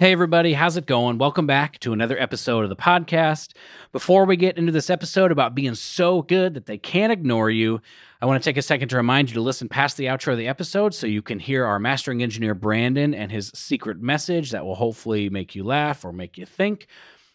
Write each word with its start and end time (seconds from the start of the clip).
Hey, 0.00 0.12
everybody, 0.12 0.52
how's 0.52 0.76
it 0.76 0.86
going? 0.86 1.18
Welcome 1.18 1.48
back 1.48 1.80
to 1.80 1.92
another 1.92 2.16
episode 2.16 2.62
of 2.62 2.68
the 2.68 2.76
podcast. 2.76 3.54
Before 3.90 4.26
we 4.26 4.36
get 4.36 4.56
into 4.56 4.70
this 4.70 4.90
episode 4.90 5.32
about 5.32 5.56
being 5.56 5.74
so 5.74 6.22
good 6.22 6.54
that 6.54 6.66
they 6.66 6.78
can't 6.78 7.12
ignore 7.12 7.50
you, 7.50 7.80
I 8.22 8.26
want 8.26 8.40
to 8.40 8.48
take 8.48 8.56
a 8.56 8.62
second 8.62 8.90
to 8.90 8.96
remind 8.96 9.28
you 9.28 9.34
to 9.34 9.40
listen 9.40 9.68
past 9.68 9.96
the 9.96 10.04
outro 10.04 10.30
of 10.30 10.38
the 10.38 10.46
episode 10.46 10.94
so 10.94 11.08
you 11.08 11.20
can 11.20 11.40
hear 11.40 11.64
our 11.64 11.80
mastering 11.80 12.22
engineer, 12.22 12.54
Brandon, 12.54 13.12
and 13.12 13.32
his 13.32 13.50
secret 13.56 14.00
message 14.00 14.52
that 14.52 14.64
will 14.64 14.76
hopefully 14.76 15.30
make 15.30 15.56
you 15.56 15.64
laugh 15.64 16.04
or 16.04 16.12
make 16.12 16.38
you 16.38 16.46
think. 16.46 16.86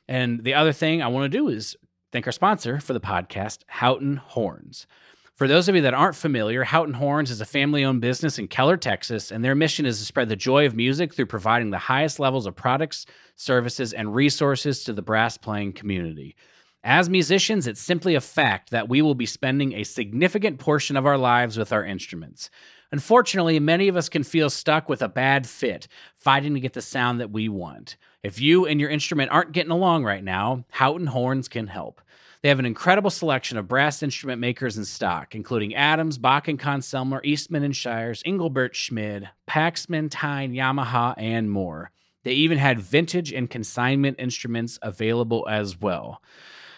And 0.07 0.41
the 0.41 0.53
other 0.53 0.71
thing 0.71 1.01
I 1.01 1.09
want 1.09 1.29
to 1.29 1.37
do 1.37 1.49
is 1.49 1.75
thank 2.13 2.27
our 2.27 2.31
sponsor 2.31 2.79
for 2.79 2.93
the 2.93 3.01
podcast, 3.01 3.63
Houghton 3.67 4.15
Horns. 4.15 4.87
For 5.35 5.47
those 5.47 5.67
of 5.67 5.73
you 5.73 5.81
that 5.81 5.95
aren't 5.95 6.15
familiar, 6.15 6.63
Houghton 6.63 6.93
Horns 6.93 7.31
is 7.31 7.41
a 7.41 7.45
family 7.45 7.83
owned 7.83 8.01
business 8.01 8.37
in 8.37 8.47
Keller, 8.47 8.77
Texas, 8.77 9.31
and 9.31 9.43
their 9.43 9.55
mission 9.55 9.83
is 9.83 9.97
to 9.97 10.05
spread 10.05 10.29
the 10.29 10.35
joy 10.35 10.67
of 10.67 10.75
music 10.75 11.11
through 11.11 11.25
providing 11.25 11.71
the 11.71 11.79
highest 11.79 12.19
levels 12.19 12.45
of 12.45 12.55
products, 12.55 13.07
services, 13.35 13.93
and 13.93 14.13
resources 14.13 14.83
to 14.83 14.93
the 14.93 15.01
brass 15.01 15.39
playing 15.39 15.73
community. 15.73 16.35
As 16.83 17.09
musicians, 17.09 17.65
it's 17.65 17.81
simply 17.81 18.13
a 18.13 18.21
fact 18.21 18.69
that 18.69 18.89
we 18.89 19.01
will 19.01 19.15
be 19.15 19.25
spending 19.25 19.73
a 19.73 19.83
significant 19.83 20.59
portion 20.59 20.95
of 20.95 21.07
our 21.07 21.17
lives 21.17 21.57
with 21.57 21.73
our 21.73 21.83
instruments. 21.83 22.51
Unfortunately, 22.91 23.59
many 23.59 23.87
of 23.87 23.97
us 23.97 24.09
can 24.09 24.23
feel 24.23 24.51
stuck 24.51 24.87
with 24.87 25.01
a 25.01 25.09
bad 25.09 25.47
fit, 25.47 25.87
fighting 26.15 26.53
to 26.53 26.59
get 26.59 26.73
the 26.73 26.81
sound 26.81 27.19
that 27.19 27.31
we 27.31 27.49
want. 27.49 27.97
If 28.21 28.39
you 28.39 28.67
and 28.67 28.79
your 28.79 28.91
instrument 28.91 29.31
aren't 29.31 29.51
getting 29.51 29.71
along 29.71 30.03
right 30.03 30.23
now, 30.23 30.65
Houghton 30.69 31.07
Horns 31.07 31.47
can 31.47 31.65
help. 31.65 32.01
They 32.43 32.49
have 32.49 32.59
an 32.59 32.65
incredible 32.65 33.09
selection 33.09 33.57
of 33.57 33.69
brass 33.69 34.03
instrument 34.03 34.41
makers 34.41 34.77
in 34.77 34.83
stock, 34.83 35.33
including 35.33 35.75
Adams, 35.75 36.17
Bach 36.17 36.49
and 36.49 36.59
Conn-Selmer, 36.59 37.23
Eastman 37.23 37.63
and 37.63 37.73
Shires, 37.73 38.21
Engelbert 38.25 38.75
Schmid, 38.75 39.29
Paxman, 39.49 40.09
Tyne, 40.11 40.51
Yamaha, 40.51 41.13
and 41.15 41.49
more. 41.49 41.91
They 42.23 42.33
even 42.33 42.57
had 42.57 42.81
vintage 42.81 43.31
and 43.31 43.49
consignment 43.49 44.19
instruments 44.19 44.77
available 44.81 45.47
as 45.49 45.79
well. 45.79 46.21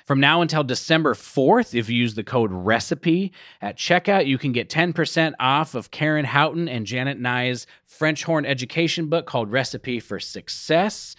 From 0.06 0.20
now 0.20 0.44
until 0.44 0.64
December 0.64 1.16
4th, 1.16 1.74
if 1.74 1.90
you 1.90 1.96
use 1.96 2.14
the 2.14 2.24
code 2.24 2.52
RECIPE 2.52 3.32
at 3.60 3.76
checkout, 3.76 4.28
you 4.28 4.38
can 4.38 4.52
get 4.52 4.70
10% 4.70 5.34
off 5.40 5.74
of 5.74 5.90
Karen 5.90 6.26
Houghton 6.26 6.70
and 6.70 6.86
Janet 6.86 7.20
Nye's 7.20 7.66
French 7.88 8.24
horn 8.26 8.46
education 8.46 9.08
book 9.08 9.26
called 9.26 9.52
Recipe 9.52 10.00
for 10.00 10.20
Success. 10.20 11.16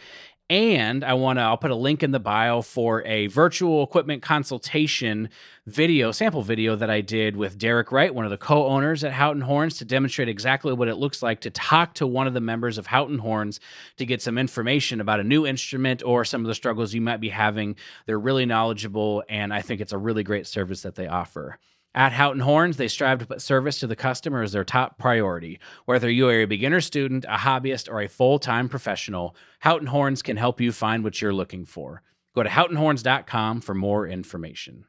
And 0.48 1.02
I 1.02 1.14
want 1.14 1.40
to, 1.40 1.42
I'll 1.42 1.56
put 1.56 1.72
a 1.72 1.76
link 1.76 2.04
in 2.04 2.12
the 2.12 2.20
bio 2.20 2.62
for 2.62 3.02
a 3.02 3.26
virtual 3.26 3.82
equipment 3.82 4.22
consultation 4.22 5.28
video, 5.66 6.12
sample 6.12 6.42
video 6.42 6.76
that 6.76 6.88
I 6.88 7.00
did 7.00 7.36
with 7.36 7.58
Derek 7.58 7.90
Wright, 7.90 8.14
one 8.14 8.24
of 8.24 8.30
the 8.30 8.36
co 8.36 8.66
owners 8.66 9.02
at 9.02 9.12
Houghton 9.12 9.42
Horns, 9.42 9.78
to 9.78 9.84
demonstrate 9.84 10.28
exactly 10.28 10.72
what 10.72 10.86
it 10.86 10.94
looks 10.94 11.20
like 11.20 11.40
to 11.40 11.50
talk 11.50 11.94
to 11.94 12.06
one 12.06 12.28
of 12.28 12.34
the 12.34 12.40
members 12.40 12.78
of 12.78 12.86
Houghton 12.86 13.18
Horns 13.18 13.58
to 13.96 14.06
get 14.06 14.22
some 14.22 14.38
information 14.38 15.00
about 15.00 15.18
a 15.18 15.24
new 15.24 15.44
instrument 15.44 16.04
or 16.04 16.24
some 16.24 16.42
of 16.42 16.46
the 16.46 16.54
struggles 16.54 16.94
you 16.94 17.00
might 17.00 17.20
be 17.20 17.30
having. 17.30 17.74
They're 18.06 18.16
really 18.16 18.46
knowledgeable, 18.46 19.24
and 19.28 19.52
I 19.52 19.62
think 19.62 19.80
it's 19.80 19.92
a 19.92 19.98
really 19.98 20.22
great 20.22 20.46
service 20.46 20.82
that 20.82 20.94
they 20.94 21.08
offer. 21.08 21.58
At 21.96 22.12
Houghton 22.12 22.42
Horns, 22.42 22.76
they 22.76 22.88
strive 22.88 23.20
to 23.20 23.26
put 23.26 23.40
service 23.40 23.80
to 23.80 23.86
the 23.86 23.96
customer 23.96 24.42
as 24.42 24.52
their 24.52 24.64
top 24.64 24.98
priority. 24.98 25.58
Whether 25.86 26.10
you 26.10 26.28
are 26.28 26.42
a 26.42 26.44
beginner 26.44 26.82
student, 26.82 27.24
a 27.24 27.38
hobbyist, 27.38 27.90
or 27.90 28.02
a 28.02 28.06
full 28.06 28.38
time 28.38 28.68
professional, 28.68 29.34
Houghton 29.60 29.86
Horns 29.86 30.20
can 30.20 30.36
help 30.36 30.60
you 30.60 30.72
find 30.72 31.02
what 31.02 31.22
you're 31.22 31.32
looking 31.32 31.64
for. 31.64 32.02
Go 32.34 32.42
to 32.42 32.50
houghtonhorns.com 32.50 33.62
for 33.62 33.72
more 33.72 34.06
information. 34.06 34.84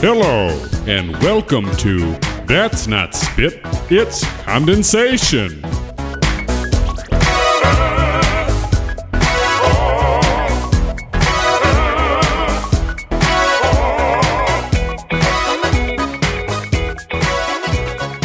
Hello, 0.00 0.48
and 0.88 1.12
welcome 1.22 1.70
to 1.76 2.18
That's 2.46 2.88
Not 2.88 3.14
Spit, 3.14 3.60
It's 3.90 4.26
Condensation. 4.42 5.62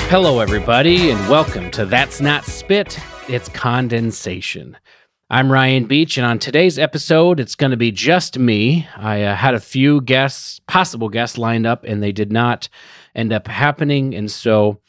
Hello, 0.07 0.39
everybody, 0.39 1.09
and 1.09 1.19
welcome 1.27 1.71
to 1.71 1.83
That's 1.83 2.21
Not 2.21 2.45
Spit, 2.45 2.99
It's 3.27 3.49
Condensation. 3.49 4.77
I'm 5.31 5.51
Ryan 5.51 5.85
Beach, 5.85 6.17
and 6.17 6.25
on 6.25 6.37
today's 6.37 6.77
episode, 6.77 7.39
it's 7.39 7.55
going 7.55 7.71
to 7.71 7.77
be 7.77 7.91
just 7.91 8.37
me. 8.37 8.87
I 8.95 9.23
uh, 9.23 9.35
had 9.35 9.55
a 9.55 9.59
few 9.59 10.01
guests, 10.01 10.61
possible 10.67 11.09
guests 11.09 11.39
lined 11.39 11.65
up, 11.65 11.83
and 11.83 12.03
they 12.03 12.11
did 12.11 12.31
not 12.31 12.69
end 13.15 13.33
up 13.33 13.47
happening. 13.47 14.13
And 14.13 14.29
so 14.29 14.79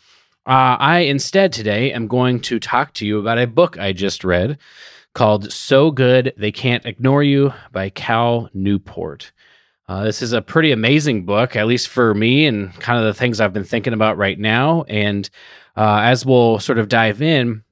uh, 0.47 0.77
I 0.79 0.99
instead 0.99 1.51
today 1.51 1.93
am 1.93 2.09
going 2.09 2.39
to 2.43 2.61
talk 2.61 2.93
to 2.95 3.07
you 3.07 3.19
about 3.19 3.39
a 3.39 3.47
book 3.47 3.79
I 3.79 3.95
just 3.95 4.23
read 4.23 4.59
called 5.15 5.51
So 5.51 5.91
Good 5.91 6.35
They 6.37 6.53
Can't 6.53 6.85
Ignore 6.85 7.23
You 7.23 7.55
by 7.73 7.89
Cal 7.89 8.51
Newport. 8.53 9.33
Uh, 9.89 10.03
this 10.03 10.21
is 10.21 10.33
a 10.33 10.43
pretty 10.43 10.73
amazing 10.73 11.25
book, 11.25 11.55
at 11.55 11.67
least 11.67 11.89
for 11.89 12.13
me, 12.13 12.47
and 12.47 12.75
kind 12.81 12.99
of 12.99 13.05
the 13.05 13.15
things 13.15 13.41
I've 13.41 13.53
been 13.53 13.65
thinking 13.65 13.93
about 13.93 14.19
right 14.19 14.39
now. 14.39 14.83
And 14.89 15.29
uh, 15.77 16.01
as 16.03 16.27
we'll 16.27 16.59
sort 16.59 16.79
of 16.79 16.89
dive 16.89 17.23
in, 17.23 17.63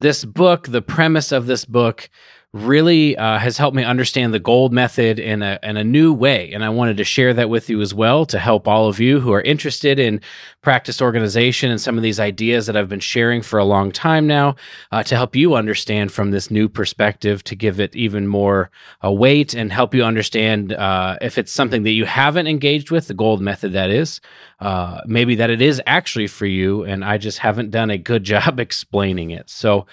this 0.00 0.24
book, 0.24 0.68
the 0.68 0.82
premise 0.82 1.32
of 1.32 1.46
this 1.46 1.64
book, 1.64 2.08
really 2.52 3.16
uh, 3.16 3.38
has 3.38 3.58
helped 3.58 3.76
me 3.76 3.84
understand 3.84 4.34
the 4.34 4.40
gold 4.40 4.72
method 4.72 5.20
in 5.20 5.40
a, 5.40 5.56
in 5.62 5.76
a 5.76 5.84
new 5.84 6.12
way. 6.12 6.50
And 6.52 6.64
I 6.64 6.68
wanted 6.68 6.96
to 6.96 7.04
share 7.04 7.32
that 7.34 7.48
with 7.48 7.70
you 7.70 7.80
as 7.80 7.94
well 7.94 8.26
to 8.26 8.40
help 8.40 8.66
all 8.66 8.88
of 8.88 8.98
you 8.98 9.20
who 9.20 9.32
are 9.32 9.40
interested 9.42 10.00
in 10.00 10.20
practice 10.60 11.00
organization 11.00 11.70
and 11.70 11.80
some 11.80 11.96
of 11.96 12.02
these 12.02 12.18
ideas 12.18 12.66
that 12.66 12.76
I've 12.76 12.88
been 12.88 12.98
sharing 12.98 13.40
for 13.40 13.60
a 13.60 13.64
long 13.64 13.92
time 13.92 14.26
now 14.26 14.56
uh, 14.90 15.04
to 15.04 15.14
help 15.14 15.36
you 15.36 15.54
understand 15.54 16.10
from 16.10 16.32
this 16.32 16.50
new 16.50 16.68
perspective 16.68 17.44
to 17.44 17.54
give 17.54 17.78
it 17.78 17.94
even 17.94 18.26
more 18.26 18.72
uh, 19.04 19.12
weight 19.12 19.54
and 19.54 19.72
help 19.72 19.94
you 19.94 20.02
understand 20.02 20.72
uh, 20.72 21.18
if 21.20 21.38
it's 21.38 21.52
something 21.52 21.84
that 21.84 21.92
you 21.92 22.04
haven't 22.04 22.48
engaged 22.48 22.90
with, 22.90 23.06
the 23.06 23.14
gold 23.14 23.40
method 23.40 23.74
that 23.74 23.90
is, 23.90 24.20
uh, 24.58 25.00
maybe 25.06 25.36
that 25.36 25.50
it 25.50 25.62
is 25.62 25.80
actually 25.86 26.26
for 26.26 26.46
you. 26.46 26.82
And 26.82 27.04
I 27.04 27.16
just 27.16 27.38
haven't 27.38 27.70
done 27.70 27.90
a 27.90 27.98
good 27.98 28.24
job 28.30 28.58
explaining 28.58 29.30
it. 29.30 29.48
So, 29.48 29.86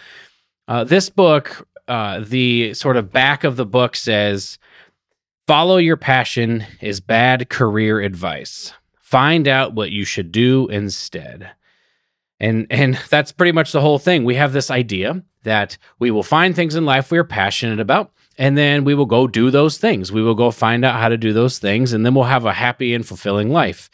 uh, 0.69 0.84
this 0.84 1.09
book 1.09 1.66
uh, 1.88 2.20
the 2.20 2.74
sort 2.74 2.98
of 2.98 3.12
back 3.12 3.44
of 3.44 3.56
the 3.56 3.66
book 3.66 3.96
says, 3.96 4.58
"Follow 5.48 5.78
your 5.78 5.98
passion 5.98 6.66
is 6.81 7.00
bad 7.00 7.50
career 7.50 8.02
advice. 8.02 8.74
Find 9.00 9.48
out 9.48 9.74
what 9.74 9.92
you 9.92 10.06
should 10.06 10.31
do 10.31 10.68
instead." 10.68 11.52
And 12.40 12.68
and 12.70 12.96
that's 13.09 13.31
pretty 13.31 13.52
much 13.52 13.72
the 13.72 13.81
whole 13.81 14.00
thing. 14.00 14.24
We 14.24 14.36
have 14.36 14.53
this 14.53 14.72
idea 14.72 15.24
that 15.44 15.78
we 16.00 16.12
will 16.12 16.24
find 16.24 16.56
things 16.56 16.75
in 16.75 16.86
life 16.86 17.09
we 17.09 17.18
are 17.18 17.24
passionate 17.24 17.80
about, 17.80 18.12
and 18.38 18.58
then 18.58 18.84
we 18.84 18.94
will 18.94 19.06
go 19.06 19.28
do 19.28 19.50
those 19.50 19.78
things. 19.78 20.12
We 20.12 20.22
will 20.22 20.36
go 20.36 20.52
find 20.52 20.84
out 20.84 21.00
how 21.00 21.09
to 21.09 21.18
do 21.18 21.34
those 21.34 21.59
things, 21.59 21.94
and 21.94 22.06
then 22.06 22.14
we'll 22.14 22.25
have 22.25 22.46
a 22.46 22.54
happy 22.54 22.94
and 22.94 23.06
fulfilling 23.06 23.52
life. 23.52 23.90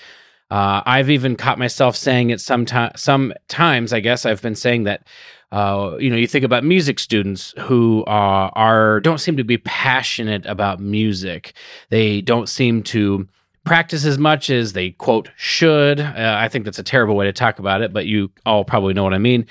Uh, 0.49 0.83
I've 0.85 1.09
even 1.09 1.35
caught 1.35 1.57
myself 1.57 1.95
saying 1.95 2.29
it 2.29 2.41
sometimes. 2.41 3.01
Sometimes, 3.01 3.93
I 3.93 3.99
guess 3.99 4.25
I've 4.25 4.41
been 4.41 4.55
saying 4.55 4.83
that 4.83 5.07
uh, 5.53 5.97
you 5.99 6.09
know, 6.09 6.15
you 6.15 6.25
think 6.25 6.43
about 6.43 6.63
music 6.63 6.97
students 6.97 7.53
who 7.59 8.03
uh, 8.05 8.49
are 8.53 8.99
don't 9.01 9.19
seem 9.19 9.37
to 9.37 9.43
be 9.43 9.59
passionate 9.59 10.43
about 10.47 10.79
music. 10.79 11.53
They 11.89 12.21
don't 12.21 12.49
seem 12.49 12.81
to 12.85 13.27
practice 13.63 14.03
as 14.03 14.17
much 14.17 14.49
as 14.49 14.73
they 14.73 14.89
quote 14.89 15.29
should. 15.35 15.99
Uh, 15.99 16.37
I 16.39 16.47
think 16.47 16.65
that's 16.65 16.79
a 16.79 16.83
terrible 16.83 17.15
way 17.15 17.27
to 17.27 17.33
talk 17.33 17.59
about 17.59 17.83
it, 17.83 17.93
but 17.93 18.07
you 18.07 18.31
all 18.47 18.65
probably 18.65 18.95
know 18.95 19.03
what 19.03 19.13
I 19.13 19.19
mean. 19.19 19.45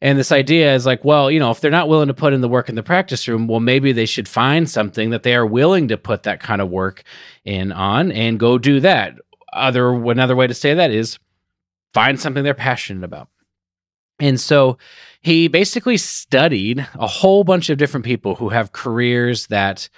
And 0.00 0.16
this 0.16 0.30
idea 0.30 0.76
is 0.76 0.86
like, 0.86 1.04
well, 1.04 1.28
you 1.28 1.40
know, 1.40 1.50
if 1.50 1.60
they're 1.60 1.72
not 1.72 1.88
willing 1.88 2.06
to 2.06 2.14
put 2.14 2.32
in 2.32 2.40
the 2.40 2.48
work 2.48 2.68
in 2.68 2.76
the 2.76 2.84
practice 2.84 3.26
room, 3.26 3.48
well, 3.48 3.58
maybe 3.58 3.90
they 3.90 4.06
should 4.06 4.28
find 4.28 4.70
something 4.70 5.10
that 5.10 5.24
they 5.24 5.34
are 5.34 5.44
willing 5.44 5.88
to 5.88 5.96
put 5.96 6.22
that 6.22 6.38
kind 6.38 6.62
of 6.62 6.70
work 6.70 7.02
in 7.44 7.72
on 7.72 8.12
and 8.12 8.38
go 8.38 8.58
do 8.58 8.78
that. 8.78 9.16
Other 9.52 9.92
another 9.92 10.36
way 10.36 10.46
to 10.46 10.54
say 10.54 10.74
that 10.74 10.92
is 10.92 11.18
find 11.94 12.20
something 12.20 12.44
they're 12.44 12.54
passionate 12.54 13.02
about. 13.02 13.28
And 14.20 14.40
so 14.40 14.78
he 15.20 15.48
basically 15.48 15.96
studied 15.96 16.86
a 16.94 17.06
whole 17.06 17.44
bunch 17.44 17.70
of 17.70 17.78
different 17.78 18.06
people 18.06 18.34
who 18.34 18.48
have 18.48 18.72
careers 18.72 19.46
that 19.48 19.88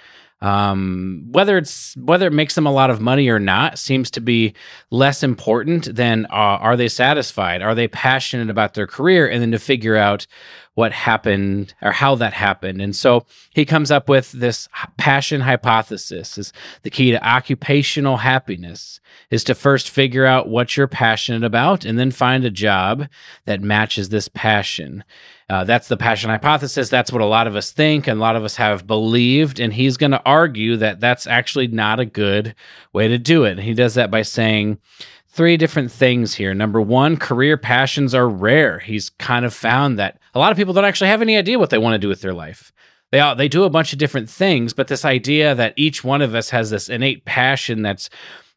um, 0.41 1.27
whether 1.31 1.57
it's 1.57 1.95
whether 1.97 2.27
it 2.27 2.33
makes 2.33 2.55
them 2.55 2.65
a 2.65 2.71
lot 2.71 2.89
of 2.89 2.99
money 2.99 3.29
or 3.29 3.39
not 3.39 3.77
seems 3.77 4.09
to 4.11 4.21
be 4.21 4.53
less 4.89 5.21
important 5.21 5.95
than 5.95 6.25
uh, 6.25 6.57
are 6.59 6.75
they 6.75 6.87
satisfied? 6.87 7.61
Are 7.61 7.75
they 7.75 7.87
passionate 7.87 8.49
about 8.49 8.73
their 8.73 8.87
career? 8.87 9.29
And 9.29 9.41
then 9.41 9.51
to 9.51 9.59
figure 9.59 9.95
out 9.95 10.25
what 10.73 10.93
happened 10.93 11.73
or 11.81 11.91
how 11.91 12.15
that 12.15 12.33
happened. 12.33 12.81
And 12.81 12.95
so 12.95 13.25
he 13.51 13.65
comes 13.65 13.91
up 13.91 14.07
with 14.07 14.31
this 14.31 14.69
passion 14.97 15.41
hypothesis 15.41 16.37
is 16.37 16.53
the 16.83 16.89
key 16.89 17.11
to 17.11 17.27
occupational 17.27 18.17
happiness 18.17 19.01
is 19.29 19.43
to 19.43 19.55
first 19.55 19.89
figure 19.89 20.25
out 20.25 20.47
what 20.47 20.77
you're 20.77 20.87
passionate 20.87 21.43
about 21.43 21.83
and 21.83 21.99
then 21.99 22.09
find 22.09 22.45
a 22.45 22.49
job 22.49 23.07
that 23.45 23.61
matches 23.61 24.09
this 24.09 24.29
passion 24.29 25.03
Uh, 25.51 25.65
that's 25.65 25.89
the 25.89 25.97
passion 25.97 26.29
hypothesis. 26.29 26.87
That's 26.87 27.11
what 27.11 27.21
a 27.21 27.25
lot 27.25 27.45
of 27.45 27.57
us 27.57 27.73
think 27.73 28.07
and 28.07 28.17
a 28.17 28.21
lot 28.21 28.37
of 28.37 28.45
us 28.45 28.55
have 28.55 28.87
believed. 28.87 29.59
And 29.59 29.73
he's 29.73 29.97
going 29.97 30.11
to 30.13 30.21
argue 30.25 30.77
that 30.77 31.01
that's 31.01 31.27
actually 31.27 31.67
not 31.67 31.99
a 31.99 32.05
good 32.05 32.55
way 32.93 33.09
to 33.09 33.17
do 33.17 33.43
it. 33.43 33.51
And 33.51 33.59
he 33.59 33.73
does 33.73 33.95
that 33.95 34.09
by 34.09 34.21
saying, 34.21 34.79
three 35.27 35.57
different 35.57 35.91
things 35.91 36.35
here. 36.35 36.53
Number 36.53 36.79
one, 36.79 37.17
career 37.17 37.57
passions 37.57 38.15
are 38.15 38.29
rare. 38.29 38.79
He's 38.79 39.09
kind 39.09 39.43
of 39.43 39.53
found 39.53 39.99
that 39.99 40.19
a 40.33 40.39
lot 40.39 40.53
of 40.53 40.57
people 40.57 40.73
don't 40.73 40.85
actually 40.85 41.09
have 41.09 41.21
any 41.21 41.35
idea 41.35 41.59
what 41.59 41.69
they 41.69 41.77
want 41.77 41.95
to 41.95 41.99
do 41.99 42.07
with 42.07 42.21
their 42.21 42.33
life. 42.33 42.71
They 43.11 43.19
all, 43.19 43.35
they 43.35 43.49
do 43.49 43.65
a 43.65 43.69
bunch 43.69 43.91
of 43.91 43.99
different 43.99 44.29
things, 44.29 44.71
but 44.71 44.87
this 44.87 45.03
idea 45.03 45.53
that 45.55 45.73
each 45.75 46.01
one 46.01 46.21
of 46.21 46.33
us 46.33 46.51
has 46.51 46.69
this 46.69 46.87
innate 46.87 47.25
passion 47.25 47.81
that's 47.81 48.09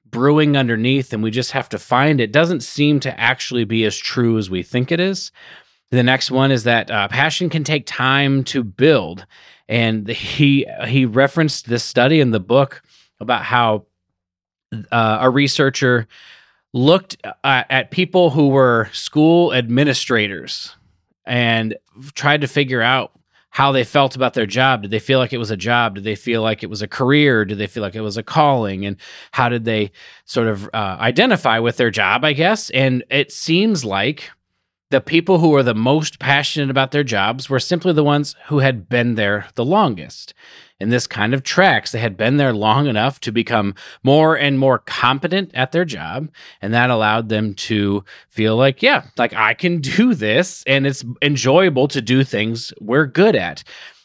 brewing 0.09 0.57
underneath 0.57 1.13
and 1.13 1.25
we 1.25 1.31
just 1.33 1.53
have 1.53 1.69
to 1.71 1.79
find 1.79 2.21
it 2.21 2.31
doesn't 2.31 2.63
seem 2.63 3.01
to 3.01 3.19
actually 3.19 3.65
be 3.65 3.85
as 3.85 3.97
true 3.97 4.39
as 4.39 4.49
we 4.49 4.63
think 4.63 4.93
it 4.93 5.01
is. 5.01 5.33
The 5.95 6.03
next 6.03 6.33
one 6.33 6.51
is 6.51 6.65
that 6.65 6.91
uh, 6.91 7.07
passion 7.07 7.49
can 7.49 7.63
take 7.63 7.87
time 7.87 8.43
to 8.45 8.65
build, 8.65 9.27
and 9.69 10.09
he 10.09 10.67
he 10.89 11.07
referenced 11.07 11.69
this 11.69 11.85
study 11.85 12.19
in 12.19 12.33
the 12.33 12.41
book 12.41 12.83
about 13.21 13.45
how 13.45 13.87
uh, 14.91 15.19
a 15.21 15.31
researcher 15.31 16.09
looked 16.73 17.17
uh, 17.25 17.63
at 17.71 17.93
people 17.93 18.31
who 18.31 18.49
were 18.49 18.89
school 18.93 19.55
administrators 19.55 20.75
and 21.25 21.77
tried 22.15 22.41
to 22.41 22.49
figure 22.49 22.83
out 22.83 23.13
how 23.51 23.71
they 23.71 23.85
felt 23.85 24.17
about 24.17 24.35
their 24.35 24.47
job. 24.47 24.83
Did 24.83 24.91
they 24.91 24.99
feel 24.99 25.21
like 25.21 25.33
it 25.33 25.39
was 25.39 25.53
a 25.53 25.57
job? 25.57 25.95
Did 25.95 26.03
they 26.03 26.17
feel 26.17 26.43
like 26.43 26.65
it 26.65 26.71
was 26.71 26.83
a 26.83 26.89
career? 26.89 27.45
Did 27.45 27.59
they 27.59 27.69
feel 27.69 27.85
like 27.85 27.95
it 27.95 28.01
was 28.01 28.17
a 28.17 28.23
calling? 28.25 28.85
And 28.85 28.97
how 29.31 29.49
did 29.49 29.65
they 29.65 29.93
sort 30.25 30.49
of 30.49 30.69
uh, 30.75 30.97
identify 30.99 31.61
with 31.61 31.77
their 31.77 31.93
job, 31.93 32.25
I 32.25 32.33
guess? 32.33 32.71
And 32.71 33.05
it 33.11 33.31
seems 33.31 33.85
like 33.85 34.33
the 34.95 35.01
people 35.01 35.41
who 35.41 35.49
were 35.49 35.65
the 35.65 35.75
most 35.75 36.21
passionate 36.21 36.71
about 36.71 36.93
their 36.93 37.03
jobs 37.03 37.51
were 37.51 37.59
simply 37.59 37.93
the 37.93 38.05
ones 38.05 38.37
who 38.47 38.61
had 38.61 38.89
been 38.89 39.17
there 39.17 39.49
the 39.57 39.65
longest 39.65 40.35
and 40.79 40.93
this 40.93 41.09
kind 41.09 41.35
of 41.35 41.43
tracks. 41.43 41.91
They 41.91 41.99
had 41.99 42.17
been 42.17 42.37
there 42.37 42.53
long 42.53 42.87
enough 42.87 43.19
to 43.23 43.33
become 43.33 43.75
more 44.05 44.39
and 44.39 44.57
more 44.57 44.79
competent 44.79 45.51
at 45.53 45.73
their 45.73 45.85
job. 45.85 46.31
And 46.63 46.73
that 46.75 46.91
allowed 46.91 47.29
them 47.29 47.55
to 47.55 48.05
feel 48.29 48.55
like, 48.55 48.83
yeah, 48.83 49.07
like 49.19 49.33
I 49.33 49.55
can 49.55 49.81
do 49.81 50.15
this 50.15 50.63
and 50.65 50.87
it's 50.87 51.05
enjoyable 51.21 51.89
to 51.89 52.01
do 52.01 52.23
things 52.23 52.73
we're 52.81 53.07
good 53.07 53.35
at. 53.35 53.65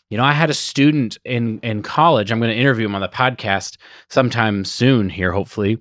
You 0.10 0.18
know, 0.18 0.24
I 0.24 0.32
had 0.32 0.50
a 0.50 0.56
student 0.56 1.20
in 1.24 1.60
in 1.60 1.84
college. 1.84 2.32
I'm 2.32 2.40
going 2.40 2.50
to 2.50 2.58
interview 2.58 2.88
him 2.88 2.96
on 2.96 3.02
the 3.02 3.10
podcast 3.10 3.78
sometime 4.10 4.66
soon 4.66 5.12
here, 5.12 5.34
hopefully. 5.34 5.78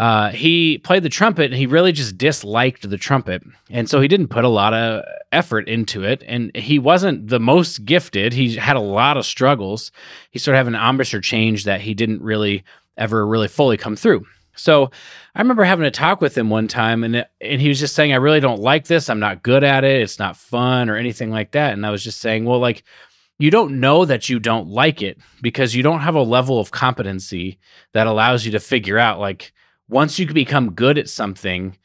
Uh, 0.00 0.30
he 0.30 0.78
played 0.78 1.02
the 1.02 1.10
trumpet 1.10 1.50
and 1.50 1.54
he 1.54 1.66
really 1.66 1.92
just 1.92 2.16
disliked 2.16 2.88
the 2.88 2.96
trumpet. 2.96 3.42
And 3.68 3.86
so 3.86 4.00
he 4.00 4.08
didn't 4.08 4.28
put 4.28 4.46
a 4.46 4.48
lot 4.48 4.72
of 4.72 5.04
effort 5.30 5.68
into 5.68 6.04
it. 6.04 6.24
And 6.26 6.56
he 6.56 6.78
wasn't 6.78 7.28
the 7.28 7.38
most 7.38 7.84
gifted. 7.84 8.32
He 8.32 8.56
had 8.56 8.76
a 8.76 8.80
lot 8.80 9.18
of 9.18 9.26
struggles. 9.26 9.92
He 10.30 10.38
sort 10.38 10.54
of 10.54 10.64
had 10.64 10.74
an 10.74 10.80
embouchure 10.80 11.20
change 11.20 11.64
that 11.64 11.82
he 11.82 11.92
didn't 11.92 12.22
really 12.22 12.64
ever 12.96 13.26
really 13.26 13.46
fully 13.46 13.76
come 13.76 13.94
through. 13.94 14.24
So 14.54 14.90
I 15.34 15.40
remember 15.42 15.64
having 15.64 15.84
a 15.84 15.90
talk 15.90 16.22
with 16.22 16.36
him 16.36 16.48
one 16.48 16.66
time 16.66 17.04
and 17.04 17.26
and 17.38 17.60
he 17.60 17.68
was 17.68 17.78
just 17.78 17.94
saying 17.94 18.14
I 18.14 18.16
really 18.16 18.40
don't 18.40 18.62
like 18.62 18.86
this. 18.86 19.10
I'm 19.10 19.20
not 19.20 19.42
good 19.42 19.64
at 19.64 19.84
it. 19.84 20.00
It's 20.00 20.18
not 20.18 20.34
fun 20.34 20.88
or 20.88 20.96
anything 20.96 21.30
like 21.30 21.50
that. 21.50 21.74
And 21.74 21.84
I 21.84 21.90
was 21.90 22.02
just 22.02 22.22
saying, 22.22 22.46
well 22.46 22.58
like 22.58 22.84
you 23.38 23.50
don't 23.50 23.80
know 23.80 24.06
that 24.06 24.30
you 24.30 24.38
don't 24.38 24.68
like 24.68 25.02
it 25.02 25.18
because 25.42 25.74
you 25.74 25.82
don't 25.82 26.00
have 26.00 26.14
a 26.14 26.22
level 26.22 26.58
of 26.58 26.70
competency 26.70 27.58
that 27.92 28.06
allows 28.06 28.46
you 28.46 28.52
to 28.52 28.60
figure 28.60 28.96
out 28.96 29.20
like 29.20 29.52
once 29.90 30.18
you 30.18 30.26
become 30.26 30.72
good 30.72 30.96
at 30.96 31.08
something, 31.08 31.76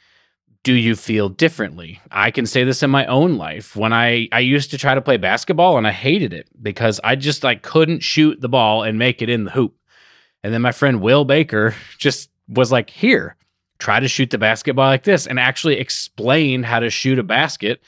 do 0.64 0.74
you 0.74 0.96
feel 0.96 1.28
differently? 1.28 2.00
I 2.12 2.32
can 2.32 2.46
say 2.46 2.64
this 2.64 2.84
in 2.84 2.90
my 2.90 3.06
own 3.08 3.38
life. 3.38 3.76
When 3.76 3.94
I 3.94 4.30
I 4.32 4.40
used 4.40 4.72
to 4.72 4.78
try 4.78 4.96
to 4.96 5.02
play 5.02 5.18
basketball 5.18 5.78
and 5.78 5.88
I 5.88 5.92
hated 5.92 6.34
it 6.34 6.48
because 6.62 7.00
I 7.04 7.16
just 7.16 7.44
like 7.44 7.62
couldn't 7.62 8.02
shoot 8.02 8.40
the 8.42 8.50
ball 8.50 8.84
and 8.84 8.98
make 8.98 9.22
it 9.22 9.30
in 9.30 9.46
the 9.46 9.52
hoop. 9.52 9.76
And 10.44 10.54
then 10.54 10.62
my 10.62 10.72
friend 10.72 11.02
Will 11.02 11.26
Baker 11.26 11.76
just 11.98 12.30
was 12.48 12.72
like, 12.72 12.90
"Here, 12.90 13.36
try 13.80 14.00
to 14.00 14.08
shoot 14.08 14.30
the 14.30 14.38
basketball 14.38 14.88
like 14.88 15.04
this," 15.04 15.28
and 15.28 15.40
actually 15.40 15.80
explain 15.80 16.64
how 16.64 16.80
to 16.80 16.90
shoot 16.90 17.20
a 17.20 17.24
basket. 17.24 17.82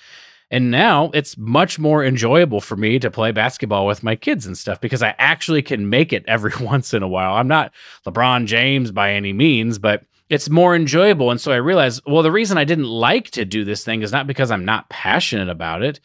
And 0.49 0.71
now 0.71 1.11
it's 1.13 1.38
much 1.38 1.77
more 1.77 2.05
enjoyable 2.05 2.61
for 2.61 2.77
me 2.77 2.99
to 2.99 3.11
play 3.11 3.31
basketball 3.31 3.85
with 3.85 4.03
my 4.03 4.15
kids 4.15 4.45
and 4.45 4.57
stuff 4.57 4.79
because 4.79 5.03
I 5.03 5.13
actually 5.17 5.61
can 5.61 5.89
make 5.89 6.13
it 6.13 6.23
every 6.27 6.53
once 6.61 6.94
in 6.94 7.03
a 7.03 7.07
while. 7.07 7.33
I'm 7.33 7.47
not 7.47 7.73
LeBron 8.05 8.45
James 8.45 8.91
by 8.91 9.13
any 9.13 9.33
means, 9.33 9.77
but 9.77 10.03
it's 10.29 10.49
more 10.49 10.75
enjoyable. 10.75 11.31
And 11.31 11.39
so 11.39 11.51
I 11.51 11.57
realized, 11.57 12.01
well, 12.05 12.23
the 12.23 12.31
reason 12.31 12.57
I 12.57 12.65
didn't 12.65 12.85
like 12.85 13.31
to 13.31 13.45
do 13.45 13.63
this 13.63 13.83
thing 13.83 14.01
is 14.01 14.11
not 14.11 14.27
because 14.27 14.51
I'm 14.51 14.65
not 14.65 14.89
passionate 14.89 15.49
about 15.49 15.83
it. 15.83 15.99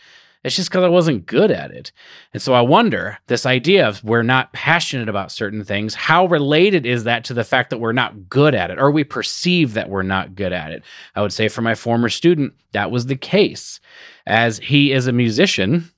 It's 0.45 0.57
just 0.57 0.71
because 0.71 0.83
I 0.83 0.89
wasn't 0.89 1.27
good 1.27 1.53
at 1.53 1.71
it. 1.71 1.93
And 2.33 2.43
so 2.43 2.53
I 2.53 2.63
wonder 2.63 3.19
this 3.29 3.47
idea 3.47 3.87
of 3.87 4.03
we're 4.03 4.25
not 4.25 4.53
passionate 4.53 5.09
about 5.09 5.31
certain 5.31 5.65
things, 5.65 5.95
how 5.95 6.27
related 6.27 6.85
is 6.85 7.05
that 7.05 7.25
to 7.25 7.35
the 7.35 7.45
fact 7.45 7.71
that 7.71 7.79
we're 7.79 7.93
not 7.93 8.29
good 8.29 8.55
at 8.55 8.71
it 8.71 8.79
or 8.79 8.91
we 8.91 9.05
perceive 9.05 9.75
that 9.75 9.89
we're 9.89 10.03
not 10.03 10.35
good 10.35 10.53
at 10.53 10.73
it? 10.73 10.83
I 11.15 11.23
would 11.23 11.33
say 11.33 11.47
for 11.47 11.63
my 11.63 11.77
former 11.77 12.09
student, 12.09 12.55
that 12.73 12.91
was 12.91 13.07
the 13.07 13.17
case. 13.17 13.79
As 14.27 14.59
he 14.59 14.93
is 14.93 15.07
a 15.07 15.13
musician, 15.13 15.91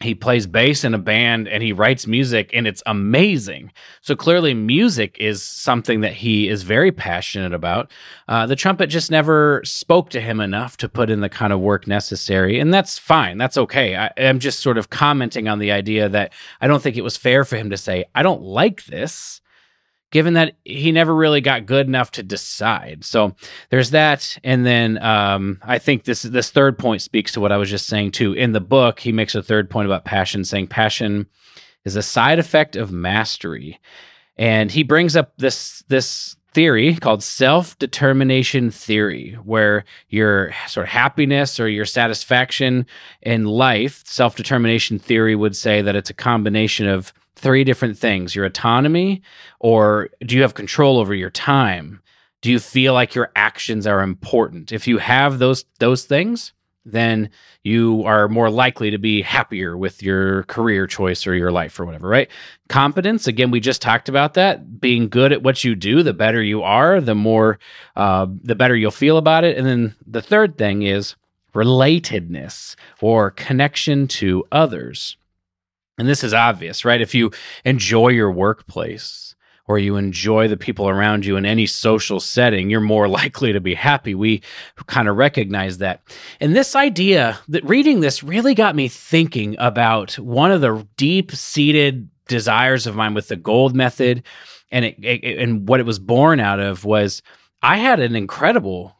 he 0.00 0.14
plays 0.14 0.46
bass 0.46 0.84
in 0.84 0.92
a 0.92 0.98
band 0.98 1.48
and 1.48 1.62
he 1.62 1.72
writes 1.72 2.06
music 2.06 2.50
and 2.52 2.66
it's 2.66 2.82
amazing. 2.84 3.72
So 4.02 4.14
clearly, 4.14 4.52
music 4.52 5.16
is 5.18 5.42
something 5.42 6.02
that 6.02 6.12
he 6.12 6.48
is 6.48 6.64
very 6.64 6.92
passionate 6.92 7.54
about. 7.54 7.90
Uh, 8.28 8.46
the 8.46 8.56
trumpet 8.56 8.88
just 8.88 9.10
never 9.10 9.62
spoke 9.64 10.10
to 10.10 10.20
him 10.20 10.38
enough 10.38 10.76
to 10.78 10.88
put 10.88 11.08
in 11.08 11.20
the 11.20 11.30
kind 11.30 11.52
of 11.52 11.60
work 11.60 11.86
necessary, 11.86 12.60
and 12.60 12.74
that's 12.74 12.98
fine. 12.98 13.38
That's 13.38 13.56
okay. 13.56 13.96
I, 13.96 14.10
I'm 14.18 14.38
just 14.38 14.60
sort 14.60 14.76
of 14.76 14.90
commenting 14.90 15.48
on 15.48 15.60
the 15.60 15.72
idea 15.72 16.10
that 16.10 16.34
I 16.60 16.66
don't 16.66 16.82
think 16.82 16.96
it 16.96 17.04
was 17.04 17.16
fair 17.16 17.44
for 17.44 17.56
him 17.56 17.70
to 17.70 17.78
say, 17.78 18.04
I 18.14 18.22
don't 18.22 18.42
like 18.42 18.84
this 18.84 19.40
given 20.16 20.32
that 20.32 20.56
he 20.64 20.92
never 20.92 21.14
really 21.14 21.42
got 21.42 21.66
good 21.66 21.86
enough 21.86 22.10
to 22.10 22.22
decide. 22.22 23.04
So 23.04 23.36
there's 23.68 23.90
that, 23.90 24.38
and 24.42 24.64
then 24.64 24.96
um, 25.02 25.58
I 25.60 25.78
think 25.78 26.04
this 26.04 26.22
this 26.22 26.50
third 26.50 26.78
point 26.78 27.02
speaks 27.02 27.32
to 27.32 27.40
what 27.40 27.52
I 27.52 27.58
was 27.58 27.68
just 27.68 27.84
saying 27.84 28.12
too. 28.12 28.32
In 28.32 28.52
the 28.52 28.60
book, 28.62 28.98
he 28.98 29.12
makes 29.12 29.34
a 29.34 29.42
third 29.42 29.68
point 29.68 29.84
about 29.84 30.06
passion, 30.06 30.42
saying 30.42 30.68
passion 30.68 31.26
is 31.84 31.96
a 31.96 32.02
side 32.02 32.38
effect 32.38 32.76
of 32.76 32.90
mastery, 32.90 33.78
and 34.38 34.70
he 34.72 34.82
brings 34.82 35.16
up 35.16 35.34
this 35.36 35.84
this 35.88 36.34
theory 36.54 36.94
called 36.94 37.22
self 37.22 37.78
determination 37.78 38.70
theory, 38.70 39.36
where 39.44 39.84
your 40.08 40.54
sort 40.66 40.86
of 40.86 40.92
happiness 40.92 41.60
or 41.60 41.68
your 41.68 41.84
satisfaction 41.84 42.86
in 43.20 43.44
life, 43.44 44.02
self 44.06 44.34
determination 44.34 44.98
theory 44.98 45.36
would 45.36 45.54
say 45.54 45.82
that 45.82 45.94
it's 45.94 46.08
a 46.08 46.14
combination 46.14 46.88
of 46.88 47.12
three 47.36 47.64
different 47.64 47.98
things 47.98 48.34
your 48.34 48.44
autonomy, 48.44 49.22
or 49.60 50.10
do 50.20 50.34
you 50.34 50.42
have 50.42 50.54
control 50.54 50.98
over 50.98 51.14
your 51.14 51.30
time? 51.30 52.00
Do 52.42 52.50
you 52.50 52.58
feel 52.58 52.92
like 52.92 53.14
your 53.14 53.30
actions 53.36 53.86
are 53.86 54.02
important? 54.02 54.72
If 54.72 54.86
you 54.88 54.98
have 54.98 55.38
those 55.38 55.64
those 55.78 56.04
things, 56.04 56.52
then 56.86 57.30
you 57.64 58.04
are 58.04 58.28
more 58.28 58.48
likely 58.48 58.90
to 58.90 58.98
be 58.98 59.20
happier 59.20 59.76
with 59.76 60.02
your 60.02 60.44
career 60.44 60.86
choice 60.86 61.26
or 61.26 61.34
your 61.34 61.50
life 61.50 61.78
or 61.80 61.84
whatever, 61.84 62.08
right? 62.08 62.30
Competence, 62.68 63.26
again, 63.26 63.50
we 63.50 63.58
just 63.58 63.82
talked 63.82 64.08
about 64.08 64.34
that. 64.34 64.80
Being 64.80 65.08
good 65.08 65.32
at 65.32 65.42
what 65.42 65.64
you 65.64 65.74
do, 65.74 66.02
the 66.04 66.14
better 66.14 66.42
you 66.42 66.62
are, 66.62 67.00
the 67.00 67.16
more, 67.16 67.58
uh, 67.96 68.26
the 68.42 68.54
better 68.54 68.76
you'll 68.76 68.92
feel 68.92 69.18
about 69.18 69.42
it. 69.42 69.58
And 69.58 69.66
then 69.66 69.94
the 70.06 70.22
third 70.22 70.56
thing 70.56 70.82
is 70.82 71.16
relatedness 71.54 72.76
or 73.00 73.32
connection 73.32 74.06
to 74.06 74.44
others. 74.52 75.16
And 75.98 76.08
this 76.08 76.22
is 76.22 76.34
obvious, 76.34 76.84
right? 76.84 77.00
If 77.00 77.14
you 77.14 77.30
enjoy 77.64 78.08
your 78.08 78.30
workplace 78.30 79.34
or 79.68 79.78
you 79.78 79.96
enjoy 79.96 80.46
the 80.46 80.56
people 80.56 80.88
around 80.88 81.24
you 81.24 81.36
in 81.36 81.44
any 81.44 81.66
social 81.66 82.20
setting, 82.20 82.70
you're 82.70 82.80
more 82.80 83.08
likely 83.20 83.52
to 83.52 83.60
be 83.60 83.74
happy. 83.74 84.14
We 84.14 84.42
kind 84.86 85.08
of 85.08 85.16
recognize 85.16 85.78
that. 85.78 86.02
And 86.40 86.54
this 86.54 86.76
idea 86.76 87.38
that 87.48 87.64
reading 87.64 88.00
this 88.00 88.22
really 88.22 88.54
got 88.54 88.76
me 88.76 88.88
thinking 88.88 89.56
about 89.58 90.18
one 90.18 90.50
of 90.50 90.60
the 90.60 90.86
deep 90.96 91.32
seated 91.32 92.08
desires 92.28 92.86
of 92.86 92.96
mine 92.96 93.14
with 93.14 93.28
the 93.28 93.36
gold 93.36 93.74
method 93.74 94.22
and 94.72 94.84
it, 94.84 94.96
it, 95.02 95.38
and 95.38 95.68
what 95.68 95.80
it 95.80 95.86
was 95.86 95.98
born 95.98 96.40
out 96.40 96.58
of 96.58 96.84
was 96.84 97.22
I 97.62 97.78
had 97.78 98.00
an 98.00 98.16
incredible 98.16 98.95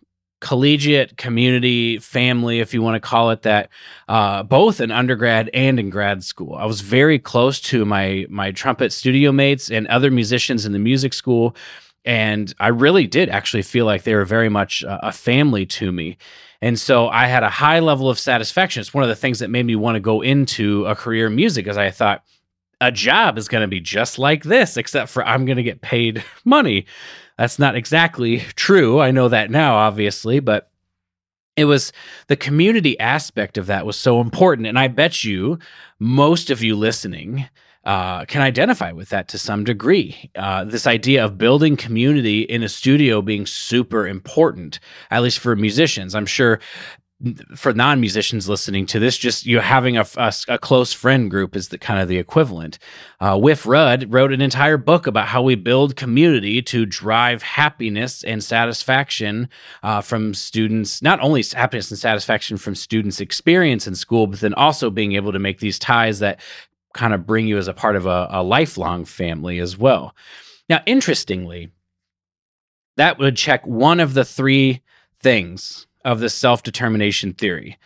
collegiate 0.46 1.16
community 1.16 1.98
family 1.98 2.60
if 2.60 2.72
you 2.72 2.80
want 2.80 2.94
to 2.94 3.00
call 3.00 3.30
it 3.30 3.42
that 3.42 3.68
uh, 4.06 4.44
both 4.44 4.80
in 4.80 4.92
undergrad 4.92 5.50
and 5.52 5.80
in 5.80 5.90
grad 5.90 6.22
school. 6.22 6.54
I 6.54 6.66
was 6.66 6.82
very 6.82 7.18
close 7.18 7.60
to 7.62 7.84
my 7.84 8.26
my 8.28 8.52
trumpet 8.52 8.92
studio 8.92 9.32
mates 9.32 9.72
and 9.72 9.88
other 9.88 10.08
musicians 10.08 10.64
in 10.64 10.70
the 10.70 10.78
music 10.78 11.14
school 11.14 11.56
and 12.04 12.54
i 12.60 12.68
really 12.68 13.08
did 13.08 13.28
actually 13.28 13.62
feel 13.62 13.86
like 13.86 14.04
they 14.04 14.14
were 14.14 14.24
very 14.24 14.48
much 14.48 14.84
a 14.86 15.10
family 15.10 15.66
to 15.66 15.90
me. 15.90 16.16
And 16.62 16.78
so 16.78 17.08
i 17.08 17.26
had 17.26 17.42
a 17.42 17.50
high 17.50 17.80
level 17.80 18.08
of 18.08 18.16
satisfaction. 18.16 18.80
It's 18.80 18.94
one 18.94 19.02
of 19.02 19.08
the 19.08 19.16
things 19.16 19.40
that 19.40 19.50
made 19.50 19.66
me 19.66 19.74
want 19.74 19.96
to 19.96 20.00
go 20.00 20.20
into 20.20 20.86
a 20.86 20.94
career 20.94 21.26
in 21.26 21.34
music 21.34 21.66
as 21.66 21.76
i 21.76 21.90
thought 21.90 22.22
a 22.80 22.92
job 22.92 23.36
is 23.36 23.48
going 23.48 23.62
to 23.62 23.68
be 23.68 23.80
just 23.80 24.16
like 24.16 24.44
this 24.44 24.76
except 24.76 25.10
for 25.10 25.26
i'm 25.26 25.44
going 25.44 25.56
to 25.56 25.64
get 25.64 25.80
paid 25.80 26.22
money 26.44 26.86
that's 27.38 27.58
not 27.58 27.76
exactly 27.76 28.38
true. 28.54 29.00
I 29.00 29.10
know 29.10 29.28
that 29.28 29.50
now, 29.50 29.76
obviously, 29.76 30.40
but 30.40 30.70
it 31.56 31.64
was 31.64 31.92
the 32.28 32.36
community 32.36 32.98
aspect 33.00 33.56
of 33.58 33.66
that 33.66 33.86
was 33.86 33.96
so 33.96 34.20
important. 34.20 34.66
And 34.66 34.78
I 34.78 34.88
bet 34.88 35.24
you 35.24 35.58
most 35.98 36.50
of 36.50 36.62
you 36.62 36.76
listening 36.76 37.48
uh, 37.84 38.24
can 38.24 38.42
identify 38.42 38.92
with 38.92 39.10
that 39.10 39.28
to 39.28 39.38
some 39.38 39.64
degree. 39.64 40.30
Uh, 40.34 40.64
this 40.64 40.86
idea 40.86 41.24
of 41.24 41.38
building 41.38 41.76
community 41.76 42.42
in 42.42 42.62
a 42.62 42.68
studio 42.68 43.22
being 43.22 43.46
super 43.46 44.06
important, 44.06 44.80
at 45.10 45.22
least 45.22 45.38
for 45.38 45.54
musicians. 45.54 46.14
I'm 46.14 46.26
sure 46.26 46.60
for 47.54 47.72
non-musicians 47.72 48.46
listening 48.46 48.84
to 48.84 48.98
this 48.98 49.16
just 49.16 49.46
you 49.46 49.58
having 49.58 49.96
a, 49.96 50.06
a, 50.18 50.32
a, 50.48 50.58
close 50.58 50.92
friend 50.92 51.30
group 51.30 51.56
is 51.56 51.68
the 51.68 51.78
kind 51.78 51.98
of 51.98 52.08
the 52.08 52.18
equivalent. 52.18 52.78
Uh, 53.20 53.38
Wiff 53.40 53.64
Rudd 53.64 54.12
wrote 54.12 54.32
an 54.32 54.42
entire 54.42 54.76
book 54.76 55.06
about 55.06 55.26
how 55.26 55.40
we 55.40 55.54
build 55.54 55.96
community 55.96 56.60
to 56.60 56.84
drive 56.84 57.42
happiness 57.42 58.22
and 58.22 58.44
satisfaction 58.44 59.48
uh, 59.82 60.02
from 60.02 60.34
students 60.34 61.00
not 61.00 61.18
only 61.20 61.42
happiness 61.54 61.90
and 61.90 61.98
satisfaction 61.98 62.58
from 62.58 62.74
students 62.74 63.18
experience 63.18 63.86
in 63.86 63.94
school 63.94 64.26
but 64.26 64.40
then 64.40 64.54
also 64.54 64.90
being 64.90 65.14
able 65.14 65.32
to 65.32 65.38
make 65.38 65.58
these 65.60 65.78
ties 65.78 66.18
that 66.18 66.38
kind 66.92 67.14
of 67.14 67.26
bring 67.26 67.46
you 67.46 67.56
as 67.56 67.68
a 67.68 67.74
part 67.74 67.96
of 67.96 68.04
a, 68.04 68.28
a 68.30 68.42
lifelong 68.42 69.06
family 69.06 69.58
as 69.58 69.78
well. 69.78 70.14
Now 70.68 70.82
interestingly 70.84 71.70
that 72.96 73.18
would 73.18 73.36
check 73.36 73.66
one 73.66 74.00
of 74.00 74.12
the 74.12 74.24
three 74.24 74.82
things 75.20 75.85
of 76.06 76.20
the 76.20 76.30
self 76.30 76.62
determination 76.62 77.34
theory 77.34 77.76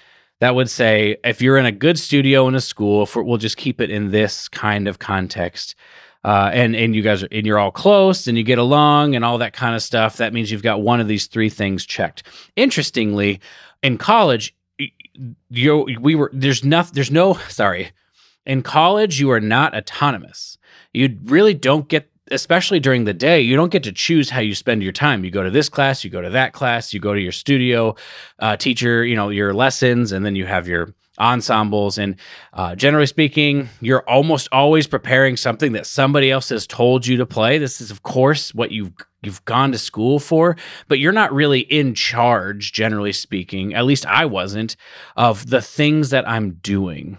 that 0.41 0.55
would 0.55 0.71
say 0.71 1.17
if 1.25 1.41
you're 1.43 1.59
in 1.59 1.67
a 1.67 1.73
good 1.73 1.99
studio 1.99 2.49
in 2.49 2.55
a 2.55 2.61
school, 2.61 3.03
if 3.03 3.15
we'll 3.15 3.37
just 3.37 3.57
keep 3.57 3.81
it 3.81 3.91
in 3.91 4.11
this 4.11 4.49
kind 4.49 4.89
of 4.89 4.99
context, 4.99 5.75
uh, 6.25 6.51
and 6.53 6.77
and 6.77 6.95
you 6.95 7.03
guys 7.03 7.23
are 7.23 7.29
and 7.31 7.47
you're 7.47 7.59
all 7.59 7.71
close 7.71 8.27
and 8.27 8.37
you 8.37 8.45
get 8.45 8.59
along 8.59 9.15
and 9.15 9.25
all 9.25 9.39
that 9.39 9.53
kind 9.53 9.75
of 9.75 9.83
stuff, 9.83 10.19
that 10.19 10.33
means 10.33 10.51
you've 10.51 10.63
got 10.63 10.83
one 10.83 11.01
of 11.01 11.09
these 11.09 11.27
three 11.27 11.49
things 11.49 11.87
checked. 11.87 12.23
Interestingly, 12.57 13.41
in 13.83 13.97
college, 13.97 14.55
you 15.51 15.87
we 16.01 16.15
were 16.15 16.31
there's 16.33 16.65
nothing 16.65 16.95
there's 16.95 17.11
no 17.11 17.35
sorry 17.49 17.93
in 18.47 18.63
college 18.63 19.21
you 19.21 19.31
are 19.31 19.41
not 19.41 19.75
autonomous. 19.75 20.59
You 20.93 21.19
really 21.25 21.55
don't 21.55 21.89
get 21.89 22.10
especially 22.31 22.81
during 22.81 23.05
the 23.05 23.15
day, 23.15 23.41
you 23.41 23.57
don't 23.57 23.73
get 23.73 23.83
to 23.85 23.93
choose 23.93 24.31
how 24.31 24.41
you 24.41 24.55
spend 24.55 24.83
your 24.83 24.93
time. 24.93 25.25
You 25.25 25.31
go 25.31 25.43
to 25.43 25.51
this 25.51 25.69
class, 25.69 26.05
you 26.05 26.11
go 26.11 26.21
to 26.21 26.31
that 26.31 26.53
class, 26.53 26.93
you 26.93 27.01
go 27.01 27.15
to 27.15 27.21
your 27.21 27.33
studio 27.33 27.97
uh, 28.39 28.57
teacher, 28.57 29.05
you 29.05 29.17
know, 29.17 29.31
your 29.31 29.53
lessons, 29.53 30.13
and 30.13 30.25
then 30.25 30.37
you 30.37 30.47
have 30.47 30.69
your 30.69 30.95
ensembles. 31.19 31.99
And 31.99 32.17
uh, 32.53 32.75
generally 32.75 33.07
speaking, 33.07 33.69
you're 33.81 34.09
almost 34.09 34.49
always 34.53 34.87
preparing 34.87 35.37
something 35.37 35.73
that 35.73 35.87
somebody 35.87 36.31
else 36.31 36.49
has 36.49 36.67
told 36.67 37.07
you 37.07 37.17
to 37.19 37.27
play. 37.27 37.59
This 37.59 37.81
is, 37.81 37.91
of 37.91 38.03
course, 38.03 38.55
what 38.55 38.71
you've 38.73 38.93
you've 39.23 39.45
gone 39.45 39.71
to 39.71 39.79
school 39.79 40.19
for, 40.19 40.57
but 40.89 40.99
you're 40.99 41.13
not 41.13 41.31
really 41.33 41.61
in 41.61 41.95
charge, 41.95 42.73
generally 42.73 43.13
speaking. 43.13 43.75
At 43.75 43.85
least 43.85 44.07
I 44.07 44.25
wasn't 44.25 44.77
of 45.15 45.51
the 45.51 45.61
things 45.61 46.09
that 46.09 46.27
I'm 46.27 46.53
doing. 46.53 47.19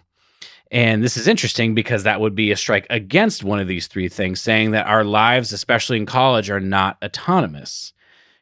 And 0.72 1.04
this 1.04 1.18
is 1.18 1.28
interesting 1.28 1.76
because 1.76 2.04
that 2.04 2.22
would 2.22 2.34
be 2.34 2.52
a 2.52 2.58
strike 2.58 2.88
against 2.90 3.44
one 3.44 3.60
of 3.60 3.68
these 3.68 3.88
three 3.88 4.08
things, 4.08 4.40
saying 4.40 4.72
that 4.72 4.88
our 4.88 5.04
lives, 5.04 5.52
especially 5.52 5.98
in 5.98 6.06
college, 6.06 6.50
are 6.50 6.62
not 6.62 6.98
autonomous. 7.04 7.92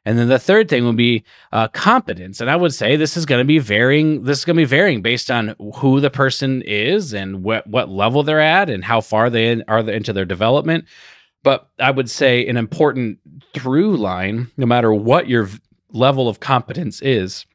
And 0.05 0.17
then 0.17 0.27
the 0.27 0.39
third 0.39 0.69
thing 0.69 0.86
would 0.86 0.95
be 0.95 1.24
uh, 1.51 1.67
competence. 1.69 2.39
And 2.39 2.50
I 2.50 2.55
would 2.55 2.74
say 2.74 2.95
this 2.95 3.17
is 3.17 3.25
going 3.25 3.41
to 3.41 3.48
be 3.48 3.59
varying. 3.59 4.24
This 4.24 4.39
is 4.39 4.45
going 4.45 4.55
to 4.55 4.62
be 4.62 4.65
varying 4.65 5.01
based 5.01 5.29
on 5.29 5.55
who 5.75 6.00
the 6.00 6.09
person 6.09 6.62
is 6.65 7.13
and 7.13 7.43
what, 7.43 7.67
what 7.67 7.89
level 7.89 8.24
they're 8.24 8.39
at 8.39 8.69
and 8.69 8.83
how 8.83 9.01
far 9.01 9.29
they 9.29 9.62
are 9.67 9.79
into 9.79 10.13
their 10.13 10.25
development. 10.25 10.86
But 11.43 11.69
I 11.79 11.91
would 11.91 12.09
say 12.09 12.48
an 12.48 12.57
important 12.57 13.19
through 13.53 13.98
line, 13.98 14.51
no 14.55 14.65
matter 14.65 14.93
what 14.93 15.27
your 15.27 15.50
level 15.91 16.29
of 16.29 16.39
competence 16.39 17.01
is, 17.01 17.45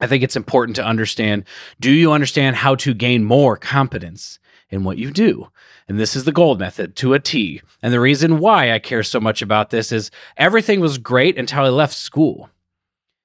I 0.00 0.06
think 0.06 0.22
it's 0.22 0.36
important 0.36 0.76
to 0.76 0.84
understand 0.84 1.44
do 1.80 1.90
you 1.90 2.12
understand 2.12 2.56
how 2.56 2.74
to 2.76 2.94
gain 2.94 3.24
more 3.24 3.56
competence 3.56 4.38
in 4.68 4.84
what 4.84 4.98
you 4.98 5.10
do? 5.10 5.48
And 5.88 5.98
this 5.98 6.16
is 6.16 6.24
the 6.24 6.32
gold 6.32 6.58
method 6.58 6.96
to 6.96 7.14
a 7.14 7.20
T. 7.20 7.62
And 7.82 7.92
the 7.92 8.00
reason 8.00 8.38
why 8.38 8.72
I 8.72 8.78
care 8.78 9.02
so 9.02 9.20
much 9.20 9.40
about 9.40 9.70
this 9.70 9.92
is 9.92 10.10
everything 10.36 10.80
was 10.80 10.98
great 10.98 11.38
until 11.38 11.64
I 11.64 11.68
left 11.68 11.94
school. 11.94 12.50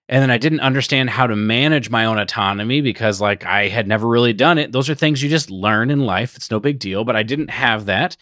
And 0.07 0.21
then 0.21 0.29
I 0.29 0.37
didn't 0.37 0.59
understand 0.59 1.09
how 1.09 1.25
to 1.25 1.37
manage 1.37 1.89
my 1.89 2.03
own 2.03 2.19
autonomy 2.19 2.81
because, 2.81 3.21
like, 3.21 3.45
I 3.45 3.69
had 3.69 3.87
never 3.87 4.05
really 4.05 4.33
done 4.33 4.57
it. 4.57 4.73
Those 4.73 4.89
are 4.89 4.95
things 4.95 5.23
you 5.23 5.29
just 5.29 5.49
learn 5.49 5.89
in 5.89 6.01
life. 6.01 6.35
It's 6.35 6.51
no 6.51 6.59
big 6.59 6.79
deal, 6.79 7.05
but 7.05 7.15
I 7.15 7.23
didn't 7.23 7.49
have 7.49 7.85
that. 7.85 8.17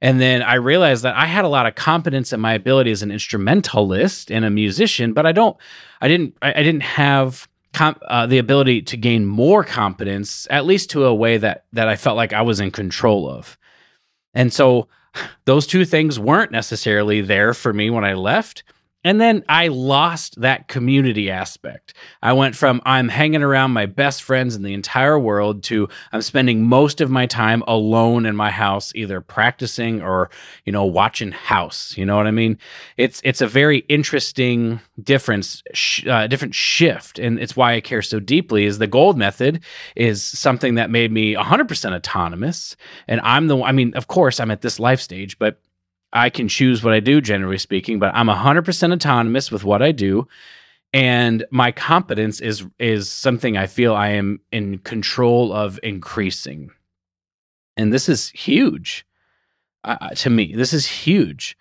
And 0.00 0.18
then 0.18 0.42
I 0.42 0.54
realized 0.54 1.02
that 1.02 1.16
I 1.16 1.26
had 1.26 1.44
a 1.44 1.48
lot 1.48 1.66
of 1.66 1.74
competence 1.74 2.32
in 2.32 2.40
my 2.40 2.54
ability 2.54 2.90
as 2.90 3.02
an 3.02 3.10
instrumentalist 3.10 4.30
and 4.30 4.46
a 4.46 4.50
musician, 4.50 5.12
but 5.12 5.26
I 5.26 5.32
don't, 5.32 5.56
I 6.00 6.08
didn't, 6.08 6.34
I, 6.40 6.60
I 6.60 6.62
didn't 6.62 6.82
have 6.82 7.46
com- 7.74 7.98
uh, 8.06 8.26
the 8.26 8.38
ability 8.38 8.80
to 8.82 8.96
gain 8.96 9.26
more 9.26 9.64
competence, 9.64 10.46
at 10.50 10.64
least 10.64 10.90
to 10.90 11.04
a 11.04 11.14
way 11.14 11.36
that 11.36 11.66
that 11.72 11.88
I 11.88 11.96
felt 11.96 12.16
like 12.16 12.32
I 12.32 12.42
was 12.42 12.60
in 12.60 12.70
control 12.70 13.28
of. 13.28 13.58
And 14.32 14.52
so 14.52 14.88
those 15.44 15.66
two 15.66 15.84
things 15.84 16.18
weren't 16.18 16.52
necessarily 16.52 17.20
there 17.20 17.52
for 17.52 17.72
me 17.72 17.90
when 17.90 18.04
I 18.04 18.14
left. 18.14 18.62
And 19.04 19.20
then 19.20 19.44
I 19.48 19.68
lost 19.68 20.40
that 20.40 20.66
community 20.66 21.30
aspect. 21.30 21.92
I 22.22 22.32
went 22.32 22.56
from 22.56 22.80
I'm 22.86 23.08
hanging 23.08 23.42
around 23.42 23.72
my 23.72 23.84
best 23.84 24.22
friends 24.22 24.56
in 24.56 24.62
the 24.62 24.72
entire 24.72 25.18
world 25.18 25.62
to 25.64 25.88
I'm 26.12 26.22
spending 26.22 26.64
most 26.64 27.02
of 27.02 27.10
my 27.10 27.26
time 27.26 27.62
alone 27.68 28.24
in 28.24 28.34
my 28.34 28.50
house, 28.50 28.92
either 28.94 29.20
practicing 29.20 30.02
or, 30.02 30.30
you 30.64 30.72
know, 30.72 30.86
watching 30.86 31.32
house. 31.32 31.94
You 31.98 32.06
know 32.06 32.16
what 32.16 32.26
I 32.26 32.30
mean? 32.30 32.58
It's 32.96 33.20
it's 33.24 33.42
a 33.42 33.46
very 33.46 33.78
interesting 33.88 34.80
difference, 35.02 35.62
sh- 35.74 36.06
uh, 36.06 36.26
different 36.26 36.54
shift, 36.54 37.18
and 37.18 37.38
it's 37.38 37.54
why 37.54 37.74
I 37.74 37.80
care 37.82 38.02
so 38.02 38.18
deeply. 38.18 38.64
Is 38.64 38.78
the 38.78 38.86
gold 38.86 39.18
method 39.18 39.62
is 39.94 40.22
something 40.22 40.76
that 40.76 40.90
made 40.90 41.12
me 41.12 41.34
100% 41.34 41.94
autonomous, 41.94 42.76
and 43.06 43.20
I'm 43.20 43.48
the. 43.48 43.62
I 43.62 43.72
mean, 43.72 43.94
of 43.94 44.06
course, 44.06 44.40
I'm 44.40 44.50
at 44.50 44.62
this 44.62 44.80
life 44.80 45.00
stage, 45.00 45.38
but 45.38 45.60
I 46.14 46.30
can 46.30 46.46
choose 46.46 46.84
what 46.84 46.94
I 46.94 47.00
do, 47.00 47.20
generally 47.20 47.58
speaking, 47.58 47.98
but 47.98 48.14
I'm 48.14 48.28
100% 48.28 48.92
autonomous 48.92 49.50
with 49.50 49.64
what 49.64 49.82
I 49.82 49.90
do. 49.90 50.28
And 50.92 51.44
my 51.50 51.72
competence 51.72 52.40
is 52.40 52.64
is 52.78 53.10
something 53.10 53.56
I 53.56 53.66
feel 53.66 53.96
I 53.96 54.10
am 54.10 54.38
in 54.52 54.78
control 54.78 55.52
of 55.52 55.80
increasing. 55.82 56.70
And 57.76 57.92
this 57.92 58.08
is 58.08 58.28
huge 58.28 59.04
uh, 59.82 60.10
to 60.10 60.30
me. 60.30 60.54
This 60.54 60.72
is 60.72 60.86
huge. 60.86 61.58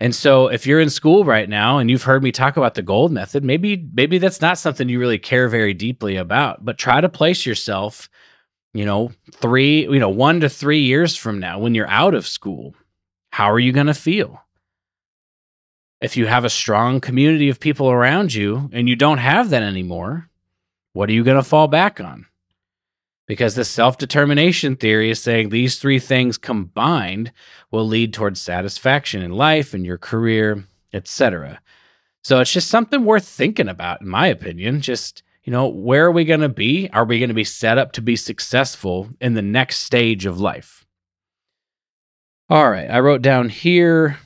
And 0.00 0.12
so 0.12 0.48
if 0.48 0.66
you're 0.66 0.80
in 0.80 0.90
school 0.90 1.24
right 1.24 1.48
now 1.48 1.78
and 1.78 1.88
you've 1.88 2.02
heard 2.02 2.24
me 2.24 2.32
talk 2.32 2.56
about 2.56 2.74
the 2.74 2.82
gold 2.82 3.12
method, 3.12 3.44
maybe 3.44 3.88
maybe 3.94 4.18
that's 4.18 4.40
not 4.40 4.58
something 4.58 4.88
you 4.88 4.98
really 4.98 5.18
care 5.18 5.48
very 5.48 5.74
deeply 5.74 6.16
about, 6.16 6.64
but 6.64 6.76
try 6.76 7.00
to 7.00 7.08
place 7.08 7.46
yourself, 7.46 8.08
you 8.74 8.84
know, 8.84 9.12
3, 9.34 9.82
you 9.82 10.00
know, 10.00 10.08
1 10.08 10.40
to 10.40 10.48
3 10.48 10.80
years 10.80 11.16
from 11.16 11.38
now 11.38 11.60
when 11.60 11.76
you're 11.76 11.88
out 11.88 12.14
of 12.14 12.26
school 12.26 12.74
how 13.32 13.50
are 13.50 13.58
you 13.58 13.72
going 13.72 13.86
to 13.86 13.94
feel? 13.94 14.42
If 16.02 16.18
you 16.18 16.26
have 16.26 16.44
a 16.44 16.50
strong 16.50 17.00
community 17.00 17.48
of 17.48 17.60
people 17.60 17.90
around 17.90 18.34
you 18.34 18.68
and 18.74 18.90
you 18.90 18.94
don't 18.94 19.18
have 19.18 19.48
that 19.50 19.62
anymore, 19.62 20.28
what 20.92 21.08
are 21.08 21.14
you 21.14 21.24
going 21.24 21.38
to 21.38 21.42
fall 21.42 21.66
back 21.66 21.98
on? 21.98 22.26
Because 23.26 23.54
the 23.54 23.64
self 23.64 23.96
determination 23.96 24.76
theory 24.76 25.10
is 25.10 25.22
saying 25.22 25.48
these 25.48 25.78
three 25.78 25.98
things 25.98 26.36
combined 26.36 27.32
will 27.70 27.86
lead 27.86 28.12
towards 28.12 28.38
satisfaction 28.38 29.22
in 29.22 29.32
life 29.32 29.72
and 29.72 29.86
your 29.86 29.96
career, 29.98 30.64
etc. 30.92 31.62
So 32.22 32.40
it's 32.40 32.52
just 32.52 32.68
something 32.68 33.04
worth 33.06 33.26
thinking 33.26 33.68
about, 33.68 34.02
in 34.02 34.08
my 34.08 34.26
opinion. 34.26 34.82
Just, 34.82 35.22
you 35.42 35.52
know, 35.52 35.68
where 35.68 36.04
are 36.04 36.12
we 36.12 36.26
going 36.26 36.40
to 36.40 36.50
be? 36.50 36.90
Are 36.92 37.06
we 37.06 37.18
going 37.18 37.28
to 37.28 37.34
be 37.34 37.44
set 37.44 37.78
up 37.78 37.92
to 37.92 38.02
be 38.02 38.16
successful 38.16 39.08
in 39.22 39.32
the 39.32 39.40
next 39.40 39.78
stage 39.78 40.26
of 40.26 40.38
life? 40.38 40.84
All 42.50 42.70
right, 42.70 42.90
I 42.90 43.00
wrote 43.00 43.22
down 43.22 43.48
here. 43.48 44.18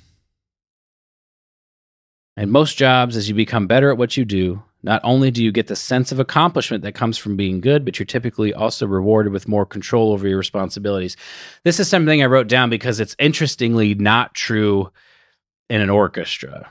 And 2.37 2.51
most 2.51 2.77
jobs, 2.77 3.17
as 3.17 3.29
you 3.29 3.35
become 3.35 3.67
better 3.67 3.91
at 3.91 3.99
what 3.99 4.17
you 4.17 4.25
do, 4.25 4.63
not 4.83 5.01
only 5.05 5.31
do 5.31 5.43
you 5.43 5.51
get 5.51 5.69
the 5.69 5.77
sense 5.77 6.13
of 6.13 6.21
accomplishment 6.21 6.83
that 6.83 6.95
comes 6.95 7.19
from 7.19 7.37
being 7.37 7.61
good, 7.61 7.85
but 7.85 7.99
you're 7.99 8.07
typically 8.07 8.53
also 8.53 8.87
rewarded 8.87 9.33
with 9.33 9.49
more 9.49 9.67
control 9.67 10.13
over 10.13 10.29
your 10.29 10.39
responsibilities. 10.39 11.17
This 11.65 11.81
is 11.81 11.89
something 11.89 12.23
I 12.23 12.27
wrote 12.27 12.47
down 12.47 12.71
because 12.71 13.01
it's 13.01 13.17
interestingly 13.19 13.95
not 13.95 14.35
true 14.35 14.93
in 15.69 15.81
an 15.81 15.91
orchestra. 15.91 16.71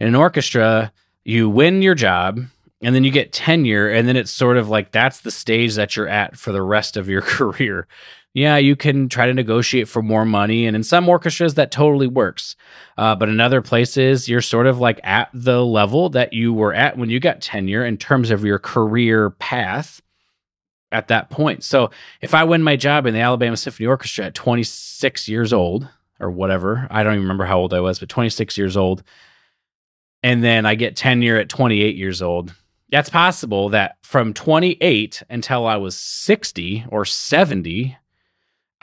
In 0.00 0.08
an 0.08 0.14
orchestra, 0.14 0.92
you 1.24 1.48
win 1.48 1.80
your 1.80 1.94
job 1.94 2.40
and 2.82 2.94
then 2.94 3.02
you 3.02 3.10
get 3.10 3.32
tenure, 3.32 3.88
and 3.88 4.06
then 4.06 4.16
it's 4.16 4.30
sort 4.30 4.58
of 4.58 4.68
like 4.68 4.90
that's 4.90 5.20
the 5.20 5.30
stage 5.30 5.74
that 5.76 5.96
you're 5.96 6.08
at 6.08 6.36
for 6.36 6.52
the 6.52 6.60
rest 6.60 6.98
of 6.98 7.08
your 7.08 7.22
career 7.22 7.86
yeah, 8.34 8.56
you 8.56 8.74
can 8.74 9.08
try 9.08 9.26
to 9.26 9.32
negotiate 9.32 9.88
for 9.88 10.02
more 10.02 10.24
money. 10.24 10.66
And 10.66 10.74
in 10.74 10.82
some 10.82 11.08
orchestras, 11.08 11.54
that 11.54 11.70
totally 11.70 12.08
works. 12.08 12.56
Uh, 12.98 13.14
but 13.14 13.28
in 13.28 13.40
other 13.40 13.62
places, 13.62 14.28
you're 14.28 14.40
sort 14.40 14.66
of 14.66 14.80
like 14.80 14.98
at 15.04 15.30
the 15.32 15.64
level 15.64 16.08
that 16.10 16.32
you 16.32 16.52
were 16.52 16.74
at 16.74 16.98
when 16.98 17.10
you 17.10 17.20
got 17.20 17.40
tenure 17.40 17.86
in 17.86 17.96
terms 17.96 18.32
of 18.32 18.44
your 18.44 18.58
career 18.58 19.30
path 19.30 20.02
at 20.90 21.08
that 21.08 21.30
point. 21.30 21.62
So 21.62 21.90
if 22.20 22.34
I 22.34 22.42
win 22.42 22.62
my 22.62 22.74
job 22.74 23.06
in 23.06 23.14
the 23.14 23.20
Alabama 23.20 23.56
Symphony 23.56 23.86
Orchestra 23.86 24.26
at 24.26 24.34
26 24.34 25.28
years 25.28 25.52
old 25.52 25.88
or 26.18 26.30
whatever, 26.30 26.88
I 26.90 27.04
don't 27.04 27.14
even 27.14 27.24
remember 27.24 27.44
how 27.44 27.58
old 27.58 27.72
I 27.72 27.80
was, 27.80 28.00
but 28.00 28.08
26 28.08 28.58
years 28.58 28.76
old, 28.76 29.04
and 30.24 30.42
then 30.42 30.66
I 30.66 30.74
get 30.74 30.96
tenure 30.96 31.36
at 31.36 31.48
28 31.48 31.96
years 31.96 32.22
old, 32.22 32.54
that's 32.90 33.10
possible 33.10 33.68
that 33.70 33.96
from 34.02 34.32
28 34.32 35.22
until 35.28 35.66
I 35.66 35.76
was 35.76 35.96
60 35.96 36.86
or 36.88 37.04
70, 37.04 37.96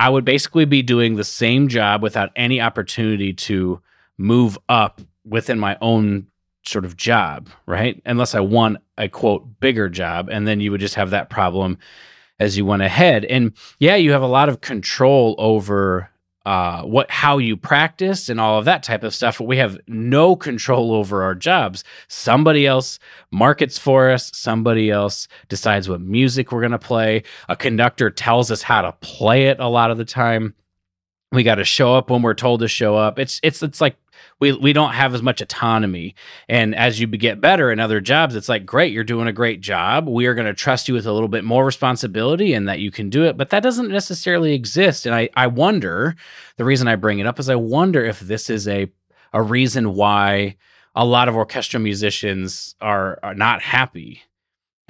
I 0.02 0.10
would 0.10 0.26
basically 0.26 0.66
be 0.66 0.82
doing 0.82 1.16
the 1.16 1.24
same 1.24 1.68
job 1.68 2.02
without 2.02 2.32
any 2.36 2.60
opportunity 2.60 3.34
to 3.34 3.80
move 4.18 4.58
up 4.68 5.00
within 5.24 5.60
my 5.60 5.78
own 5.80 6.26
sort 6.66 6.86
of 6.86 6.98
job, 6.98 7.50
right? 7.68 8.02
Unless 8.04 8.34
I 8.34 8.40
want 8.40 8.78
a 8.98 9.08
quote 9.08 9.60
bigger 9.60 9.90
job. 9.90 10.28
And 10.32 10.48
then 10.48 10.60
you 10.60 10.72
would 10.72 10.82
just 10.82 10.96
have 10.96 11.12
that 11.12 11.30
problem 11.30 11.78
as 12.40 12.58
you 12.58 12.66
went 12.66 12.82
ahead. 12.82 13.26
And 13.26 13.54
yeah, 13.78 13.96
you 13.96 14.12
have 14.12 14.24
a 14.24 14.28
lot 14.28 14.50
of 14.50 14.62
control 14.62 15.36
over 15.38 16.10
uh, 16.46 16.82
what 16.84 17.10
how 17.12 17.38
you 17.38 17.56
practice 17.56 18.28
and 18.30 18.40
all 18.40 18.58
of 18.58 18.66
that 18.66 18.84
type 18.84 19.04
of 19.04 19.14
stuff. 19.14 19.40
We 19.40 19.58
have 19.58 19.78
no 19.88 20.36
control 20.36 20.94
over 20.94 21.24
our 21.24 21.36
jobs. 21.36 21.84
Somebody 22.08 22.66
else 22.66 23.00
markets 23.32 23.78
for 23.78 24.10
us. 24.10 24.32
Somebody 24.34 24.90
else 24.90 25.28
decides 25.50 25.88
what 25.88 26.02
music 26.02 26.52
we're 26.52 26.62
going 26.62 26.72
to 26.72 26.80
play. 26.80 27.24
A 27.48 27.56
conductor 27.56 28.10
tells 28.10 28.50
us 28.50 28.64
how 28.64 28.82
to 28.82 28.92
play 29.02 29.48
it 29.48 29.60
a 29.60 29.68
lot 29.68 29.92
of 29.92 29.98
the 29.98 30.06
time. 30.06 30.56
We 31.32 31.44
got 31.44 31.56
to 31.56 31.64
show 31.64 31.96
up 31.96 32.10
when 32.10 32.24
we're 32.24 32.34
told 32.34 32.62
to 32.62 32.68
show 32.68 32.96
up. 32.96 33.20
It's 33.20 33.40
it's 33.44 33.62
it's 33.62 33.80
like 33.80 33.96
we 34.42 34.52
we 34.52 34.74
don't 34.74 34.94
have 34.94 35.14
as 35.14 35.22
much 35.22 35.40
autonomy. 35.40 36.16
And 36.50 36.76
as 36.76 37.00
you 37.00 37.08
get 37.08 37.40
better 37.40 37.72
in 37.72 37.80
other 37.80 38.02
jobs, 38.02 38.36
it's 38.36 38.50
like 38.50 38.66
great, 38.66 38.92
you're 38.92 39.06
doing 39.06 39.28
a 39.28 39.34
great 39.34 39.62
job. 39.62 40.10
We 40.10 40.26
are 40.26 40.34
going 40.34 40.48
to 40.48 40.54
trust 40.54 40.90
you 40.90 40.94
with 40.94 41.06
a 41.06 41.14
little 41.14 41.30
bit 41.30 41.46
more 41.46 41.64
responsibility 41.64 42.54
and 42.54 42.68
that 42.68 42.80
you 42.80 42.92
can 42.92 43.10
do 43.10 43.24
it. 43.24 43.38
But 43.38 43.52
that 43.52 43.64
doesn't 43.64 43.90
necessarily 43.90 44.54
exist. 44.54 45.06
And 45.06 45.16
I 45.16 45.30
I 45.36 45.48
wonder 45.48 46.16
the 46.58 46.66
reason 46.66 46.90
I 46.90 46.96
bring 46.96 47.20
it 47.20 47.28
up 47.28 47.40
is 47.40 47.48
I 47.48 47.56
wonder 47.56 48.04
if 48.04 48.20
this 48.20 48.50
is 48.50 48.68
a 48.68 48.92
a 49.32 49.42
reason 49.42 49.94
why 49.94 50.58
a 50.94 51.06
lot 51.06 51.30
of 51.30 51.38
orchestral 51.38 51.82
musicians 51.82 52.76
are, 52.82 53.18
are 53.24 53.34
not 53.34 53.62
happy 53.62 54.24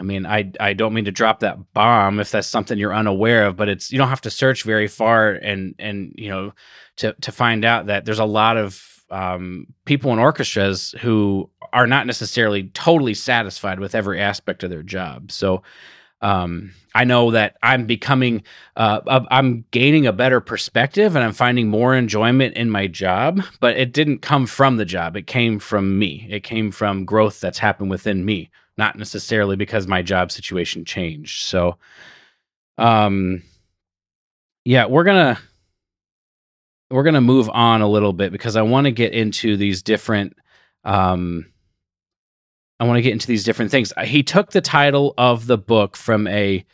I 0.02 0.04
mean, 0.04 0.26
I 0.26 0.52
I 0.60 0.74
don't 0.74 0.96
mean 0.96 1.06
to 1.06 1.12
drop 1.12 1.42
that 1.42 1.74
bomb 1.74 2.20
if 2.20 2.32
that's 2.32 2.48
something 2.48 2.80
you're 2.80 2.94
unaware 2.94 3.46
of, 3.46 3.56
but 3.56 3.70
it's 3.70 3.92
you 3.92 4.00
don't 4.00 4.08
have 4.08 4.22
to 4.22 4.32
search 4.32 4.64
very 4.64 4.88
far 4.88 5.30
and 5.30 5.76
and 5.78 6.16
you 6.18 6.28
know 6.28 6.54
to 6.98 7.14
to 7.22 7.32
find 7.32 7.64
out 7.64 7.86
that 7.86 8.04
there's 8.04 8.18
a 8.18 8.26
lot 8.26 8.58
of 8.58 8.91
um, 9.12 9.68
people 9.86 10.12
in 10.14 10.20
orchestras 10.20 10.96
who 11.02 11.50
are 11.74 11.88
not 11.88 12.08
necessarily 12.08 12.64
totally 12.70 13.14
satisfied 13.14 13.80
with 13.80 13.96
every 13.96 14.20
aspect 14.20 14.64
of 14.64 14.70
their 14.70 14.84
job. 14.84 15.32
So 15.32 15.64
um, 16.22 16.72
I 16.94 17.04
know 17.04 17.32
that 17.32 17.58
I'm 17.64 17.86
becoming, 17.86 18.44
uh, 18.76 19.22
I'm 19.32 19.66
gaining 19.72 20.06
a 20.06 20.14
better 20.14 20.40
perspective 20.40 21.16
and 21.16 21.24
I'm 21.24 21.34
finding 21.34 21.68
more 21.68 21.96
enjoyment 21.96 22.56
in 22.56 22.70
my 22.70 22.88
job, 22.88 23.42
but 23.60 23.78
it 23.78 23.94
didn't 23.94 24.20
come 24.20 24.46
from 24.46 24.78
the 24.78 24.86
job. 24.86 25.16
It 25.16 25.28
came 25.28 25.60
from 25.60 25.98
me. 25.98 26.28
It 26.30 26.44
came 26.44 26.72
from 26.72 27.06
growth 27.06 27.40
that's 27.40 27.60
happened 27.60 27.90
within 27.90 28.26
me 28.26 28.50
not 28.78 28.98
necessarily 28.98 29.56
because 29.56 29.88
my 29.88 30.02
job 30.02 30.32
situation 30.32 30.86
changed. 30.86 31.44
So, 31.44 31.78
um, 32.78 33.44
yeah, 34.66 34.86
we're 34.86 35.04
gonna 35.04 35.40
we're 36.92 37.04
gonna 37.04 37.22
move 37.22 37.50
on 37.50 37.82
a 37.82 37.88
little 37.88 38.14
bit 38.14 38.32
because 38.32 38.56
I 38.56 38.62
want 38.62 38.86
to 38.86 38.92
get 38.92 39.14
into 39.14 39.58
these 39.58 39.82
different. 39.82 40.36
Um, 40.84 41.48
I 42.80 42.86
want 42.86 42.98
to 42.98 43.02
get 43.04 43.14
into 43.14 43.28
these 43.28 43.44
different 43.44 43.70
things. 43.70 43.94
He 44.04 44.24
took 44.24 44.52
the 44.52 44.62
title 44.62 45.14
of 45.18 45.46
the 45.46 45.58
book 45.58 45.96
from 45.96 46.28
a 46.28 46.66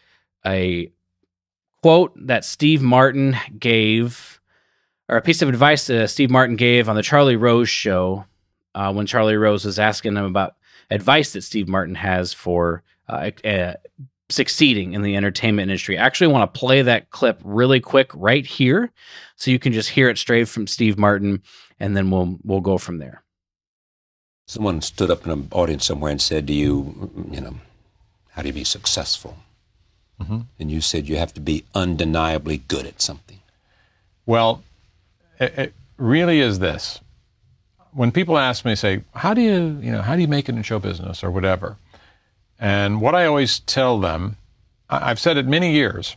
a 0.46 0.92
quote 1.82 2.14
that 2.28 2.46
Steve 2.46 2.82
Martin 2.82 3.36
gave, 3.60 4.40
or 5.10 5.18
a 5.18 5.22
piece 5.22 5.42
of 5.42 5.50
advice 5.50 5.88
that 5.88 6.10
Steve 6.10 6.30
Martin 6.30 6.56
gave 6.56 6.90
on 6.90 6.96
the 6.96 7.04
Charlie 7.04 7.36
Rose 7.36 7.70
show 7.70 8.26
uh, 8.76 8.94
when 8.94 9.06
Charlie 9.06 9.38
Rose 9.38 9.66
was 9.66 9.80
asking 9.80 10.16
him 10.16 10.26
about 10.26 10.56
advice 10.90 11.34
that 11.34 11.44
Steve 11.44 11.68
Martin 11.68 11.96
has 11.96 12.34
for 12.34 12.84
uh, 13.10 13.32
uh, 13.44 13.74
succeeding 14.30 14.94
in 14.94 15.02
the 15.02 15.16
entertainment 15.16 15.70
industry. 15.70 15.98
I 15.98 16.06
actually 16.06 16.28
want 16.28 16.54
to 16.54 16.60
play 16.60 16.82
that 16.82 17.10
clip 17.10 17.40
really 17.44 17.80
quick 17.80 18.12
right 18.14 18.46
here, 18.46 18.92
so 19.36 19.52
you 19.52 19.60
can 19.60 19.74
just 19.74 19.90
hear 19.90 20.10
it 20.10 20.18
straight 20.18 20.48
from 20.48 20.68
Steve 20.68 20.98
Martin, 20.98 21.42
and 21.80 21.96
then 21.96 22.10
we'll 22.12 22.38
we'll 22.44 22.62
go 22.62 22.78
from 22.78 22.98
there. 22.98 23.24
Someone 24.48 24.82
stood 24.82 25.12
up 25.12 25.26
in 25.26 25.32
an 25.32 25.48
audience 25.52 25.86
somewhere 25.86 26.12
and 26.12 26.22
said 26.22 26.48
to 26.48 26.54
you, 26.54 27.12
you 27.30 27.42
know, 27.42 27.56
how 28.30 28.42
do 28.42 28.48
you 28.48 28.54
be 28.54 28.64
successful? 28.64 29.38
Mm-hmm. 30.22 30.40
And 30.60 30.72
you 30.72 30.82
said 30.82 31.10
you 31.10 31.18
have 31.18 31.34
to 31.34 31.42
be 31.42 31.66
undeniably 31.76 32.58
good 32.58 32.86
at 32.86 33.02
something. 33.02 33.40
Well, 34.26 34.64
it, 35.40 35.54
it 35.58 35.74
really 35.98 36.40
is 36.40 36.60
this 36.60 37.02
when 37.98 38.12
people 38.12 38.38
ask 38.38 38.64
me, 38.64 38.76
say, 38.76 39.02
how 39.16 39.34
do 39.34 39.42
you, 39.42 39.80
you 39.82 39.92
know, 39.92 40.04
how 40.04 40.16
do 40.16 40.22
you 40.22 40.28
make 40.28 40.48
it 40.48 40.56
in 40.56 40.62
show 40.62 40.78
business 40.78 41.24
or 41.24 41.32
whatever? 41.32 41.78
And 42.60 43.02
what 43.02 43.16
I 43.16 43.26
always 43.26 43.60
tell 43.60 44.00
them, 44.00 44.38
I've 44.90 45.20
said 45.20 45.38
it 45.38 45.46
many 45.46 45.74
years, 45.74 46.16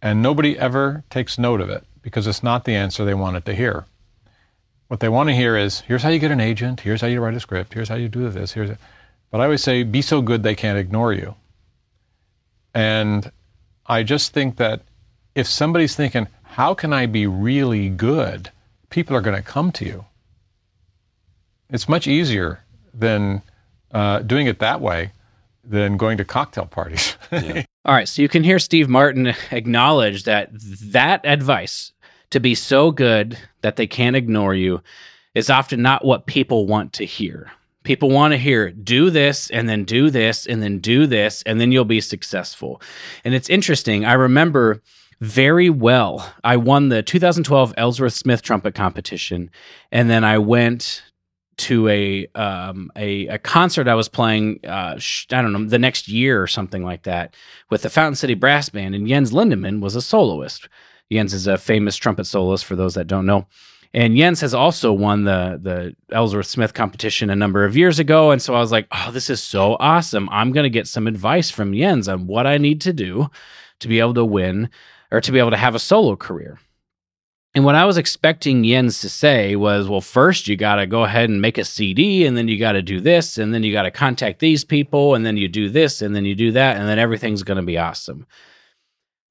and 0.00 0.22
nobody 0.22 0.58
ever 0.58 1.04
takes 1.10 1.38
note 1.38 1.60
of 1.60 1.70
it 1.70 1.84
because 2.02 2.26
it's 2.26 2.42
not 2.42 2.64
the 2.64 2.74
answer 2.74 3.04
they 3.04 3.14
wanted 3.14 3.44
to 3.46 3.54
hear. 3.54 3.84
What 4.88 5.00
they 5.00 5.08
want 5.08 5.28
to 5.28 5.34
hear 5.34 5.56
is, 5.56 5.80
here's 5.80 6.02
how 6.02 6.08
you 6.08 6.18
get 6.18 6.32
an 6.32 6.40
agent, 6.40 6.80
here's 6.80 7.00
how 7.00 7.06
you 7.06 7.20
write 7.20 7.34
a 7.34 7.40
script, 7.40 7.72
here's 7.74 7.88
how 7.88 7.94
you 7.94 8.08
do 8.08 8.28
this, 8.28 8.52
here's. 8.52 8.70
A... 8.70 8.78
But 9.30 9.40
I 9.40 9.44
always 9.44 9.62
say, 9.62 9.84
be 9.84 10.02
so 10.02 10.20
good 10.20 10.42
they 10.42 10.54
can't 10.54 10.78
ignore 10.78 11.12
you. 11.12 11.34
And 12.74 13.30
I 13.86 14.02
just 14.02 14.32
think 14.32 14.56
that 14.56 14.82
if 15.34 15.46
somebody's 15.46 15.94
thinking, 15.94 16.26
how 16.42 16.74
can 16.74 16.92
I 16.92 17.06
be 17.06 17.26
really 17.26 17.88
good? 17.88 18.50
People 18.90 19.16
are 19.16 19.22
going 19.22 19.36
to 19.36 19.42
come 19.42 19.72
to 19.72 19.84
you. 19.84 20.04
It's 21.70 21.88
much 21.88 22.06
easier 22.06 22.60
than 22.92 23.40
uh, 23.92 24.18
doing 24.18 24.46
it 24.46 24.58
that 24.58 24.80
way 24.80 25.12
than 25.64 25.96
going 25.96 26.18
to 26.18 26.24
cocktail 26.24 26.66
parties. 26.66 27.16
yeah. 27.32 27.64
All 27.84 27.94
right, 27.94 28.08
so 28.08 28.22
you 28.22 28.28
can 28.28 28.44
hear 28.44 28.58
Steve 28.58 28.88
Martin 28.88 29.34
acknowledge 29.50 30.24
that 30.24 30.50
that 30.52 31.20
advice 31.24 31.92
to 32.30 32.40
be 32.40 32.54
so 32.54 32.90
good 32.90 33.38
that 33.60 33.76
they 33.76 33.86
can't 33.86 34.16
ignore 34.16 34.54
you 34.54 34.82
is 35.34 35.50
often 35.50 35.82
not 35.82 36.04
what 36.04 36.26
people 36.26 36.66
want 36.66 36.92
to 36.94 37.04
hear. 37.04 37.50
People 37.84 38.10
want 38.10 38.32
to 38.32 38.38
hear 38.38 38.70
do 38.70 39.10
this 39.10 39.50
and 39.50 39.68
then 39.68 39.84
do 39.84 40.10
this 40.10 40.46
and 40.46 40.62
then 40.62 40.78
do 40.78 41.06
this 41.06 41.42
and 41.42 41.60
then 41.60 41.72
you'll 41.72 41.84
be 41.84 42.00
successful. 42.00 42.80
And 43.24 43.34
it's 43.34 43.50
interesting. 43.50 44.04
I 44.04 44.12
remember 44.12 44.82
very 45.20 45.70
well. 45.70 46.32
I 46.44 46.56
won 46.56 46.88
the 46.88 47.02
2012 47.02 47.74
Ellsworth 47.76 48.12
Smith 48.12 48.42
trumpet 48.42 48.74
competition 48.74 49.50
and 49.90 50.08
then 50.08 50.24
I 50.24 50.38
went 50.38 51.02
to 51.58 51.88
a 51.88 52.26
um, 52.34 52.90
a, 52.96 53.26
a 53.28 53.38
concert 53.38 53.88
I 53.88 53.94
was 53.94 54.08
playing. 54.08 54.60
Uh, 54.64 54.98
sh- 54.98 55.26
I 55.32 55.42
don't 55.42 55.52
know 55.52 55.64
the 55.64 55.78
next 55.78 56.08
year 56.08 56.42
or 56.42 56.46
something 56.46 56.84
like 56.84 57.04
that 57.04 57.34
with 57.70 57.82
the 57.82 57.90
Fountain 57.90 58.16
City 58.16 58.34
Brass 58.34 58.68
Band, 58.68 58.94
and 58.94 59.06
Jens 59.06 59.32
Lindemann 59.32 59.80
was 59.80 59.96
a 59.96 60.02
soloist. 60.02 60.68
Jens 61.10 61.34
is 61.34 61.46
a 61.46 61.58
famous 61.58 61.96
trumpet 61.96 62.24
soloist 62.24 62.64
for 62.64 62.76
those 62.76 62.94
that 62.94 63.06
don't 63.06 63.26
know. 63.26 63.46
And 63.94 64.16
Jens 64.16 64.40
has 64.40 64.54
also 64.54 64.92
won 64.92 65.24
the 65.24 65.60
the 65.62 65.94
Ellsworth 66.14 66.46
Smith 66.46 66.72
competition 66.72 67.28
a 67.28 67.36
number 67.36 67.64
of 67.64 67.76
years 67.76 67.98
ago, 67.98 68.30
and 68.30 68.40
so 68.40 68.54
I 68.54 68.60
was 68.60 68.72
like, 68.72 68.86
"Oh, 68.90 69.10
this 69.12 69.28
is 69.28 69.42
so 69.42 69.76
awesome! 69.78 70.28
I'm 70.30 70.52
going 70.52 70.64
to 70.64 70.70
get 70.70 70.88
some 70.88 71.06
advice 71.06 71.50
from 71.50 71.74
Jens 71.74 72.08
on 72.08 72.26
what 72.26 72.46
I 72.46 72.56
need 72.56 72.80
to 72.82 72.92
do 72.92 73.28
to 73.80 73.88
be 73.88 74.00
able 74.00 74.14
to 74.14 74.24
win 74.24 74.70
or 75.10 75.20
to 75.20 75.32
be 75.32 75.38
able 75.38 75.50
to 75.50 75.56
have 75.58 75.74
a 75.74 75.78
solo 75.78 76.16
career." 76.16 76.58
And 77.54 77.64
what 77.64 77.74
I 77.74 77.84
was 77.84 77.98
expecting 77.98 78.64
Jens 78.64 79.00
to 79.02 79.10
say 79.10 79.56
was, 79.56 79.86
well, 79.86 80.00
first 80.00 80.48
you 80.48 80.56
got 80.56 80.76
to 80.76 80.86
go 80.86 81.04
ahead 81.04 81.28
and 81.28 81.42
make 81.42 81.58
a 81.58 81.64
CD, 81.64 82.24
and 82.24 82.36
then 82.36 82.48
you 82.48 82.58
got 82.58 82.72
to 82.72 82.82
do 82.82 82.98
this, 82.98 83.36
and 83.36 83.52
then 83.52 83.62
you 83.62 83.72
got 83.72 83.82
to 83.82 83.90
contact 83.90 84.38
these 84.38 84.64
people, 84.64 85.14
and 85.14 85.26
then 85.26 85.36
you 85.36 85.48
do 85.48 85.68
this, 85.68 86.00
and 86.00 86.16
then 86.16 86.24
you 86.24 86.34
do 86.34 86.52
that, 86.52 86.78
and 86.78 86.88
then 86.88 86.98
everything's 86.98 87.42
going 87.42 87.58
to 87.58 87.62
be 87.62 87.76
awesome. 87.76 88.26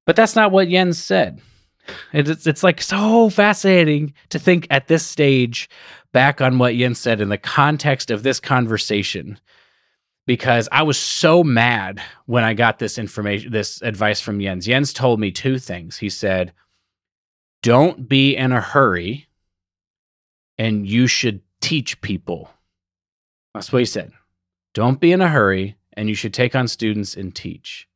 But 0.06 0.14
that's 0.14 0.36
not 0.36 0.52
what 0.52 0.68
Jens 0.68 1.02
said. 1.02 1.40
It's, 2.12 2.46
it's 2.46 2.62
like 2.62 2.80
so 2.80 3.28
fascinating 3.28 4.14
to 4.28 4.38
think 4.38 4.68
at 4.70 4.86
this 4.86 5.04
stage 5.04 5.68
back 6.12 6.40
on 6.40 6.58
what 6.58 6.76
Jens 6.76 7.00
said 7.00 7.20
in 7.20 7.28
the 7.28 7.38
context 7.38 8.10
of 8.12 8.22
this 8.22 8.38
conversation 8.38 9.40
because 10.26 10.68
I 10.70 10.82
was 10.82 10.98
so 10.98 11.42
mad 11.42 12.00
when 12.26 12.44
I 12.44 12.54
got 12.54 12.78
this 12.78 12.98
information, 12.98 13.50
this 13.50 13.82
advice 13.82 14.20
from 14.20 14.40
Jens. 14.40 14.66
Jens 14.66 14.92
told 14.92 15.18
me 15.18 15.32
two 15.32 15.58
things. 15.58 15.98
He 15.98 16.08
said, 16.08 16.52
don't 17.62 18.08
be 18.08 18.36
in 18.36 18.52
a 18.52 18.60
hurry 18.60 19.28
and 20.58 20.86
you 20.86 21.06
should 21.06 21.40
teach 21.60 22.00
people. 22.00 22.50
That's 23.54 23.72
what 23.72 23.80
he 23.80 23.86
said. 23.86 24.12
Don't 24.74 25.00
be 25.00 25.12
in 25.12 25.20
a 25.20 25.28
hurry 25.28 25.76
and 25.92 26.08
you 26.08 26.14
should 26.14 26.34
take 26.34 26.54
on 26.54 26.68
students 26.68 27.16
and 27.16 27.34
teach. 27.34 27.88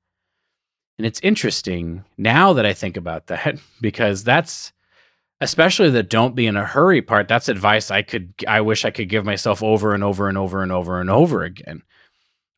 And 0.99 1.07
it's 1.07 1.21
interesting 1.21 2.05
now 2.17 2.53
that 2.55 2.67
I 2.67 2.73
think 2.73 2.97
about 2.97 3.27
that 3.27 3.59
because 3.81 4.25
that's 4.25 4.73
especially 5.41 5.91
the 5.91 6.03
don't 6.03 6.35
be 6.35 6.47
in 6.47 6.57
a 6.57 6.65
hurry 6.65 7.03
part. 7.03 7.29
That's 7.29 7.49
advice 7.49 7.91
I 7.91 8.03
could, 8.03 8.33
I 8.49 8.63
wish 8.63 8.85
I 8.85 8.91
could 8.91 9.09
give 9.09 9.25
myself 9.25 9.63
over 9.63 9.95
and 9.95 10.03
over 10.03 10.29
and 10.29 10.39
over 10.39 10.63
and 10.63 10.73
over 10.73 11.01
and 11.01 11.11
over 11.11 11.45
again. 11.45 11.83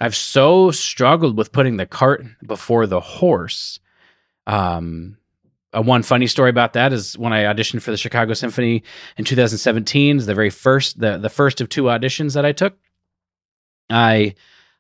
I've 0.01 0.15
so 0.15 0.71
struggled 0.71 1.37
with 1.37 1.53
putting 1.53 1.77
the 1.77 1.87
cart 1.87 2.25
before 2.47 2.87
the 2.87 3.01
horse 3.01 3.81
um, 4.47 5.18
uh, 5.77 5.83
one 5.83 6.03
funny 6.03 6.27
story 6.27 6.51
about 6.51 6.73
that 6.73 6.93
is 6.93 7.17
when 7.19 7.33
I 7.33 7.45
auditioned 7.45 7.83
for 7.83 7.91
the 7.91 7.97
Chicago 7.97 8.33
Symphony 8.35 8.83
in 9.17 9.25
2017, 9.25 10.19
the 10.19 10.35
very 10.35 10.51
first 10.51 10.99
the 10.99 11.19
the 11.19 11.29
first 11.29 11.61
of 11.61 11.69
two 11.69 11.85
auditions 11.85 12.35
that 12.35 12.45
I 12.45 12.53
took. 12.53 12.77
I 13.91 14.35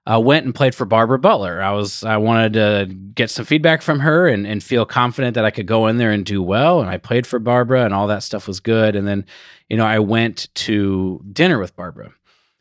uh, 0.06 0.18
went 0.18 0.46
and 0.46 0.54
played 0.54 0.74
for 0.74 0.86
Barbara 0.86 1.18
Butler. 1.18 1.60
I 1.60 1.72
was 1.72 2.02
I 2.02 2.16
wanted 2.16 2.54
to 2.54 2.86
get 3.14 3.30
some 3.30 3.44
feedback 3.44 3.82
from 3.82 4.00
her 4.00 4.26
and, 4.26 4.46
and 4.46 4.62
feel 4.62 4.86
confident 4.86 5.34
that 5.34 5.44
I 5.44 5.50
could 5.50 5.66
go 5.66 5.86
in 5.86 5.98
there 5.98 6.10
and 6.10 6.24
do 6.24 6.42
well. 6.42 6.80
And 6.80 6.88
I 6.88 6.96
played 6.96 7.26
for 7.26 7.38
Barbara, 7.38 7.84
and 7.84 7.92
all 7.92 8.06
that 8.06 8.22
stuff 8.22 8.48
was 8.48 8.60
good. 8.60 8.96
And 8.96 9.06
then, 9.06 9.26
you 9.68 9.76
know, 9.76 9.84
I 9.84 9.98
went 9.98 10.48
to 10.54 11.22
dinner 11.30 11.58
with 11.58 11.76
Barbara, 11.76 12.14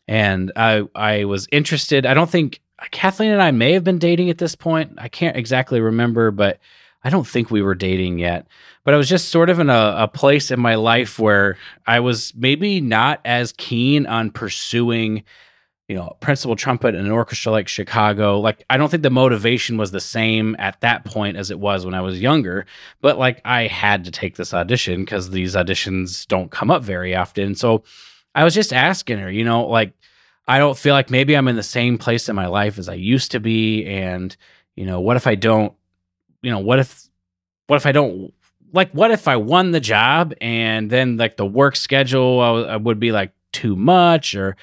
and 0.06 0.52
I 0.54 0.82
I 0.94 1.24
was 1.24 1.48
interested. 1.50 2.04
I 2.04 2.12
don't 2.12 2.28
think 2.28 2.60
Kathleen 2.90 3.30
and 3.30 3.42
I 3.42 3.52
may 3.52 3.72
have 3.72 3.84
been 3.84 3.98
dating 3.98 4.28
at 4.28 4.36
this 4.36 4.54
point. 4.54 4.92
I 4.98 5.08
can't 5.08 5.36
exactly 5.36 5.80
remember, 5.80 6.30
but 6.30 6.58
I 7.04 7.10
don't 7.10 7.26
think 7.26 7.50
we 7.50 7.62
were 7.62 7.74
dating 7.74 8.18
yet. 8.18 8.46
But 8.84 8.94
I 8.94 8.96
was 8.96 9.08
just 9.08 9.28
sort 9.28 9.50
of 9.50 9.58
in 9.60 9.70
a, 9.70 9.94
a 9.98 10.08
place 10.08 10.50
in 10.50 10.60
my 10.60 10.74
life 10.74 11.18
where 11.18 11.56
I 11.86 12.00
was 12.00 12.32
maybe 12.34 12.80
not 12.80 13.20
as 13.24 13.52
keen 13.52 14.06
on 14.06 14.30
pursuing 14.30 15.24
you 15.88 15.96
know, 15.96 16.14
principal 16.20 16.54
trumpet 16.54 16.94
in 16.94 17.06
an 17.06 17.10
orchestra 17.10 17.50
like 17.50 17.66
Chicago. 17.66 18.38
Like, 18.38 18.62
I 18.68 18.76
don't 18.76 18.90
think 18.90 19.02
the 19.02 19.10
motivation 19.10 19.78
was 19.78 19.90
the 19.90 20.00
same 20.00 20.54
at 20.58 20.78
that 20.82 21.06
point 21.06 21.38
as 21.38 21.50
it 21.50 21.58
was 21.58 21.86
when 21.86 21.94
I 21.94 22.02
was 22.02 22.20
younger. 22.20 22.66
But 23.00 23.18
like, 23.18 23.40
I 23.44 23.66
had 23.66 24.04
to 24.04 24.10
take 24.10 24.36
this 24.36 24.52
audition 24.52 25.00
because 25.00 25.30
these 25.30 25.54
auditions 25.54 26.26
don't 26.26 26.50
come 26.50 26.70
up 26.70 26.82
very 26.82 27.16
often. 27.16 27.54
So 27.54 27.84
I 28.34 28.44
was 28.44 28.54
just 28.54 28.72
asking 28.72 29.18
her, 29.18 29.30
you 29.30 29.44
know, 29.44 29.66
like, 29.66 29.94
I 30.46 30.58
don't 30.58 30.76
feel 30.76 30.92
like 30.92 31.10
maybe 31.10 31.34
I'm 31.34 31.48
in 31.48 31.56
the 31.56 31.62
same 31.62 31.96
place 31.96 32.28
in 32.28 32.36
my 32.36 32.48
life 32.48 32.78
as 32.78 32.90
I 32.90 32.94
used 32.94 33.30
to 33.30 33.40
be. 33.40 33.86
And, 33.86 34.36
you 34.76 34.84
know, 34.84 35.00
what 35.00 35.16
if 35.16 35.26
I 35.26 35.36
don't, 35.36 35.72
you 36.42 36.50
know, 36.50 36.58
what 36.58 36.78
if, 36.78 37.08
what 37.66 37.76
if 37.76 37.86
I 37.86 37.92
don't, 37.92 38.32
like, 38.72 38.90
what 38.92 39.10
if 39.10 39.28
I 39.28 39.36
won 39.36 39.70
the 39.70 39.80
job 39.80 40.34
and 40.40 40.90
then 40.90 41.16
like 41.16 41.36
the 41.36 41.46
work 41.46 41.76
schedule 41.76 42.40
I 42.40 42.76
would 42.76 43.00
be 43.00 43.12
like 43.12 43.32
too 43.52 43.76
much 43.76 44.34
or, 44.34 44.56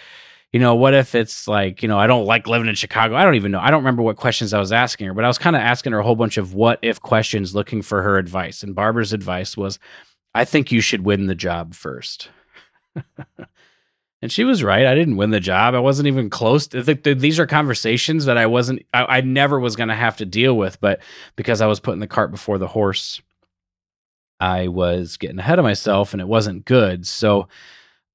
you 0.52 0.60
know, 0.60 0.76
what 0.76 0.94
if 0.94 1.16
it's 1.16 1.48
like, 1.48 1.82
you 1.84 1.90
know, 1.90 2.00
I 2.00 2.08
don't 2.08 2.26
like 2.26 2.48
living 2.48 2.70
in 2.70 2.76
Chicago. 2.76 3.16
I 3.16 3.24
don't 3.24 3.36
even 3.36 3.52
know. 3.52 3.60
I 3.60 3.72
don't 3.72 3.82
remember 3.82 4.04
what 4.04 4.16
questions 4.16 4.54
I 4.54 4.60
was 4.60 4.72
asking 4.72 5.08
her, 5.08 5.14
but 5.14 5.26
I 5.26 5.28
was 5.28 5.38
kind 5.38 5.56
of 5.56 5.62
asking 5.62 5.92
her 5.92 6.00
a 6.00 6.04
whole 6.04 6.16
bunch 6.16 6.38
of 6.38 6.54
what 6.54 6.80
if 6.82 7.02
questions 7.02 7.54
looking 7.54 7.82
for 7.82 8.02
her 8.02 8.18
advice. 8.18 8.64
And 8.64 8.74
Barbara's 8.74 9.12
advice 9.12 9.58
was, 9.58 9.80
I 10.34 10.46
think 10.46 10.72
you 10.72 10.80
should 10.82 11.06
win 11.06 11.26
the 11.26 11.36
job 11.36 11.74
first. 11.74 12.30
and 14.22 14.32
she 14.32 14.44
was 14.44 14.64
right. 14.64 14.86
I 14.86 14.96
didn't 14.96 15.18
win 15.18 15.30
the 15.30 15.40
job. 15.40 15.76
I 15.76 15.80
wasn't 15.80 16.08
even 16.08 16.30
close. 16.30 16.68
To, 16.68 16.82
these 16.84 17.40
are 17.40 17.46
conversations 17.46 18.26
that 18.26 18.38
I 18.38 18.46
wasn't, 18.46 18.84
I, 18.94 19.18
I 19.18 19.22
never 19.22 19.60
was 19.60 19.76
going 19.76 19.90
to 19.90 19.96
have 19.96 20.18
to 20.18 20.26
deal 20.26 20.58
with, 20.58 20.80
but 20.80 21.00
because 21.36 21.62
I 21.62 21.68
was 21.68 21.80
putting 21.80 22.00
the 22.00 22.08
cart 22.08 22.32
before 22.32 22.58
the 22.58 22.68
horse, 22.68 23.22
I 24.40 24.68
was 24.68 25.18
getting 25.18 25.40
ahead 25.40 25.60
of 25.60 25.64
myself 25.64 26.14
and 26.14 26.22
it 26.22 26.28
wasn't 26.28 26.66
good. 26.66 27.06
So, 27.08 27.48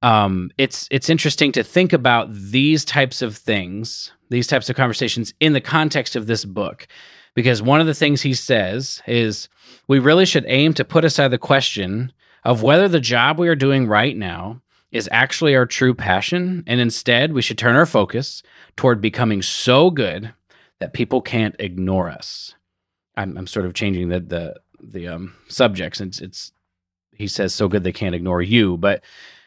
um, 0.03 0.51
it's 0.57 0.89
it's 0.91 1.11
interesting 1.11 1.53
to 1.53 1.63
think 1.63 1.93
about 1.93 2.33
these 2.33 2.85
types 2.85 3.21
of 3.21 3.37
things, 3.37 4.13
these 4.31 4.47
types 4.47 4.71
of 4.71 4.77
conversations 4.77 5.35
in 5.41 5.53
the 5.53 5.61
context 5.61 6.17
of 6.17 6.27
this 6.27 6.45
book, 6.45 6.87
because 7.35 7.63
one 7.63 7.81
of 7.81 7.87
the 7.87 7.95
things 7.95 8.23
he 8.23 8.35
says 8.35 9.03
is 9.07 9.49
we 9.89 9.99
really 9.99 10.25
should 10.25 10.45
aim 10.49 10.73
to 10.75 10.85
put 10.85 11.05
aside 11.05 11.29
the 11.29 11.39
question 11.39 12.13
of 12.45 12.63
whether 12.63 12.89
the 12.89 13.01
job 13.01 13.39
we 13.39 13.49
are 13.49 13.55
doing 13.55 13.87
right 13.87 14.17
now 14.17 14.63
is 14.93 15.09
actually 15.13 15.55
our 15.55 15.67
true 15.67 15.95
passion, 15.95 16.65
and 16.67 16.81
instead 16.81 17.33
we 17.33 17.43
should 17.43 17.59
turn 17.59 17.77
our 17.77 17.87
focus 17.87 18.43
toward 18.77 19.01
becoming 19.01 19.43
so 19.43 19.91
good 19.91 20.33
that 20.81 20.93
people 20.93 21.21
can't 21.21 21.55
ignore 21.59 22.11
us. 22.11 22.55
I'm, 23.17 23.37
I'm 23.37 23.47
sort 23.47 23.67
of 23.67 23.75
changing 23.75 24.09
the 24.09 24.21
the 24.21 24.61
the 24.83 25.09
um, 25.09 25.35
subjects. 25.49 26.01
It's, 26.01 26.21
it's 26.21 26.53
he 27.15 27.29
says 27.29 27.55
so 27.55 27.69
good 27.69 27.85
they 27.85 27.93
can't 27.93 28.15
ignore 28.15 28.43
you, 28.43 28.77
but 28.77 29.03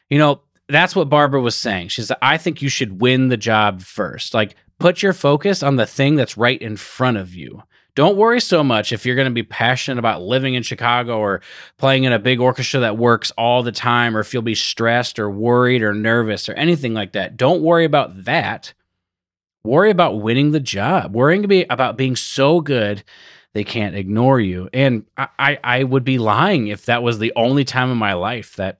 you 0.09 0.19
know, 0.19 0.41
that's 0.69 0.95
what 0.95 1.09
Barbara 1.09 1.41
was 1.41 1.55
saying. 1.55 1.89
She's 1.89 2.09
like, 2.09 2.19
I 2.21 2.37
think 2.37 2.61
you 2.61 2.69
should 2.69 3.01
win 3.01 3.29
the 3.29 3.37
job 3.37 3.81
first. 3.81 4.33
Like, 4.33 4.55
put 4.79 5.01
your 5.01 5.13
focus 5.13 5.63
on 5.63 5.75
the 5.75 5.85
thing 5.85 6.15
that's 6.15 6.37
right 6.37 6.61
in 6.61 6.77
front 6.77 7.17
of 7.17 7.33
you. 7.33 7.63
Don't 7.95 8.17
worry 8.17 8.41
so 8.41 8.63
much 8.63 8.91
if 8.91 9.05
you're 9.05 9.15
going 9.15 9.27
to 9.27 9.33
be 9.33 9.43
passionate 9.43 9.99
about 9.99 10.23
living 10.23 10.55
in 10.55 10.63
Chicago 10.63 11.19
or 11.19 11.41
playing 11.77 12.05
in 12.05 12.13
a 12.13 12.19
big 12.19 12.39
orchestra 12.39 12.79
that 12.79 12.97
works 12.97 13.31
all 13.37 13.61
the 13.61 13.71
time, 13.71 14.17
or 14.17 14.19
if 14.19 14.33
you'll 14.33 14.41
be 14.41 14.55
stressed 14.55 15.19
or 15.19 15.29
worried 15.29 15.83
or 15.83 15.93
nervous 15.93 16.49
or 16.49 16.53
anything 16.53 16.93
like 16.93 17.11
that. 17.11 17.37
Don't 17.37 17.61
worry 17.61 17.85
about 17.85 18.25
that. 18.25 18.73
Worry 19.63 19.91
about 19.91 20.21
winning 20.21 20.51
the 20.51 20.59
job. 20.59 21.13
Worrying 21.13 21.65
about 21.69 21.97
being 21.97 22.15
so 22.15 22.61
good 22.61 23.03
they 23.53 23.63
can't 23.63 23.95
ignore 23.95 24.39
you. 24.39 24.67
And 24.73 25.05
I, 25.15 25.59
I 25.63 25.83
would 25.83 26.03
be 26.03 26.17
lying 26.17 26.67
if 26.67 26.85
that 26.85 27.03
was 27.03 27.19
the 27.19 27.31
only 27.35 27.63
time 27.63 27.91
in 27.91 27.97
my 27.97 28.13
life 28.13 28.55
that 28.55 28.79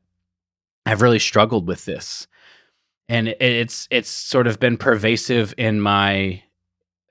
I've 0.86 1.02
really 1.02 1.20
struggled 1.20 1.68
with 1.68 1.86
this, 1.86 2.28
and 3.08 3.30
it's 3.40 3.88
it's 3.90 4.10
sort 4.10 4.48
of 4.48 4.60
been 4.60 4.76
pervasive 4.76 5.54
in 5.58 5.80
my 5.80 6.44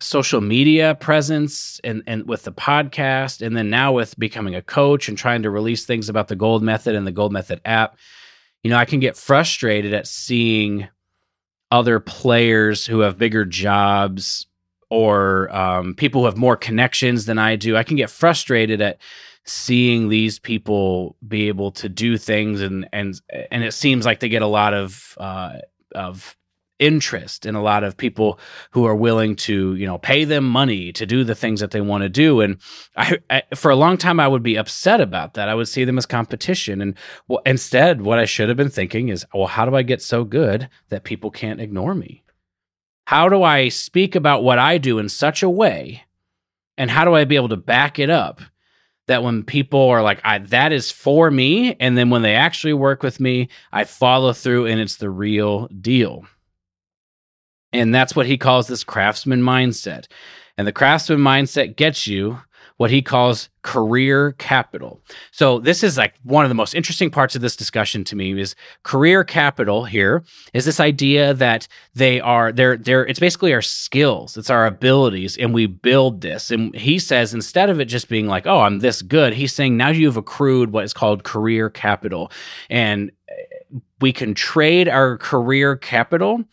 social 0.03 0.41
media 0.41 0.95
presence 0.95 1.81
and 1.85 2.03
and 2.07 2.29
with 2.29 2.45
the 2.45 2.53
podcast, 2.53 3.45
and 3.45 3.57
then 3.57 3.71
now 3.71 3.93
with 3.93 4.19
becoming 4.19 4.55
a 4.55 4.63
coach 4.63 5.09
and 5.09 5.17
trying 5.17 5.43
to 5.43 5.51
release 5.51 5.85
things 5.85 6.09
about 6.09 6.29
the 6.29 6.37
Gold 6.37 6.63
Method 6.63 6.95
and 6.95 7.07
the 7.07 7.13
Gold 7.13 7.33
Method 7.33 7.61
app. 7.65 7.97
You 8.63 8.71
know, 8.71 8.77
I 8.77 8.85
can 8.85 9.01
get 9.01 9.17
frustrated 9.17 9.93
at 9.93 10.07
seeing 10.07 10.89
other 11.71 11.99
players 12.01 12.87
who 12.87 13.01
have 13.01 13.19
bigger 13.19 13.45
jobs 13.45 14.47
or 14.91 15.55
um, 15.57 15.95
people 15.95 16.21
who 16.21 16.27
have 16.27 16.37
more 16.37 16.57
connections 16.57 17.25
than 17.25 17.39
I 17.39 17.57
do. 17.57 17.77
I 17.77 17.83
can 17.83 17.97
get 17.97 18.11
frustrated 18.11 18.81
at 18.83 18.99
seeing 19.45 20.09
these 20.09 20.39
people 20.39 21.17
be 21.27 21.49
able 21.49 21.73
to 21.73 21.89
do 21.89 22.17
things 22.17 22.61
and 22.61 22.89
and 22.93 23.21
and 23.51 23.65
it 23.65 23.73
seems 23.73 24.05
like 24.05 24.21
they 24.21 24.29
get 24.29 24.43
a 24.43 24.47
lot 24.47 24.75
of 24.75 25.17
uh, 25.19 25.55
of 25.95 26.37
interest 26.83 27.47
in 27.47 27.55
a 27.55 27.63
lot 27.63 27.85
of 27.85 27.97
people 27.97 28.41
who 28.73 28.85
are 28.85 28.95
willing 28.95 29.37
to 29.37 29.77
you 29.77 29.87
know 29.87 29.99
pay 29.99 30.25
them 30.25 30.43
money 30.43 30.93
to 30.93 31.07
do 31.07 31.23
the 31.23 31.35
things 31.35 31.61
that 31.61 31.71
they 31.71 31.81
want 31.81 32.03
to 32.03 32.09
do 32.09 32.41
and 32.41 32.59
I, 32.97 33.19
I, 33.31 33.43
for 33.55 33.71
a 33.71 33.77
long 33.77 33.97
time 33.97 34.19
i 34.19 34.27
would 34.27 34.43
be 34.43 34.57
upset 34.57 35.01
about 35.01 35.35
that 35.35 35.49
i 35.49 35.55
would 35.55 35.69
see 35.69 35.85
them 35.85 35.97
as 35.97 36.07
competition 36.07 36.81
and 36.81 36.97
well, 37.29 37.41
instead 37.47 38.03
what 38.03 38.19
i 38.19 38.25
should 38.25 38.49
have 38.49 38.57
been 38.57 38.69
thinking 38.69 39.11
is 39.11 39.25
well 39.33 39.47
how 39.47 39.65
do 39.65 39.77
i 39.77 39.83
get 39.83 40.03
so 40.03 40.25
good 40.25 40.69
that 40.89 41.05
people 41.05 41.31
can't 41.31 41.61
ignore 41.61 41.95
me 41.95 42.25
how 43.05 43.29
do 43.29 43.45
i 43.45 43.69
speak 43.69 44.17
about 44.17 44.43
what 44.43 44.59
i 44.59 44.77
do 44.77 44.99
in 44.99 45.09
such 45.09 45.41
a 45.41 45.49
way 45.49 46.03
and 46.77 46.91
how 46.91 47.05
do 47.05 47.15
i 47.15 47.25
be 47.25 47.37
able 47.37 47.49
to 47.49 47.57
back 47.57 48.01
it 48.01 48.11
up 48.11 48.41
that 49.07 49.23
when 49.23 49.43
people 49.43 49.89
are 49.89 50.03
like, 50.03 50.23
that 50.49 50.73
is 50.73 50.91
for 50.91 51.31
me. 51.31 51.75
And 51.81 51.99
then 51.99 52.09
when 52.09 52.23
they 52.23 52.35
actually 52.35 52.73
work 52.73 53.03
with 53.03 53.19
me, 53.19 53.49
I 53.73 53.85
follow 53.85 54.33
through 54.33 54.67
and 54.67 54.81
it's 54.81 54.97
the 54.97 55.11
real 55.11 55.67
deal. 55.69 56.25
And 57.73 57.95
that's 57.95 58.15
what 58.15 58.27
he 58.27 58.37
calls 58.37 58.67
this 58.67 58.85
craftsman 58.85 59.43
mindset. 59.43 60.07
And 60.59 60.67
the 60.67 60.73
craftsman 60.73 61.19
mindset 61.19 61.77
gets 61.77 62.07
you 62.07 62.41
what 62.77 62.91
he 62.91 63.01
calls 63.01 63.49
career 63.63 64.33
capital. 64.33 65.01
So 65.31 65.61
this 65.61 65.85
is 65.85 65.97
like 65.97 66.15
one 66.25 66.45
of 66.45 66.49
the 66.49 66.55
most 66.55 66.75
interesting 66.75 67.11
parts 67.11 67.37
of 67.37 67.41
this 67.41 67.55
discussion 67.55 68.03
to 68.05 68.17
me 68.17 68.39
is 68.41 68.57
career 68.83 69.23
capital 69.23 69.85
here 69.85 70.25
is 70.53 70.65
this 70.65 70.81
idea 70.81 71.33
that 71.35 71.69
they 71.95 72.21
are 72.21 72.51
they're 72.51 72.77
they're 72.77 73.07
it's 73.07 73.21
basically 73.21 73.55
our 73.55 73.63
skills, 73.63 74.37
it's 74.37 74.51
our 74.51 74.67
abilities 74.67 75.37
and 75.37 75.55
we 75.55 75.67
build 75.67 76.23
this. 76.23 76.51
And 76.51 76.75
he 76.75 76.99
says 76.99 77.33
instead 77.33 77.71
of 77.71 77.79
it 77.79 77.85
just 77.85 78.09
being 78.09 78.27
like, 78.27 78.49
"Oh, 78.49 78.63
I'm 78.63 78.81
this 78.81 79.01
good," 79.01 79.35
he's 79.35 79.55
saying 79.55 79.77
now 79.77 79.91
you've 79.91 80.17
accrued 80.17 80.73
what 80.73 80.85
is 80.85 80.93
called 80.93 81.23
career 81.23 81.71
capital. 81.71 82.33
And 82.69 83.13
we 84.01 84.13
can 84.13 84.35
trade 84.35 84.89
our 84.89 85.19
career 85.19 85.77
capital 85.77 86.45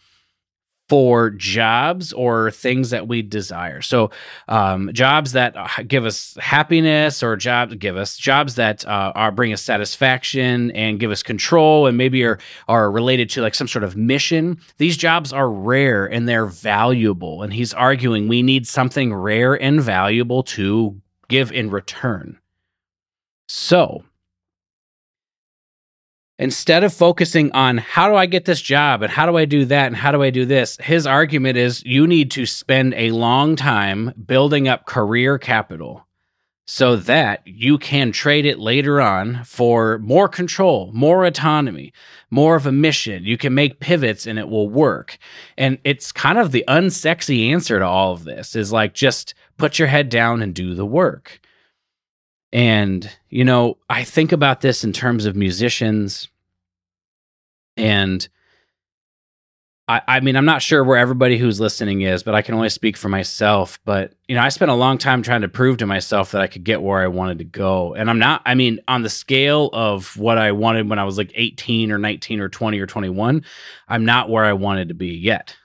for 0.90 1.30
jobs 1.30 2.12
or 2.12 2.52
things 2.52 2.90
that 2.90 3.08
we 3.08 3.22
desire. 3.22 3.82
So, 3.82 4.10
um, 4.48 4.90
jobs 4.92 5.32
that 5.34 5.56
uh, 5.56 5.68
give 5.88 6.06
us 6.06 6.36
happiness, 6.40 7.24
or 7.24 7.38
jobs 7.38 7.76
give 7.76 7.96
us 7.96 8.18
jobs 8.18 8.56
that 8.56 8.86
uh, 8.88 9.14
are 9.16 9.32
bring 9.32 9.54
us 9.54 9.62
satisfaction 9.62 10.72
and 10.72 11.00
give 11.00 11.12
us 11.12 11.24
control, 11.24 11.88
and 11.88 11.98
maybe 11.98 12.24
are 12.24 12.40
are 12.68 12.92
related 12.92 13.30
to 13.32 13.42
like 13.42 13.56
some 13.56 13.68
sort 13.68 13.84
of 13.84 13.96
mission. 13.96 14.60
These 14.78 14.98
jobs 14.98 15.32
are 15.32 15.50
rare 15.50 16.06
and 16.06 16.28
they're 16.28 16.46
valuable. 16.46 17.44
And 17.44 17.54
he's 17.54 17.74
arguing 17.74 18.28
we 18.28 18.42
need 18.42 18.68
something 18.68 19.14
rare 19.14 19.60
and 19.62 19.82
valuable 19.82 20.44
to 20.44 21.00
give 21.28 21.52
in 21.52 21.70
return. 21.70 22.40
So, 23.48 24.04
instead 26.40 26.84
of 26.84 26.94
focusing 26.94 27.52
on 27.52 27.78
how 27.78 28.10
do 28.10 28.16
I 28.16 28.26
get 28.26 28.46
this 28.46 28.62
job 28.62 29.04
and 29.04 29.12
how 29.12 29.26
do 29.26 29.38
I 29.38 29.46
do 29.46 29.66
that 29.66 29.88
and 29.88 29.96
how 29.96 30.12
do 30.12 30.24
I 30.24 30.30
do 30.30 30.46
this, 30.46 30.78
his 30.82 31.06
argument 31.06 31.58
is 31.58 31.84
you 31.86 32.08
need 32.08 32.32
to 32.32 32.46
spend 32.46 32.94
a 32.96 33.12
long 33.12 33.56
time 33.56 34.14
building 34.26 34.68
up 34.68 34.86
career 34.86 35.38
capital 35.38 36.08
so 36.66 36.96
that 36.96 37.42
you 37.46 37.78
can 37.78 38.12
trade 38.12 38.46
it 38.46 38.60
later 38.60 39.02
on 39.02 39.44
for 39.44 39.98
more 40.00 40.30
control, 40.30 40.92
more 40.94 41.26
autonomy, 41.26 41.92
more 42.30 42.56
of 42.56 42.68
a 42.68 42.72
mission. 42.72 43.24
You 43.24 43.38
can 43.38 43.56
make 43.56 43.80
pivots 43.80 44.28
and 44.28 44.38
it 44.38 44.48
will 44.48 44.70
work. 44.70 45.18
And 45.58 45.80
it's 45.84 46.12
kind 46.12 46.38
of 46.38 46.52
the 46.52 46.64
unsexy 46.68 47.52
answer 47.52 47.80
to 47.80 47.86
all 47.86 48.14
of 48.14 48.24
this 48.24 48.56
is 48.56 48.72
like 48.72 48.94
just 48.94 49.34
put 49.58 49.80
your 49.80 49.88
head 49.88 50.10
down 50.10 50.42
and 50.42 50.54
do 50.54 50.76
the 50.76 50.86
work. 50.86 51.42
And, 52.52 53.10
you 53.30 53.46
know, 53.46 53.78
I 53.90 54.04
think 54.04 54.32
about 54.32 54.62
this 54.62 54.84
in 54.84 54.92
terms 54.92 55.26
of 55.26 55.36
musicians. 55.36 56.30
And 57.78 58.28
I, 59.90 60.02
I 60.08 60.20
mean, 60.20 60.36
I'm 60.36 60.46
not 60.46 60.62
sure 60.62 60.84
where 60.84 60.98
everybody 60.98 61.38
who's 61.38 61.60
listening 61.60 62.02
is, 62.02 62.22
but 62.22 62.36
I 62.36 62.42
can 62.42 62.54
only 62.54 62.70
speak 62.70 62.96
for 62.96 63.10
myself. 63.10 63.80
But, 63.86 64.14
you 64.28 64.36
know, 64.36 64.42
I 64.42 64.50
spent 64.50 64.70
a 64.70 64.76
long 64.76 65.00
time 65.00 65.24
trying 65.24 65.42
to 65.42 65.48
prove 65.48 65.78
to 65.78 65.88
myself 65.88 66.32
that 66.32 66.42
I 66.42 66.48
could 66.48 66.64
get 66.64 66.82
where 66.82 67.02
I 67.02 67.08
wanted 67.08 67.40
to 67.40 67.44
go. 67.44 67.96
And 67.96 68.10
I'm 68.10 68.20
not, 68.20 68.42
I 68.46 68.54
mean, 68.56 68.80
on 68.88 69.02
the 69.02 69.10
scale 69.10 69.70
of 69.74 70.16
what 70.18 70.38
I 70.38 70.52
wanted 70.52 70.90
when 70.90 71.00
I 71.00 71.04
was 71.04 71.18
like 71.18 71.32
18 71.34 71.92
or 71.92 71.98
19 71.98 72.40
or 72.40 72.50
20 72.50 72.80
or 72.80 72.86
21, 72.86 73.44
I'm 73.88 74.06
not 74.06 74.30
where 74.30 74.46
I 74.46 74.54
wanted 74.54 74.90
to 74.90 74.96
be 74.96 75.10
yet. 75.10 75.56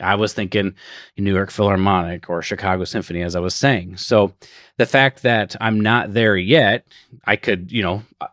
I 0.00 0.14
was 0.14 0.32
thinking 0.32 0.74
New 1.16 1.34
York 1.34 1.50
Philharmonic 1.50 2.28
or 2.28 2.42
Chicago 2.42 2.84
Symphony, 2.84 3.22
as 3.22 3.36
I 3.36 3.40
was 3.40 3.54
saying. 3.54 3.96
So 3.96 4.34
the 4.76 4.86
fact 4.86 5.22
that 5.22 5.56
I'm 5.60 5.80
not 5.80 6.14
there 6.14 6.36
yet, 6.36 6.86
I 7.24 7.36
could, 7.36 7.72
you 7.72 7.82
know, 7.82 8.02
uh, 8.20 8.28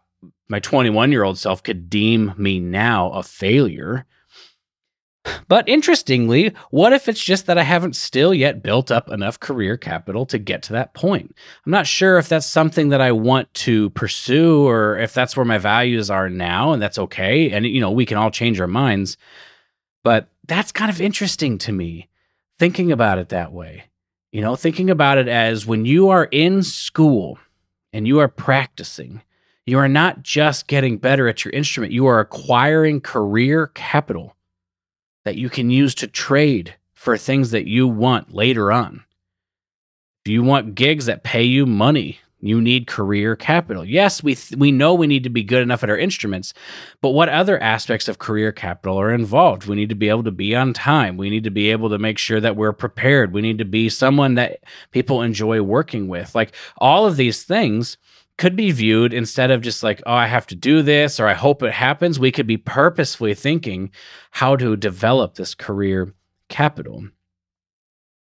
my 0.48 0.60
21 0.60 1.12
year 1.12 1.24
old 1.24 1.38
self 1.38 1.64
could 1.64 1.90
deem 1.90 2.34
me 2.38 2.60
now 2.60 3.12
a 3.12 3.24
failure 3.24 4.06
but 5.48 5.68
interestingly, 5.68 6.54
what 6.70 6.94
if 6.94 7.08
it's 7.08 7.24
just 7.24 7.46
that 7.48 7.58
I 7.58 7.64
haven't 7.64 7.96
still 7.96 8.34
yet 8.34 8.64
built 8.64 8.92
up 8.92 9.10
enough 9.10 9.40
career 9.40 9.78
capital 9.78 10.26
to 10.28 10.38
get 10.38 10.64
to 10.64 10.74
that 10.74 10.94
point? 10.94 11.36
I'm 11.66 11.72
not 11.72 11.88
sure 11.88 12.18
if 12.18 12.30
that's 12.30 12.46
something 12.46 12.90
that 12.90 13.02
I 13.02 13.12
want 13.12 13.54
to 13.56 13.90
pursue 13.92 14.68
or 14.68 14.98
if 14.98 15.14
that's 15.14 15.36
where 15.36 15.46
my 15.46 15.58
values 15.58 16.10
are 16.10 16.30
now, 16.30 16.74
and 16.74 16.82
that's 16.82 17.00
okay. 17.00 17.52
And, 17.52 17.66
you 17.66 17.82
know, 17.82 17.92
we 17.92 18.06
can 18.06 18.18
all 18.18 18.32
change 18.32 18.60
our 18.60 18.68
minds. 18.68 19.18
But 20.06 20.30
that's 20.48 20.72
kind 20.72 20.92
of 20.92 21.02
interesting 21.02 21.58
to 21.58 21.72
me, 21.72 22.10
thinking 22.60 22.92
about 22.92 23.18
it 23.18 23.30
that 23.30 23.52
way. 23.52 23.86
You 24.32 24.42
know, 24.42 24.56
thinking 24.56 24.92
about 24.92 25.18
it 25.18 25.28
as 25.28 25.66
when 25.66 25.86
you 25.86 26.10
are 26.10 26.26
in 26.26 26.62
school 26.62 27.40
and 27.92 28.08
you 28.08 28.20
are 28.20 28.28
practicing, 28.28 29.24
you 29.66 29.80
are 29.80 29.88
not 29.88 30.22
just 30.22 30.68
getting 30.68 31.00
better 31.00 31.28
at 31.28 31.44
your 31.44 31.52
instrument, 31.54 31.92
you 31.92 32.06
are 32.06 32.20
acquiring 32.20 33.02
career 33.02 33.72
capital 33.74 34.36
that 35.24 35.38
you 35.38 35.50
can 35.50 35.72
use 35.72 35.96
to 35.96 36.08
trade 36.08 36.76
for 36.94 37.18
things 37.18 37.50
that 37.50 37.66
you 37.66 37.88
want 37.88 38.32
later 38.32 38.72
on. 38.72 39.04
If 40.24 40.32
you 40.32 40.44
want 40.44 40.76
gigs 40.76 41.08
that 41.08 41.24
pay 41.24 41.44
you 41.44 41.66
money, 41.66 42.20
you 42.48 42.62
need 42.62 42.88
career 42.88 43.36
capital. 43.36 43.84
Yes, 43.84 44.22
we 44.22 44.36
th- 44.36 44.58
we 44.58 44.72
know 44.72 44.94
we 44.94 45.08
need 45.08 45.24
to 45.24 45.30
be 45.30 45.44
good 45.44 45.62
enough 45.62 45.84
at 45.84 45.90
our 45.90 45.98
instruments, 45.98 46.54
but 47.02 47.10
what 47.10 47.30
other 47.30 47.62
aspects 47.62 48.08
of 48.08 48.20
career 48.20 48.52
capital 48.52 49.00
are 49.00 49.14
involved? 49.14 49.66
We 49.66 49.76
need 49.76 49.90
to 49.90 49.96
be 49.96 50.10
able 50.10 50.24
to 50.24 50.32
be 50.32 50.56
on 50.56 50.74
time. 50.74 51.18
We 51.18 51.30
need 51.30 51.44
to 51.46 51.52
be 51.52 51.72
able 51.72 51.90
to 51.90 51.98
make 51.98 52.18
sure 52.18 52.40
that 52.40 52.56
we're 52.56 52.74
prepared. 52.74 53.34
We 53.34 53.42
need 53.42 53.58
to 53.58 53.66
be 53.66 53.90
someone 53.90 54.36
that 54.36 54.60
people 54.92 55.22
enjoy 55.22 55.62
working 55.62 56.08
with. 56.08 56.36
Like 56.36 56.54
all 56.78 57.06
of 57.06 57.18
these 57.18 57.44
things 57.44 57.98
could 58.38 58.56
be 58.56 58.72
viewed 58.72 59.14
instead 59.14 59.50
of 59.50 59.62
just 59.62 59.82
like, 59.82 60.02
oh, 60.06 60.14
I 60.14 60.28
have 60.28 60.46
to 60.48 60.56
do 60.56 60.82
this 60.82 61.20
or 61.20 61.28
I 61.28 61.34
hope 61.34 61.64
it 61.64 61.72
happens. 61.72 62.20
We 62.20 62.32
could 62.32 62.48
be 62.48 62.58
purposefully 62.58 63.34
thinking 63.34 63.92
how 64.32 64.56
to 64.58 64.76
develop 64.76 65.36
this 65.36 65.56
career 65.56 66.14
capital. 66.50 67.08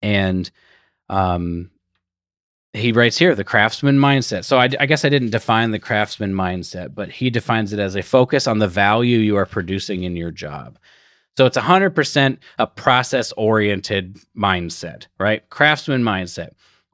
And 0.01 0.49
um, 1.09 1.71
he 2.73 2.91
writes 2.91 3.17
here 3.17 3.33
the 3.33 3.43
craftsman 3.43 3.97
mindset. 3.97 4.43
So 4.45 4.57
I, 4.57 4.69
I, 4.79 4.85
guess 4.85 5.05
I 5.05 5.09
didn't 5.09 5.31
define 5.31 5.71
the 5.71 5.79
craftsman 5.79 6.33
mindset, 6.33 6.93
but 6.93 7.09
he 7.09 7.29
defines 7.29 7.73
it 7.73 7.79
as 7.79 7.95
a 7.95 8.03
focus 8.03 8.45
on 8.45 8.59
the 8.59 8.67
value 8.67 9.17
you 9.17 9.35
are 9.37 9.45
producing 9.45 10.03
in 10.03 10.15
your 10.15 10.31
job. 10.31 10.77
So 11.37 11.45
it's 11.45 11.57
100% 11.57 12.37
a 12.59 12.67
process 12.67 13.31
oriented 13.33 14.19
mindset, 14.35 15.07
right? 15.19 15.47
Craftsman 15.49 16.03
mindset 16.03 16.51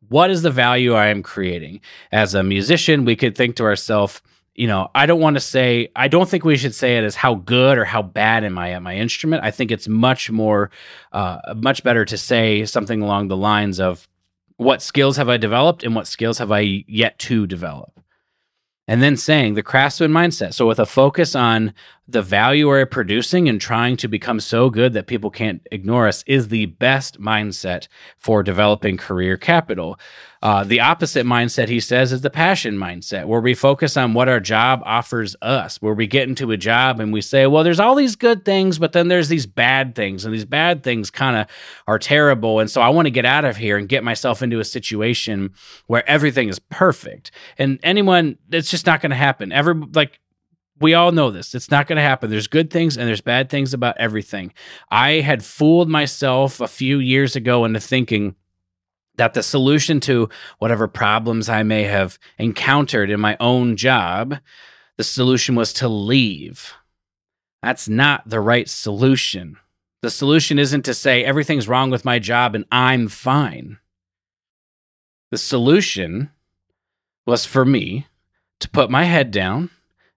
what 0.09 0.29
is 0.29 0.41
the 0.41 0.51
value 0.51 0.93
I 0.93 1.07
am 1.07 1.23
creating? 1.23 1.81
As 2.11 2.35
a 2.35 2.43
musician, 2.43 3.05
we 3.05 3.15
could 3.15 3.35
think 3.35 3.55
to 3.55 3.63
ourselves, 3.63 4.21
you 4.53 4.67
know, 4.67 4.89
I 4.93 5.05
don't 5.05 5.19
want 5.19 5.37
to 5.37 5.39
say, 5.39 5.89
I 5.95 6.07
don't 6.07 6.29
think 6.29 6.43
we 6.43 6.57
should 6.57 6.75
say 6.75 6.97
it 6.97 7.03
as 7.03 7.15
how 7.15 7.35
good 7.35 7.77
or 7.77 7.85
how 7.85 8.03
bad 8.03 8.43
am 8.43 8.57
I 8.57 8.73
at 8.73 8.83
my 8.83 8.95
instrument. 8.95 9.43
I 9.43 9.49
think 9.49 9.71
it's 9.71 9.87
much 9.87 10.29
more, 10.29 10.69
uh, 11.11 11.39
much 11.55 11.83
better 11.83 12.05
to 12.05 12.17
say 12.17 12.65
something 12.65 13.01
along 13.01 13.29
the 13.29 13.37
lines 13.37 13.79
of, 13.79 14.07
what 14.57 14.81
skills 14.81 15.17
have 15.17 15.29
I 15.29 15.37
developed 15.37 15.83
and 15.83 15.95
what 15.95 16.07
skills 16.07 16.37
have 16.37 16.51
I 16.51 16.83
yet 16.87 17.19
to 17.19 17.47
develop? 17.47 17.99
And 18.87 19.01
then 19.01 19.15
saying 19.15 19.53
the 19.53 19.63
craftsman 19.63 20.11
mindset. 20.11 20.53
So, 20.53 20.67
with 20.67 20.79
a 20.79 20.85
focus 20.85 21.35
on 21.35 21.73
the 22.05 22.21
value 22.21 22.67
we're 22.67 22.85
producing 22.85 23.47
and 23.47 23.61
trying 23.61 23.95
to 23.95 24.09
become 24.09 24.39
so 24.39 24.69
good 24.69 24.91
that 24.91 25.07
people 25.07 25.29
can't 25.29 25.65
ignore 25.71 26.07
us 26.07 26.21
is 26.27 26.49
the 26.49 26.65
best 26.65 27.19
mindset 27.19 27.87
for 28.17 28.43
developing 28.43 28.97
career 28.97 29.37
capital. 29.37 29.97
Uh, 30.41 30.65
the 30.65 30.81
opposite 30.81 31.25
mindset, 31.25 31.69
he 31.69 31.79
says, 31.79 32.11
is 32.11 32.19
the 32.19 32.29
passion 32.29 32.75
mindset, 32.77 33.25
where 33.25 33.39
we 33.39 33.53
focus 33.53 33.95
on 33.95 34.13
what 34.13 34.27
our 34.27 34.41
job 34.41 34.81
offers 34.83 35.37
us, 35.41 35.81
where 35.81 35.93
we 35.93 36.05
get 36.05 36.27
into 36.27 36.51
a 36.51 36.57
job 36.57 36.99
and 36.99 37.13
we 37.13 37.21
say, 37.21 37.47
well, 37.47 37.63
there's 37.63 37.79
all 37.79 37.95
these 37.95 38.17
good 38.17 38.43
things, 38.43 38.77
but 38.77 38.91
then 38.91 39.07
there's 39.07 39.29
these 39.29 39.45
bad 39.45 39.95
things, 39.95 40.25
and 40.25 40.33
these 40.33 40.43
bad 40.43 40.83
things 40.83 41.09
kind 41.09 41.37
of 41.37 41.47
are 41.87 41.97
terrible. 41.97 42.59
And 42.59 42.69
so 42.69 42.81
I 42.81 42.89
want 42.89 43.05
to 43.05 43.11
get 43.11 43.25
out 43.25 43.45
of 43.45 43.55
here 43.55 43.77
and 43.77 43.87
get 43.87 44.03
myself 44.03 44.43
into 44.43 44.59
a 44.59 44.65
situation 44.65 45.53
where 45.87 46.07
everything 46.09 46.49
is 46.49 46.59
perfect. 46.59 47.31
And 47.57 47.79
anyone, 47.81 48.37
it's 48.51 48.69
just 48.69 48.85
not 48.85 48.99
going 48.99 49.11
to 49.11 49.15
happen. 49.15 49.53
Every, 49.53 49.75
like, 49.93 50.19
we 50.79 50.93
all 50.93 51.11
know 51.11 51.31
this. 51.31 51.55
It's 51.55 51.71
not 51.71 51.87
going 51.87 51.97
to 51.97 52.01
happen. 52.01 52.29
There's 52.29 52.47
good 52.47 52.69
things 52.69 52.97
and 52.97 53.07
there's 53.07 53.21
bad 53.21 53.49
things 53.49 53.73
about 53.73 53.97
everything. 53.97 54.53
I 54.89 55.21
had 55.21 55.43
fooled 55.43 55.89
myself 55.89 56.59
a 56.59 56.67
few 56.67 56.99
years 56.99 57.35
ago 57.35 57.65
into 57.65 57.79
thinking 57.79 58.35
that 59.15 59.33
the 59.33 59.43
solution 59.43 59.99
to 60.01 60.29
whatever 60.57 60.87
problems 60.87 61.47
I 61.47 61.63
may 61.63 61.83
have 61.83 62.17
encountered 62.37 63.09
in 63.09 63.19
my 63.19 63.37
own 63.39 63.77
job, 63.77 64.39
the 64.97 65.03
solution 65.03 65.55
was 65.55 65.71
to 65.73 65.87
leave. 65.87 66.73
That's 67.61 67.87
not 67.87 68.27
the 68.27 68.41
right 68.41 68.67
solution. 68.67 69.57
The 70.01 70.09
solution 70.09 70.59
isn't 70.59 70.83
to 70.83 70.93
say 70.93 71.23
everything's 71.23 71.67
wrong 71.67 71.89
with 71.89 72.03
my 72.03 72.19
job 72.19 72.55
and 72.55 72.65
I'm 72.71 73.07
fine. 73.07 73.77
The 75.31 75.37
solution 75.37 76.31
was 77.25 77.45
for 77.45 77.63
me 77.63 78.07
to 78.59 78.69
put 78.69 78.89
my 78.89 79.05
head 79.05 79.31
down 79.31 79.69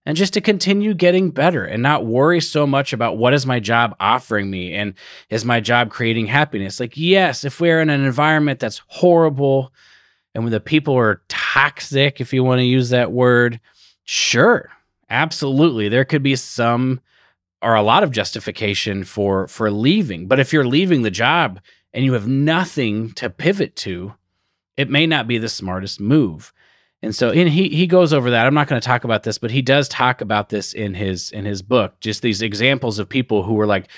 and 0.07 0.17
just 0.17 0.33
to 0.35 0.41
continue 0.41 0.95
getting 0.95 1.31
better 1.31 1.65
and 1.65 1.83
not 1.83 2.07
worry 2.07 2.41
so 2.41 2.67
much 2.67 2.93
about 2.93 3.19
what 3.19 3.35
is 3.35 3.45
my 3.45 3.59
job 3.59 3.95
offering 3.99 4.49
me 4.49 4.73
and 4.73 4.95
is 5.29 5.45
my 5.45 5.59
job 5.59 5.91
creating 5.91 6.27
happiness. 6.27 6.79
Like 6.79 6.97
yes 6.97 7.45
if 7.45 7.61
we're 7.61 7.81
in 7.83 7.91
an 7.91 8.05
environment 8.05 8.61
that's 8.61 8.81
horrible 8.87 9.73
and 10.35 10.45
when 10.45 10.53
the 10.53 10.61
people 10.61 10.97
are 10.97 11.23
toxic 11.29 12.21
if 12.21 12.33
you 12.33 12.45
want 12.45 12.61
to 12.61 12.65
use 12.65 12.91
that 12.91 13.13
word 13.13 13.61
sure 14.05 14.71
absolutely. 15.11 15.89
There 15.89 16.05
could 16.05 16.23
be 16.23 16.37
some 16.37 17.01
or 17.61 17.75
a 17.75 17.83
lot 17.83 18.05
of 18.05 18.13
justification 18.13 19.03
for 19.03 19.49
for 19.49 19.71
leaving. 19.71 20.29
But 20.29 20.39
if 20.39 20.53
you're 20.53 20.67
leaving 20.67 21.03
the 21.03 21.11
job 21.11 21.61
and 21.93 22.05
you 22.05 22.13
have 22.13 22.29
nothing 22.29 23.11
to 23.13 23.29
pivot 23.29 23.75
to 23.77 24.15
it 24.77 24.91
may 24.91 25.07
not 25.07 25.27
be 25.27 25.39
the 25.39 25.49
smartest 25.49 26.01
move 26.01 26.53
and 27.07 27.15
so 27.15 27.31
and 27.31 27.49
he 27.49 27.69
he 27.69 27.87
goes 27.87 28.13
over 28.13 28.31
that. 28.31 28.47
I'm 28.47 28.55
not 28.55 28.69
going 28.69 28.81
to 28.81 28.87
talk 28.87 29.05
about 29.05 29.23
this, 29.23 29.39
but 29.39 29.51
he 29.51 29.63
does 29.63 29.89
talk 29.89 30.21
about 30.21 30.51
this 30.51 30.75
in 30.75 30.93
his 30.95 31.31
in 31.31 31.45
his 31.45 31.63
book. 31.63 31.99
Just 32.01 32.21
these 32.21 32.43
examples 32.43 32.99
of 32.99 33.09
people 33.09 33.43
who 33.43 33.55
were 33.55 33.67
like 33.67 33.89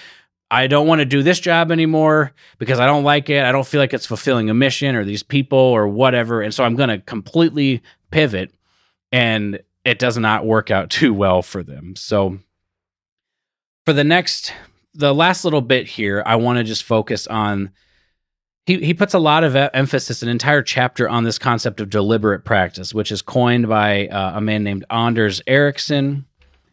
I 0.51 0.67
don't 0.67 0.87
want 0.87 1.01
to 1.01 1.05
do 1.05 1.23
this 1.23 1.41
job 1.41 1.73
anymore 1.73 2.33
because 2.59 2.81
I 2.81 2.87
don't 2.87 3.05
like 3.05 3.29
it. 3.29 3.45
I 3.45 3.53
don't 3.53 3.67
feel 3.67 3.81
like 3.81 3.93
it's 3.93 4.07
fulfilling 4.07 4.49
a 4.49 4.55
mission 4.55 4.95
or 4.95 5.05
these 5.05 5.23
people 5.23 5.59
or 5.59 5.89
whatever. 5.89 6.41
And 6.41 6.55
so 6.55 6.65
I'm 6.65 6.77
going 6.77 6.89
to 6.89 6.99
completely 6.99 7.83
pivot 8.11 8.53
and 9.13 9.61
it 9.85 9.99
does 9.99 10.17
not 10.17 10.47
work 10.47 10.71
out 10.71 10.91
too 10.91 11.13
well 11.13 11.43
for 11.43 11.63
them. 11.63 11.97
So 11.97 12.39
for 13.85 13.93
the 13.93 14.05
next 14.05 14.53
the 14.95 15.15
last 15.15 15.45
little 15.45 15.61
bit 15.61 15.87
here, 15.87 16.23
I 16.27 16.37
want 16.37 16.59
to 16.59 16.65
just 16.65 16.83
focus 16.83 17.27
on 17.27 17.71
he, 18.69 18.77
he 18.85 18.93
puts 18.93 19.15
a 19.15 19.19
lot 19.19 19.45
of 19.45 19.57
emphasis, 19.57 20.23
an 20.23 20.29
entire 20.29 20.61
chapter 20.63 21.09
on 21.09 21.25
this 21.25 21.39
concept 21.39 21.81
of 21.81 21.89
deliberate 21.89 22.45
practice, 22.45 22.93
which 22.93 23.11
is 23.11 23.23
coined 23.23 23.67
by 23.67 24.09
uh, 24.09 24.37
a 24.37 24.43
man 24.43 24.63
named 24.63 24.85
Anders 24.91 25.41
Ericsson. 25.47 26.27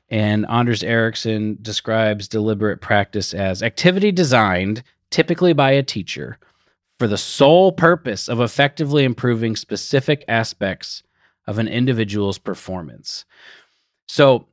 And 0.09 0.45
Anders 0.49 0.83
Ericsson 0.83 1.57
describes 1.61 2.27
deliberate 2.27 2.81
practice 2.81 3.33
as 3.33 3.63
activity 3.63 4.11
designed, 4.11 4.83
typically 5.09 5.53
by 5.53 5.71
a 5.71 5.83
teacher, 5.83 6.37
for 6.99 7.07
the 7.07 7.17
sole 7.17 7.71
purpose 7.71 8.27
of 8.27 8.41
effectively 8.41 9.05
improving 9.05 9.55
specific 9.55 10.25
aspects 10.27 11.01
of 11.47 11.59
an 11.59 11.69
individual's 11.69 12.37
performance. 12.37 13.23
So, 14.05 14.47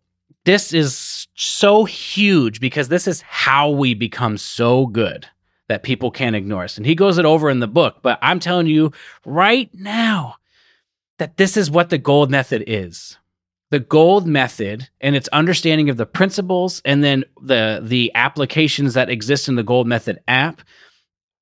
this 0.44 0.72
is 0.72 1.26
so 1.34 1.86
huge 1.86 2.60
because 2.60 2.86
this 2.86 3.08
is 3.08 3.20
how 3.22 3.70
we 3.70 3.94
become 3.94 4.38
so 4.38 4.86
good 4.86 5.26
that 5.68 5.82
people 5.82 6.10
can't 6.10 6.36
ignore 6.36 6.64
us. 6.64 6.76
And 6.76 6.86
he 6.86 6.94
goes 6.94 7.18
it 7.18 7.24
over 7.24 7.48
in 7.50 7.60
the 7.60 7.66
book, 7.66 7.98
but 8.02 8.18
I'm 8.22 8.40
telling 8.40 8.66
you 8.66 8.92
right 9.24 9.70
now 9.72 10.36
that 11.18 11.36
this 11.36 11.56
is 11.56 11.70
what 11.70 11.90
the 11.90 11.98
gold 11.98 12.30
method 12.30 12.64
is. 12.66 13.16
The 13.70 13.80
gold 13.80 14.26
method 14.26 14.88
and 15.00 15.16
its 15.16 15.28
understanding 15.28 15.88
of 15.88 15.96
the 15.96 16.04
principles 16.04 16.82
and 16.84 17.02
then 17.02 17.24
the 17.40 17.80
the 17.82 18.12
applications 18.14 18.94
that 18.94 19.08
exist 19.08 19.48
in 19.48 19.54
the 19.54 19.62
gold 19.62 19.86
method 19.86 20.20
app 20.28 20.60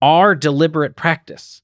are 0.01 0.35
deliberate 0.35 0.97
practice. 0.97 1.63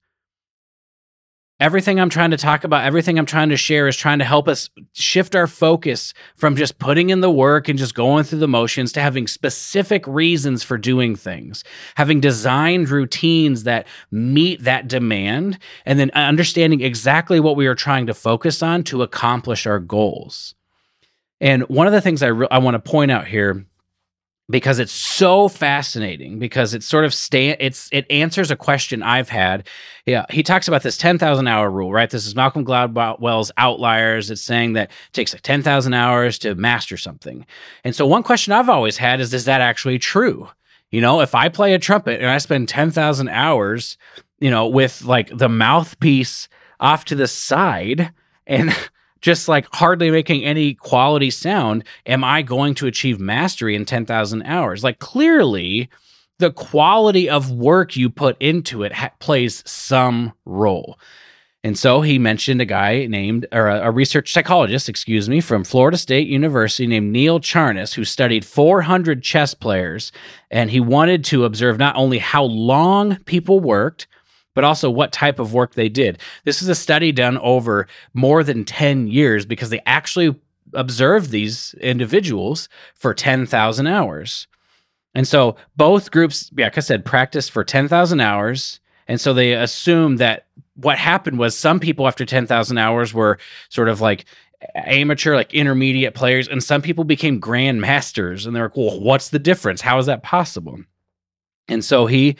Everything 1.58 1.98
I'm 1.98 2.10
trying 2.10 2.32
to 2.32 2.36
talk 2.36 2.64
about, 2.64 2.84
everything 2.84 3.18
I'm 3.18 3.26
trying 3.26 3.48
to 3.48 3.56
share 3.56 3.88
is 3.88 3.96
trying 3.96 4.18
to 4.18 4.24
help 4.24 4.48
us 4.48 4.68
shift 4.92 5.34
our 5.34 5.46
focus 5.46 6.12
from 6.36 6.56
just 6.56 6.78
putting 6.78 7.10
in 7.10 7.20
the 7.20 7.30
work 7.30 7.68
and 7.68 7.78
just 7.78 7.94
going 7.94 8.24
through 8.24 8.40
the 8.40 8.48
motions 8.48 8.92
to 8.92 9.00
having 9.00 9.26
specific 9.26 10.06
reasons 10.06 10.62
for 10.62 10.76
doing 10.76 11.16
things, 11.16 11.64
having 11.94 12.20
designed 12.20 12.90
routines 12.90 13.62
that 13.64 13.86
meet 14.10 14.62
that 14.64 14.88
demand, 14.88 15.58
and 15.84 15.98
then 15.98 16.10
understanding 16.10 16.82
exactly 16.82 17.40
what 17.40 17.56
we 17.56 17.66
are 17.66 17.74
trying 17.74 18.06
to 18.06 18.14
focus 18.14 18.62
on 18.62 18.82
to 18.84 19.02
accomplish 19.02 19.66
our 19.66 19.78
goals. 19.78 20.54
And 21.40 21.62
one 21.64 21.86
of 21.86 21.92
the 21.92 22.00
things 22.00 22.22
I, 22.22 22.28
re- 22.28 22.48
I 22.50 22.58
want 22.58 22.74
to 22.74 22.90
point 22.90 23.10
out 23.10 23.26
here 23.26 23.66
because 24.48 24.78
it's 24.78 24.92
so 24.92 25.48
fascinating 25.48 26.38
because 26.38 26.72
it 26.72 26.82
sort 26.82 27.04
of 27.04 27.14
it's 27.32 27.88
it 27.90 28.06
answers 28.10 28.50
a 28.50 28.56
question 28.56 29.02
I've 29.02 29.28
had. 29.28 29.66
Yeah, 30.04 30.24
he 30.30 30.42
talks 30.42 30.68
about 30.68 30.82
this 30.82 30.96
10,000 30.96 31.48
hour 31.48 31.70
rule, 31.70 31.92
right? 31.92 32.08
This 32.08 32.26
is 32.26 32.36
Malcolm 32.36 32.64
Gladwell's 32.64 33.50
Outliers. 33.56 34.30
It's 34.30 34.42
saying 34.42 34.74
that 34.74 34.90
it 34.90 35.12
takes 35.12 35.32
like 35.32 35.42
10,000 35.42 35.94
hours 35.94 36.38
to 36.40 36.54
master 36.54 36.96
something. 36.96 37.44
And 37.82 37.94
so 37.94 38.06
one 38.06 38.22
question 38.22 38.52
I've 38.52 38.68
always 38.68 38.96
had 38.96 39.20
is 39.20 39.34
is 39.34 39.46
that 39.46 39.60
actually 39.60 39.98
true? 39.98 40.48
You 40.92 41.00
know, 41.00 41.20
if 41.20 41.34
I 41.34 41.48
play 41.48 41.74
a 41.74 41.78
trumpet 41.80 42.20
and 42.20 42.30
I 42.30 42.38
spend 42.38 42.68
10,000 42.68 43.28
hours, 43.28 43.98
you 44.38 44.50
know, 44.50 44.68
with 44.68 45.02
like 45.02 45.36
the 45.36 45.48
mouthpiece 45.48 46.48
off 46.78 47.04
to 47.06 47.16
the 47.16 47.26
side 47.26 48.12
and 48.46 48.72
just 49.20 49.48
like 49.48 49.66
hardly 49.72 50.10
making 50.10 50.44
any 50.44 50.74
quality 50.74 51.30
sound, 51.30 51.84
am 52.06 52.24
I 52.24 52.42
going 52.42 52.74
to 52.76 52.86
achieve 52.86 53.18
mastery 53.18 53.74
in 53.74 53.84
10,000 53.84 54.42
hours? 54.42 54.84
Like 54.84 54.98
clearly, 54.98 55.88
the 56.38 56.52
quality 56.52 57.28
of 57.28 57.50
work 57.50 57.96
you 57.96 58.10
put 58.10 58.36
into 58.40 58.82
it 58.82 58.92
ha- 58.92 59.12
plays 59.18 59.62
some 59.66 60.32
role. 60.44 60.98
And 61.64 61.76
so 61.76 62.00
he 62.00 62.16
mentioned 62.18 62.60
a 62.60 62.64
guy 62.64 63.06
named, 63.06 63.46
or 63.50 63.66
a, 63.66 63.88
a, 63.88 63.90
research 63.90 64.32
psychologist, 64.32 64.88
excuse 64.88 65.28
me, 65.28 65.40
from 65.40 65.64
Florida 65.64 65.98
State 65.98 66.28
University 66.28 66.86
named 66.86 67.10
Neil 67.10 67.40
Charness, 67.40 67.94
who 67.94 68.04
studied 68.04 68.44
400 68.44 69.20
chess 69.20 69.52
players. 69.52 70.12
And 70.48 70.70
he 70.70 70.78
wanted 70.78 71.24
to 71.24 71.44
observe 71.44 71.76
not 71.76 71.96
only 71.96 72.18
how 72.18 72.44
long 72.44 73.16
people 73.24 73.58
worked, 73.58 74.06
but 74.56 74.64
also 74.64 74.90
what 74.90 75.12
type 75.12 75.38
of 75.38 75.52
work 75.52 75.74
they 75.74 75.88
did. 75.88 76.18
This 76.44 76.62
is 76.62 76.68
a 76.68 76.74
study 76.74 77.12
done 77.12 77.36
over 77.38 77.86
more 78.14 78.42
than 78.42 78.64
10 78.64 79.06
years 79.06 79.44
because 79.44 79.68
they 79.68 79.82
actually 79.84 80.34
observed 80.72 81.30
these 81.30 81.74
individuals 81.74 82.68
for 82.94 83.12
10,000 83.12 83.86
hours. 83.86 84.48
And 85.14 85.28
so 85.28 85.56
both 85.76 86.10
groups, 86.10 86.50
yeah, 86.56 86.66
like 86.66 86.78
I 86.78 86.80
said, 86.80 87.04
practiced 87.04 87.50
for 87.50 87.64
10,000 87.64 88.18
hours. 88.18 88.80
And 89.06 89.20
so 89.20 89.34
they 89.34 89.52
assumed 89.52 90.18
that 90.20 90.46
what 90.74 90.96
happened 90.96 91.38
was 91.38 91.56
some 91.56 91.78
people 91.78 92.08
after 92.08 92.24
10,000 92.24 92.78
hours 92.78 93.12
were 93.12 93.38
sort 93.68 93.90
of 93.90 94.00
like 94.00 94.24
amateur, 94.74 95.34
like 95.34 95.52
intermediate 95.52 96.14
players, 96.14 96.48
and 96.48 96.64
some 96.64 96.80
people 96.80 97.04
became 97.04 97.40
grandmasters. 97.40 98.46
And 98.46 98.56
they're 98.56 98.64
like, 98.64 98.76
well, 98.76 98.98
what's 99.00 99.28
the 99.28 99.38
difference? 99.38 99.82
How 99.82 99.98
is 99.98 100.06
that 100.06 100.22
possible? 100.22 100.80
And 101.68 101.84
so 101.84 102.06
he 102.06 102.36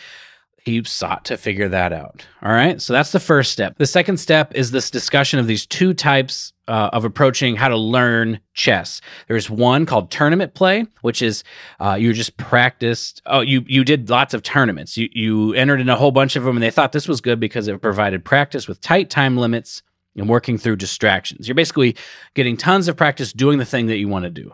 he 0.66 0.82
sought 0.82 1.24
to 1.26 1.36
figure 1.36 1.68
that 1.68 1.92
out. 1.92 2.26
All 2.42 2.50
right. 2.50 2.82
So 2.82 2.92
that's 2.92 3.12
the 3.12 3.20
first 3.20 3.52
step. 3.52 3.78
The 3.78 3.86
second 3.86 4.16
step 4.16 4.52
is 4.52 4.72
this 4.72 4.90
discussion 4.90 5.38
of 5.38 5.46
these 5.46 5.64
two 5.64 5.94
types 5.94 6.52
uh, 6.66 6.90
of 6.92 7.04
approaching 7.04 7.54
how 7.54 7.68
to 7.68 7.76
learn 7.76 8.40
chess. 8.52 9.00
There's 9.28 9.48
one 9.48 9.86
called 9.86 10.10
tournament 10.10 10.54
play, 10.54 10.84
which 11.02 11.22
is 11.22 11.44
uh, 11.78 11.94
you 11.94 12.12
just 12.12 12.36
practiced. 12.36 13.22
Oh, 13.26 13.42
you 13.42 13.64
you 13.68 13.84
did 13.84 14.10
lots 14.10 14.34
of 14.34 14.42
tournaments. 14.42 14.96
You 14.96 15.08
you 15.12 15.54
entered 15.54 15.80
in 15.80 15.88
a 15.88 15.94
whole 15.94 16.10
bunch 16.10 16.34
of 16.34 16.42
them, 16.42 16.56
and 16.56 16.62
they 16.64 16.72
thought 16.72 16.90
this 16.90 17.06
was 17.06 17.20
good 17.20 17.38
because 17.38 17.68
it 17.68 17.80
provided 17.80 18.24
practice 18.24 18.66
with 18.66 18.80
tight 18.80 19.08
time 19.08 19.36
limits 19.36 19.84
and 20.16 20.28
working 20.28 20.58
through 20.58 20.76
distractions. 20.76 21.46
You're 21.46 21.54
basically 21.54 21.94
getting 22.34 22.56
tons 22.56 22.88
of 22.88 22.96
practice 22.96 23.32
doing 23.32 23.58
the 23.58 23.64
thing 23.64 23.86
that 23.86 23.98
you 23.98 24.08
want 24.08 24.24
to 24.24 24.30
do. 24.30 24.52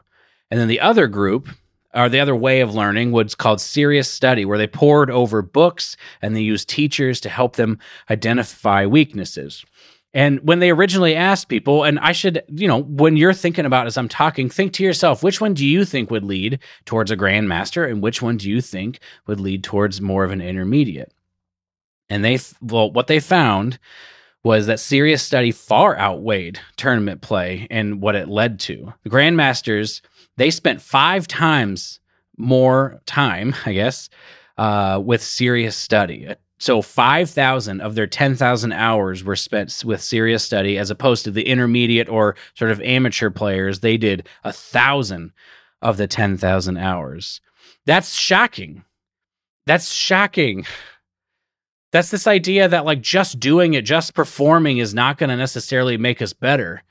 And 0.50 0.60
then 0.60 0.68
the 0.68 0.80
other 0.80 1.06
group 1.06 1.48
or 1.94 2.08
the 2.08 2.20
other 2.20 2.36
way 2.36 2.60
of 2.60 2.74
learning 2.74 3.12
was 3.12 3.34
called 3.34 3.60
serious 3.60 4.10
study, 4.10 4.44
where 4.44 4.58
they 4.58 4.66
pored 4.66 5.10
over 5.10 5.42
books 5.42 5.96
and 6.20 6.34
they 6.34 6.40
used 6.40 6.68
teachers 6.68 7.20
to 7.20 7.28
help 7.28 7.56
them 7.56 7.78
identify 8.10 8.86
weaknesses. 8.86 9.64
And 10.14 10.40
when 10.40 10.58
they 10.58 10.70
originally 10.70 11.14
asked 11.16 11.48
people, 11.48 11.84
and 11.84 11.98
I 11.98 12.12
should, 12.12 12.42
you 12.48 12.68
know, 12.68 12.82
when 12.82 13.16
you're 13.16 13.32
thinking 13.32 13.64
about 13.64 13.86
as 13.86 13.96
I'm 13.96 14.08
talking, 14.08 14.50
think 14.50 14.74
to 14.74 14.84
yourself, 14.84 15.22
which 15.22 15.40
one 15.40 15.54
do 15.54 15.66
you 15.66 15.84
think 15.84 16.10
would 16.10 16.24
lead 16.24 16.58
towards 16.84 17.10
a 17.10 17.16
grandmaster, 17.16 17.88
and 17.88 18.02
which 18.02 18.20
one 18.20 18.36
do 18.36 18.50
you 18.50 18.60
think 18.60 18.98
would 19.26 19.40
lead 19.40 19.64
towards 19.64 20.02
more 20.02 20.24
of 20.24 20.30
an 20.30 20.42
intermediate? 20.42 21.14
And 22.10 22.22
they, 22.22 22.38
well, 22.60 22.90
what 22.90 23.06
they 23.06 23.20
found 23.20 23.78
was 24.44 24.66
that 24.66 24.80
serious 24.80 25.22
study 25.22 25.50
far 25.50 25.96
outweighed 25.98 26.60
tournament 26.76 27.22
play 27.22 27.66
and 27.70 28.02
what 28.02 28.16
it 28.16 28.28
led 28.28 28.60
to. 28.60 28.92
The 29.04 29.10
grandmasters 29.10 30.02
they 30.36 30.50
spent 30.50 30.82
five 30.82 31.26
times 31.26 32.00
more 32.36 33.00
time, 33.06 33.54
I 33.66 33.72
guess, 33.72 34.08
uh, 34.58 35.00
with 35.04 35.22
serious 35.22 35.76
study. 35.76 36.34
So 36.58 36.80
5,000 36.80 37.80
of 37.80 37.96
their 37.96 38.06
10,000 38.06 38.72
hours 38.72 39.24
were 39.24 39.34
spent 39.34 39.82
with 39.84 40.00
serious 40.00 40.44
study, 40.44 40.78
as 40.78 40.90
opposed 40.90 41.24
to 41.24 41.32
the 41.32 41.48
intermediate 41.48 42.08
or 42.08 42.36
sort 42.54 42.70
of 42.70 42.80
amateur 42.82 43.30
players. 43.30 43.80
They 43.80 43.96
did 43.96 44.28
a 44.44 44.52
thousand 44.52 45.32
of 45.80 45.96
the 45.96 46.06
10,000 46.06 46.76
hours. 46.76 47.40
That's 47.84 48.14
shocking. 48.14 48.84
That's 49.66 49.90
shocking. 49.90 50.64
That's 51.90 52.10
this 52.10 52.28
idea 52.28 52.68
that 52.68 52.84
like 52.84 53.00
just 53.00 53.40
doing 53.40 53.74
it, 53.74 53.82
just 53.82 54.14
performing 54.14 54.78
is 54.78 54.94
not 54.94 55.18
going 55.18 55.30
to 55.30 55.36
necessarily 55.36 55.96
make 55.96 56.22
us 56.22 56.32
better 56.32 56.84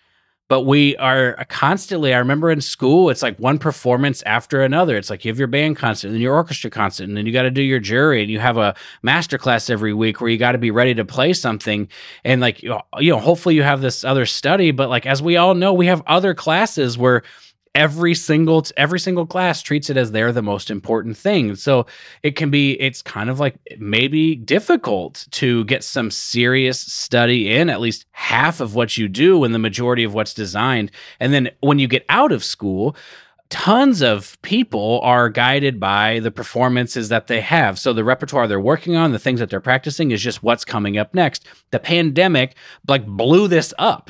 but 0.51 0.61
we 0.61 0.97
are 0.97 1.39
uh, 1.39 1.45
constantly 1.47 2.13
i 2.13 2.17
remember 2.17 2.51
in 2.51 2.59
school 2.59 3.09
it's 3.09 3.23
like 3.23 3.37
one 3.39 3.57
performance 3.57 4.21
after 4.23 4.61
another. 4.61 4.97
It's 4.97 5.09
like 5.09 5.23
you 5.23 5.29
have 5.29 5.37
your 5.37 5.47
band 5.47 5.77
concert 5.77 6.07
and 6.07 6.15
then 6.15 6.21
your 6.21 6.33
orchestra 6.33 6.69
concert 6.69 7.03
and 7.03 7.15
then 7.15 7.25
you 7.25 7.33
got 7.33 7.43
to 7.43 7.51
do 7.51 7.61
your 7.61 7.79
jury 7.79 8.21
and 8.21 8.31
you 8.31 8.39
have 8.39 8.57
a 8.57 8.75
master 9.03 9.37
class 9.37 9.69
every 9.69 9.93
week 9.93 10.19
where 10.19 10.29
you 10.29 10.37
got 10.37 10.53
to 10.53 10.57
be 10.57 10.71
ready 10.71 10.93
to 10.95 11.05
play 11.05 11.33
something. 11.33 11.87
And 12.23 12.41
like 12.41 12.63
you 12.63 12.69
know 12.99 13.19
hopefully 13.19 13.55
you 13.55 13.63
have 13.63 13.81
this 13.81 14.03
other 14.03 14.25
study 14.25 14.71
but 14.71 14.89
like 14.89 15.05
as 15.05 15.21
we 15.21 15.37
all 15.37 15.53
know 15.53 15.73
we 15.73 15.87
have 15.87 16.01
other 16.07 16.33
classes 16.33 16.97
where 16.97 17.23
every 17.73 18.13
single 18.13 18.65
every 18.75 18.99
single 18.99 19.25
class 19.25 19.61
treats 19.61 19.89
it 19.89 19.95
as 19.95 20.11
they're 20.11 20.33
the 20.33 20.41
most 20.41 20.69
important 20.69 21.15
thing 21.15 21.55
so 21.55 21.85
it 22.21 22.35
can 22.35 22.49
be 22.49 22.73
it's 22.81 23.01
kind 23.01 23.29
of 23.29 23.39
like 23.39 23.55
maybe 23.79 24.35
difficult 24.35 25.25
to 25.31 25.63
get 25.65 25.83
some 25.83 26.11
serious 26.11 26.79
study 26.81 27.49
in 27.49 27.69
at 27.69 27.79
least 27.79 28.05
half 28.11 28.59
of 28.59 28.75
what 28.75 28.97
you 28.97 29.07
do 29.07 29.39
when 29.39 29.53
the 29.53 29.59
majority 29.59 30.03
of 30.03 30.13
what's 30.13 30.33
designed 30.33 30.91
and 31.19 31.33
then 31.33 31.49
when 31.61 31.79
you 31.79 31.87
get 31.87 32.05
out 32.09 32.31
of 32.31 32.43
school 32.43 32.95
tons 33.51 34.01
of 34.01 34.41
people 34.41 34.99
are 35.03 35.29
guided 35.29 35.79
by 35.79 36.19
the 36.19 36.31
performances 36.31 37.09
that 37.09 37.27
they 37.27 37.41
have. 37.41 37.77
So 37.77 37.91
the 37.91 38.03
repertoire 38.03 38.47
they're 38.47 38.61
working 38.61 38.95
on, 38.95 39.11
the 39.11 39.19
things 39.19 39.41
that 39.41 39.49
they're 39.49 39.59
practicing 39.59 40.11
is 40.11 40.21
just 40.21 40.41
what's 40.41 40.63
coming 40.63 40.97
up 40.97 41.13
next. 41.13 41.45
The 41.71 41.79
pandemic 41.79 42.55
like 42.87 43.05
blew 43.05 43.49
this 43.49 43.73
up 43.77 44.09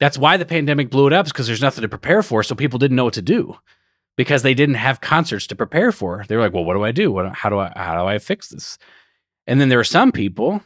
that's 0.00 0.18
why 0.18 0.36
the 0.36 0.44
pandemic 0.44 0.90
blew 0.90 1.06
it 1.06 1.12
up, 1.12 1.26
because 1.26 1.46
there's 1.46 1.62
nothing 1.62 1.82
to 1.82 1.88
prepare 1.88 2.22
for. 2.22 2.42
So 2.42 2.54
people 2.54 2.78
didn't 2.78 2.96
know 2.96 3.04
what 3.04 3.14
to 3.14 3.22
do 3.22 3.56
because 4.16 4.42
they 4.42 4.54
didn't 4.54 4.76
have 4.76 5.00
concerts 5.00 5.46
to 5.46 5.56
prepare 5.56 5.92
for. 5.92 6.24
They 6.28 6.36
were 6.36 6.42
like, 6.42 6.52
well, 6.52 6.64
what 6.64 6.74
do 6.74 6.84
I 6.84 6.92
do? 6.92 7.10
What, 7.12 7.34
how 7.34 7.48
do 7.48 7.58
I 7.58 7.72
how 7.74 8.00
do 8.00 8.06
I 8.06 8.18
fix 8.18 8.48
this? 8.48 8.78
And 9.46 9.60
then 9.60 9.68
there 9.68 9.78
were 9.78 9.84
some 9.84 10.12
people 10.12 10.62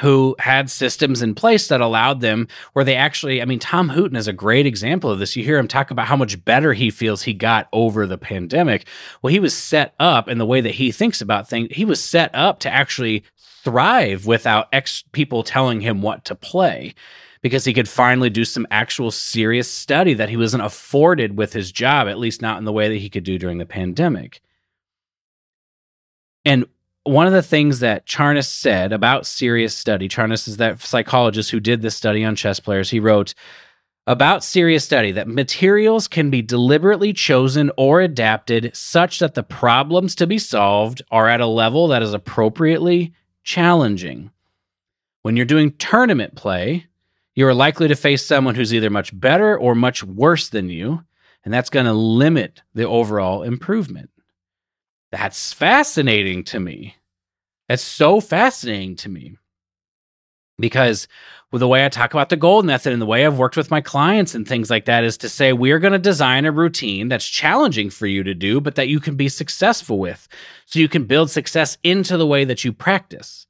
who 0.00 0.36
had 0.38 0.70
systems 0.70 1.22
in 1.22 1.34
place 1.34 1.68
that 1.68 1.80
allowed 1.80 2.20
them 2.20 2.46
where 2.72 2.84
they 2.84 2.94
actually, 2.94 3.42
I 3.42 3.44
mean, 3.44 3.58
Tom 3.58 3.90
Hooten 3.90 4.16
is 4.16 4.28
a 4.28 4.32
great 4.32 4.64
example 4.64 5.10
of 5.10 5.18
this. 5.18 5.34
You 5.34 5.42
hear 5.42 5.58
him 5.58 5.66
talk 5.66 5.90
about 5.90 6.06
how 6.06 6.16
much 6.16 6.44
better 6.44 6.72
he 6.72 6.90
feels 6.90 7.22
he 7.22 7.34
got 7.34 7.68
over 7.72 8.06
the 8.06 8.16
pandemic. 8.16 8.86
Well, 9.20 9.32
he 9.32 9.40
was 9.40 9.56
set 9.56 9.94
up 9.98 10.28
in 10.28 10.38
the 10.38 10.46
way 10.46 10.60
that 10.60 10.76
he 10.76 10.92
thinks 10.92 11.20
about 11.20 11.48
things. 11.48 11.68
He 11.72 11.84
was 11.84 12.02
set 12.02 12.32
up 12.32 12.60
to 12.60 12.70
actually 12.70 13.24
thrive 13.36 14.24
without 14.24 14.68
ex 14.72 15.02
people 15.10 15.42
telling 15.42 15.80
him 15.80 16.00
what 16.00 16.24
to 16.26 16.36
play 16.36 16.94
because 17.40 17.64
he 17.64 17.72
could 17.72 17.88
finally 17.88 18.30
do 18.30 18.44
some 18.44 18.66
actual 18.70 19.10
serious 19.10 19.70
study 19.70 20.14
that 20.14 20.28
he 20.28 20.36
wasn't 20.36 20.64
afforded 20.64 21.36
with 21.36 21.52
his 21.52 21.72
job, 21.72 22.08
at 22.08 22.18
least 22.18 22.42
not 22.42 22.58
in 22.58 22.64
the 22.64 22.72
way 22.72 22.88
that 22.88 22.98
he 22.98 23.08
could 23.08 23.24
do 23.24 23.38
during 23.38 23.58
the 23.58 23.66
pandemic. 23.66 24.40
And 26.44 26.66
one 27.04 27.26
of 27.26 27.32
the 27.32 27.42
things 27.42 27.80
that 27.80 28.06
Charness 28.06 28.48
said 28.48 28.92
about 28.92 29.26
serious 29.26 29.74
study, 29.74 30.08
Charness 30.08 30.48
is 30.48 30.58
that 30.58 30.80
psychologist 30.80 31.50
who 31.50 31.60
did 31.60 31.80
this 31.80 31.96
study 31.96 32.24
on 32.24 32.36
chess 32.36 32.60
players. 32.60 32.90
He 32.90 33.00
wrote 33.00 33.34
about 34.06 34.42
serious 34.42 34.84
study 34.84 35.12
that 35.12 35.28
materials 35.28 36.08
can 36.08 36.30
be 36.30 36.42
deliberately 36.42 37.12
chosen 37.12 37.70
or 37.76 38.00
adapted 38.00 38.74
such 38.74 39.18
that 39.18 39.34
the 39.34 39.42
problems 39.42 40.14
to 40.14 40.26
be 40.26 40.38
solved 40.38 41.02
are 41.10 41.28
at 41.28 41.42
a 41.42 41.46
level 41.46 41.88
that 41.88 42.02
is 42.02 42.14
appropriately 42.14 43.12
challenging. 43.42 44.30
When 45.22 45.36
you're 45.36 45.44
doing 45.46 45.72
tournament 45.72 46.36
play, 46.36 46.87
you 47.38 47.46
are 47.46 47.54
likely 47.54 47.86
to 47.86 47.94
face 47.94 48.26
someone 48.26 48.56
who's 48.56 48.74
either 48.74 48.90
much 48.90 49.16
better 49.18 49.56
or 49.56 49.76
much 49.76 50.02
worse 50.02 50.48
than 50.48 50.68
you, 50.68 51.04
and 51.44 51.54
that's 51.54 51.70
going 51.70 51.86
to 51.86 51.92
limit 51.92 52.62
the 52.74 52.82
overall 52.88 53.44
improvement. 53.44 54.10
That's 55.12 55.52
fascinating 55.52 56.42
to 56.46 56.58
me. 56.58 56.96
That's 57.68 57.84
so 57.84 58.20
fascinating 58.20 58.96
to 58.96 59.08
me. 59.08 59.36
because 60.58 61.06
with 61.50 61.60
the 61.60 61.68
way 61.68 61.84
I 61.84 61.88
talk 61.88 62.12
about 62.12 62.28
the 62.28 62.36
gold 62.36 62.66
method 62.66 62.92
and 62.92 63.00
the 63.00 63.06
way 63.06 63.24
I've 63.24 63.38
worked 63.38 63.56
with 63.56 63.70
my 63.70 63.80
clients 63.80 64.34
and 64.34 64.46
things 64.46 64.68
like 64.68 64.84
that 64.84 65.04
is 65.04 65.16
to 65.18 65.28
say 65.28 65.52
we're 65.52 65.78
going 65.78 65.92
to 65.92 65.98
design 65.98 66.44
a 66.44 66.52
routine 66.52 67.08
that's 67.08 67.26
challenging 67.26 67.88
for 67.90 68.06
you 68.06 68.22
to 68.24 68.34
do, 68.34 68.60
but 68.60 68.74
that 68.74 68.88
you 68.88 69.00
can 69.00 69.16
be 69.16 69.28
successful 69.28 69.98
with. 69.98 70.28
So 70.66 70.78
you 70.78 70.88
can 70.88 71.04
build 71.04 71.30
success 71.30 71.78
into 71.82 72.16
the 72.16 72.26
way 72.26 72.44
that 72.44 72.64
you 72.64 72.72
practice. 72.72 73.46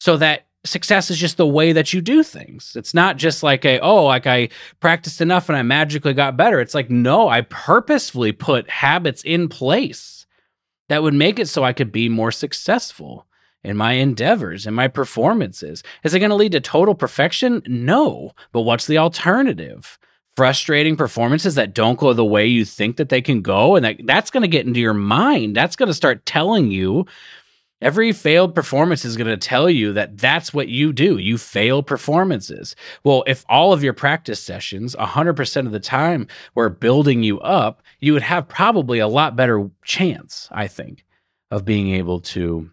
So 0.00 0.16
that 0.18 0.46
success 0.66 1.10
is 1.10 1.18
just 1.18 1.36
the 1.36 1.46
way 1.46 1.72
that 1.72 1.92
you 1.92 2.00
do 2.00 2.22
things. 2.22 2.74
It's 2.76 2.94
not 2.94 3.16
just 3.16 3.42
like 3.42 3.64
a, 3.64 3.80
oh, 3.80 4.04
like 4.04 4.26
I 4.26 4.50
practiced 4.80 5.20
enough 5.20 5.48
and 5.48 5.56
I 5.56 5.62
magically 5.62 6.14
got 6.14 6.36
better. 6.36 6.60
It's 6.60 6.74
like, 6.74 6.90
no, 6.90 7.28
I 7.28 7.42
purposefully 7.42 8.32
put 8.32 8.68
habits 8.68 9.22
in 9.22 9.48
place 9.48 10.26
that 10.88 11.02
would 11.02 11.14
make 11.14 11.38
it 11.38 11.48
so 11.48 11.64
I 11.64 11.72
could 11.72 11.92
be 11.92 12.08
more 12.08 12.32
successful 12.32 13.26
in 13.64 13.76
my 13.76 13.92
endeavors 13.92 14.66
and 14.66 14.76
my 14.76 14.88
performances. 14.88 15.82
Is 16.04 16.14
it 16.14 16.20
going 16.20 16.30
to 16.30 16.36
lead 16.36 16.52
to 16.52 16.60
total 16.60 16.94
perfection? 16.94 17.62
No. 17.66 18.32
But 18.52 18.62
what's 18.62 18.86
the 18.86 18.98
alternative? 18.98 19.98
Frustrating 20.36 20.96
performances 20.96 21.54
that 21.54 21.74
don't 21.74 21.98
go 21.98 22.12
the 22.12 22.24
way 22.24 22.46
you 22.46 22.64
think 22.64 22.96
that 22.98 23.08
they 23.08 23.22
can 23.22 23.42
go. 23.42 23.74
And 23.74 23.84
that, 23.84 23.96
that's 24.04 24.30
going 24.30 24.42
to 24.42 24.48
get 24.48 24.66
into 24.66 24.80
your 24.80 24.94
mind. 24.94 25.56
That's 25.56 25.76
going 25.76 25.88
to 25.88 25.94
start 25.94 26.26
telling 26.26 26.70
you 26.70 27.06
Every 27.82 28.12
failed 28.12 28.54
performance 28.54 29.04
is 29.04 29.18
going 29.18 29.28
to 29.28 29.36
tell 29.36 29.68
you 29.68 29.92
that 29.92 30.16
that's 30.16 30.54
what 30.54 30.68
you 30.68 30.94
do. 30.94 31.18
You 31.18 31.36
fail 31.36 31.82
performances. 31.82 32.74
Well, 33.04 33.22
if 33.26 33.44
all 33.50 33.74
of 33.74 33.82
your 33.82 33.92
practice 33.92 34.42
sessions, 34.42 34.96
100% 34.96 35.66
of 35.66 35.72
the 35.72 35.80
time, 35.80 36.26
were 36.54 36.70
building 36.70 37.22
you 37.22 37.38
up, 37.40 37.82
you 38.00 38.14
would 38.14 38.22
have 38.22 38.48
probably 38.48 38.98
a 38.98 39.08
lot 39.08 39.36
better 39.36 39.70
chance, 39.84 40.48
I 40.50 40.68
think, 40.68 41.04
of 41.50 41.66
being 41.66 41.90
able 41.90 42.20
to 42.20 42.70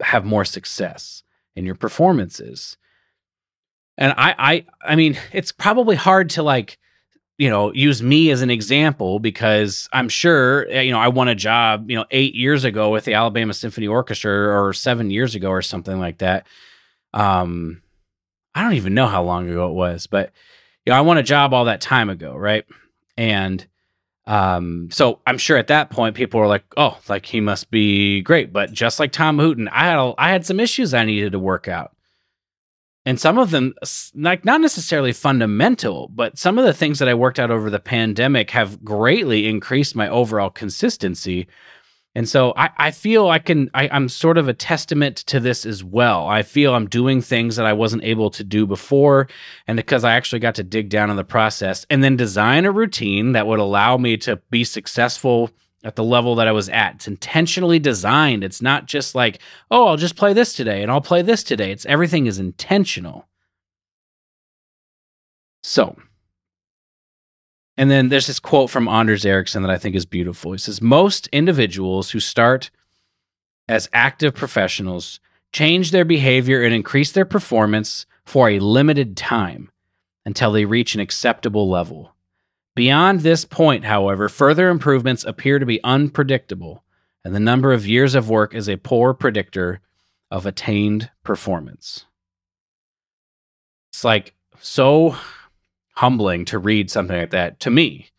have 0.00 0.24
more 0.24 0.46
success 0.46 1.22
in 1.54 1.66
your 1.66 1.74
performances. 1.74 2.78
And 3.98 4.14
I, 4.16 4.34
I, 4.38 4.66
I 4.82 4.96
mean, 4.96 5.18
it's 5.32 5.52
probably 5.52 5.96
hard 5.96 6.30
to 6.30 6.42
like 6.42 6.78
you 7.38 7.50
know, 7.50 7.72
use 7.72 8.02
me 8.02 8.30
as 8.30 8.40
an 8.42 8.50
example 8.50 9.18
because 9.18 9.88
I'm 9.92 10.08
sure, 10.08 10.66
eh, 10.70 10.82
you 10.82 10.92
know, 10.92 10.98
I 10.98 11.08
won 11.08 11.28
a 11.28 11.34
job, 11.34 11.90
you 11.90 11.96
know, 11.96 12.06
eight 12.10 12.34
years 12.34 12.64
ago 12.64 12.90
with 12.90 13.04
the 13.04 13.14
Alabama 13.14 13.52
Symphony 13.52 13.86
Orchestra 13.86 14.32
or 14.58 14.72
seven 14.72 15.10
years 15.10 15.34
ago 15.34 15.50
or 15.50 15.62
something 15.62 15.98
like 15.98 16.18
that. 16.18 16.46
Um, 17.12 17.82
I 18.54 18.62
don't 18.62 18.74
even 18.74 18.94
know 18.94 19.06
how 19.06 19.22
long 19.22 19.50
ago 19.50 19.68
it 19.68 19.74
was, 19.74 20.06
but, 20.06 20.32
you 20.86 20.92
know, 20.92 20.96
I 20.98 21.02
won 21.02 21.18
a 21.18 21.22
job 21.22 21.52
all 21.52 21.66
that 21.66 21.82
time 21.82 22.08
ago, 22.08 22.34
right? 22.34 22.64
And, 23.18 23.66
um, 24.26 24.88
so 24.90 25.20
I'm 25.26 25.38
sure 25.38 25.56
at 25.58 25.68
that 25.68 25.90
point 25.90 26.16
people 26.16 26.40
were 26.40 26.48
like, 26.48 26.64
"Oh, 26.76 26.98
like 27.08 27.26
he 27.26 27.40
must 27.40 27.70
be 27.70 28.22
great." 28.22 28.52
But 28.52 28.72
just 28.72 28.98
like 28.98 29.12
Tom 29.12 29.38
Hooten, 29.38 29.68
I 29.70 29.84
had 29.84 30.14
I 30.18 30.30
had 30.30 30.44
some 30.44 30.58
issues 30.58 30.94
I 30.94 31.04
needed 31.04 31.30
to 31.32 31.38
work 31.38 31.68
out 31.68 31.92
and 33.06 33.20
some 33.20 33.38
of 33.38 33.52
them 33.52 33.72
like 34.14 34.44
not 34.44 34.60
necessarily 34.60 35.12
fundamental 35.12 36.10
but 36.14 36.36
some 36.36 36.58
of 36.58 36.66
the 36.66 36.74
things 36.74 36.98
that 36.98 37.08
i 37.08 37.14
worked 37.14 37.38
out 37.38 37.50
over 37.50 37.70
the 37.70 37.78
pandemic 37.78 38.50
have 38.50 38.84
greatly 38.84 39.46
increased 39.46 39.96
my 39.96 40.08
overall 40.08 40.50
consistency. 40.50 41.46
And 42.14 42.28
so 42.28 42.52
i, 42.56 42.70
I 42.76 42.90
feel 42.90 43.28
i 43.28 43.38
can 43.38 43.70
I, 43.72 43.88
i'm 43.90 44.08
sort 44.08 44.38
of 44.38 44.48
a 44.48 44.54
testament 44.54 45.18
to 45.28 45.38
this 45.38 45.64
as 45.64 45.84
well. 45.84 46.26
I 46.26 46.42
feel 46.42 46.74
i'm 46.74 46.88
doing 46.88 47.22
things 47.22 47.56
that 47.56 47.66
i 47.66 47.72
wasn't 47.72 48.04
able 48.04 48.30
to 48.30 48.44
do 48.44 48.66
before 48.66 49.28
and 49.66 49.76
because 49.76 50.02
i 50.02 50.12
actually 50.12 50.40
got 50.40 50.56
to 50.56 50.64
dig 50.64 50.88
down 50.88 51.10
in 51.10 51.16
the 51.16 51.24
process 51.24 51.86
and 51.88 52.02
then 52.02 52.16
design 52.16 52.64
a 52.64 52.72
routine 52.72 53.32
that 53.32 53.46
would 53.46 53.60
allow 53.60 53.96
me 53.96 54.16
to 54.18 54.36
be 54.50 54.64
successful 54.64 55.50
at 55.86 55.94
the 55.94 56.02
level 56.02 56.34
that 56.34 56.48
I 56.48 56.52
was 56.52 56.68
at. 56.68 56.96
It's 56.96 57.06
intentionally 57.06 57.78
designed. 57.78 58.42
It's 58.42 58.60
not 58.60 58.86
just 58.86 59.14
like, 59.14 59.40
oh, 59.70 59.86
I'll 59.86 59.96
just 59.96 60.16
play 60.16 60.32
this 60.32 60.52
today 60.52 60.82
and 60.82 60.90
I'll 60.90 61.00
play 61.00 61.22
this 61.22 61.44
today. 61.44 61.70
It's 61.70 61.86
everything 61.86 62.26
is 62.26 62.40
intentional. 62.40 63.28
So, 65.62 65.96
and 67.76 67.88
then 67.88 68.08
there's 68.08 68.26
this 68.26 68.40
quote 68.40 68.68
from 68.68 68.88
Anders 68.88 69.24
Ericsson 69.24 69.62
that 69.62 69.70
I 69.70 69.78
think 69.78 69.94
is 69.94 70.06
beautiful. 70.06 70.50
He 70.50 70.58
says, 70.58 70.82
Most 70.82 71.28
individuals 71.28 72.10
who 72.10 72.18
start 72.18 72.70
as 73.68 73.88
active 73.92 74.34
professionals 74.34 75.20
change 75.52 75.92
their 75.92 76.04
behavior 76.04 76.64
and 76.64 76.74
increase 76.74 77.12
their 77.12 77.24
performance 77.24 78.06
for 78.24 78.50
a 78.50 78.58
limited 78.58 79.16
time 79.16 79.70
until 80.24 80.50
they 80.50 80.64
reach 80.64 80.96
an 80.96 81.00
acceptable 81.00 81.70
level. 81.70 82.15
Beyond 82.76 83.20
this 83.20 83.46
point, 83.46 83.86
however, 83.86 84.28
further 84.28 84.68
improvements 84.68 85.24
appear 85.24 85.58
to 85.58 85.64
be 85.64 85.82
unpredictable, 85.82 86.84
and 87.24 87.34
the 87.34 87.40
number 87.40 87.72
of 87.72 87.86
years 87.86 88.14
of 88.14 88.28
work 88.28 88.54
is 88.54 88.68
a 88.68 88.76
poor 88.76 89.14
predictor 89.14 89.80
of 90.30 90.44
attained 90.44 91.10
performance. 91.24 92.04
It's 93.90 94.04
like 94.04 94.34
so 94.60 95.16
humbling 95.94 96.44
to 96.44 96.58
read 96.58 96.90
something 96.90 97.16
like 97.16 97.30
that 97.30 97.60
to 97.60 97.70
me. 97.70 98.10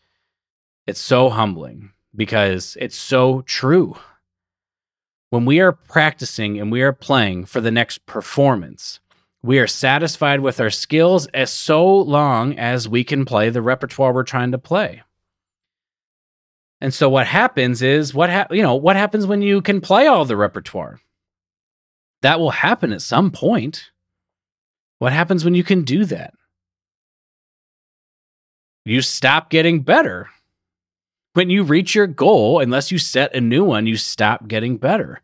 It's 0.87 0.99
so 0.99 1.29
humbling 1.29 1.91
because 2.15 2.75
it's 2.81 2.97
so 2.97 3.43
true. 3.43 3.95
When 5.29 5.45
we 5.45 5.59
are 5.59 5.73
practicing 5.73 6.59
and 6.59 6.71
we 6.71 6.81
are 6.81 6.93
playing 6.93 7.45
for 7.45 7.61
the 7.61 7.69
next 7.69 8.07
performance, 8.07 9.01
we 9.43 9.59
are 9.59 9.67
satisfied 9.67 10.41
with 10.41 10.59
our 10.59 10.69
skills 10.69 11.27
as 11.27 11.51
so 11.51 11.95
long 11.95 12.57
as 12.57 12.89
we 12.89 13.03
can 13.03 13.25
play 13.25 13.49
the 13.49 13.61
repertoire 13.61 14.13
we're 14.13 14.23
trying 14.23 14.51
to 14.51 14.57
play. 14.57 15.03
And 16.81 16.93
so 16.93 17.09
what 17.09 17.27
happens 17.27 17.81
is 17.81 18.13
what 18.13 18.29
ha- 18.29 18.47
you 18.51 18.61
know, 18.61 18.75
what 18.75 18.95
happens 18.95 19.25
when 19.25 19.41
you 19.41 19.61
can 19.61 19.81
play 19.81 20.07
all 20.07 20.25
the 20.25 20.37
repertoire? 20.37 20.99
That 22.21 22.39
will 22.39 22.51
happen 22.51 22.91
at 22.93 23.01
some 23.01 23.31
point. 23.31 23.91
What 24.99 25.13
happens 25.13 25.43
when 25.45 25.55
you 25.55 25.63
can 25.63 25.83
do 25.83 26.05
that? 26.05 26.33
You 28.85 29.01
stop 29.01 29.49
getting 29.49 29.81
better. 29.81 30.29
When 31.33 31.49
you 31.49 31.63
reach 31.63 31.93
your 31.93 32.07
goal, 32.07 32.59
unless 32.59 32.91
you 32.91 32.97
set 32.97 33.35
a 33.35 33.41
new 33.41 33.63
one, 33.63 33.85
you 33.85 33.97
stop 33.97 34.47
getting 34.47 34.77
better. 34.77 35.21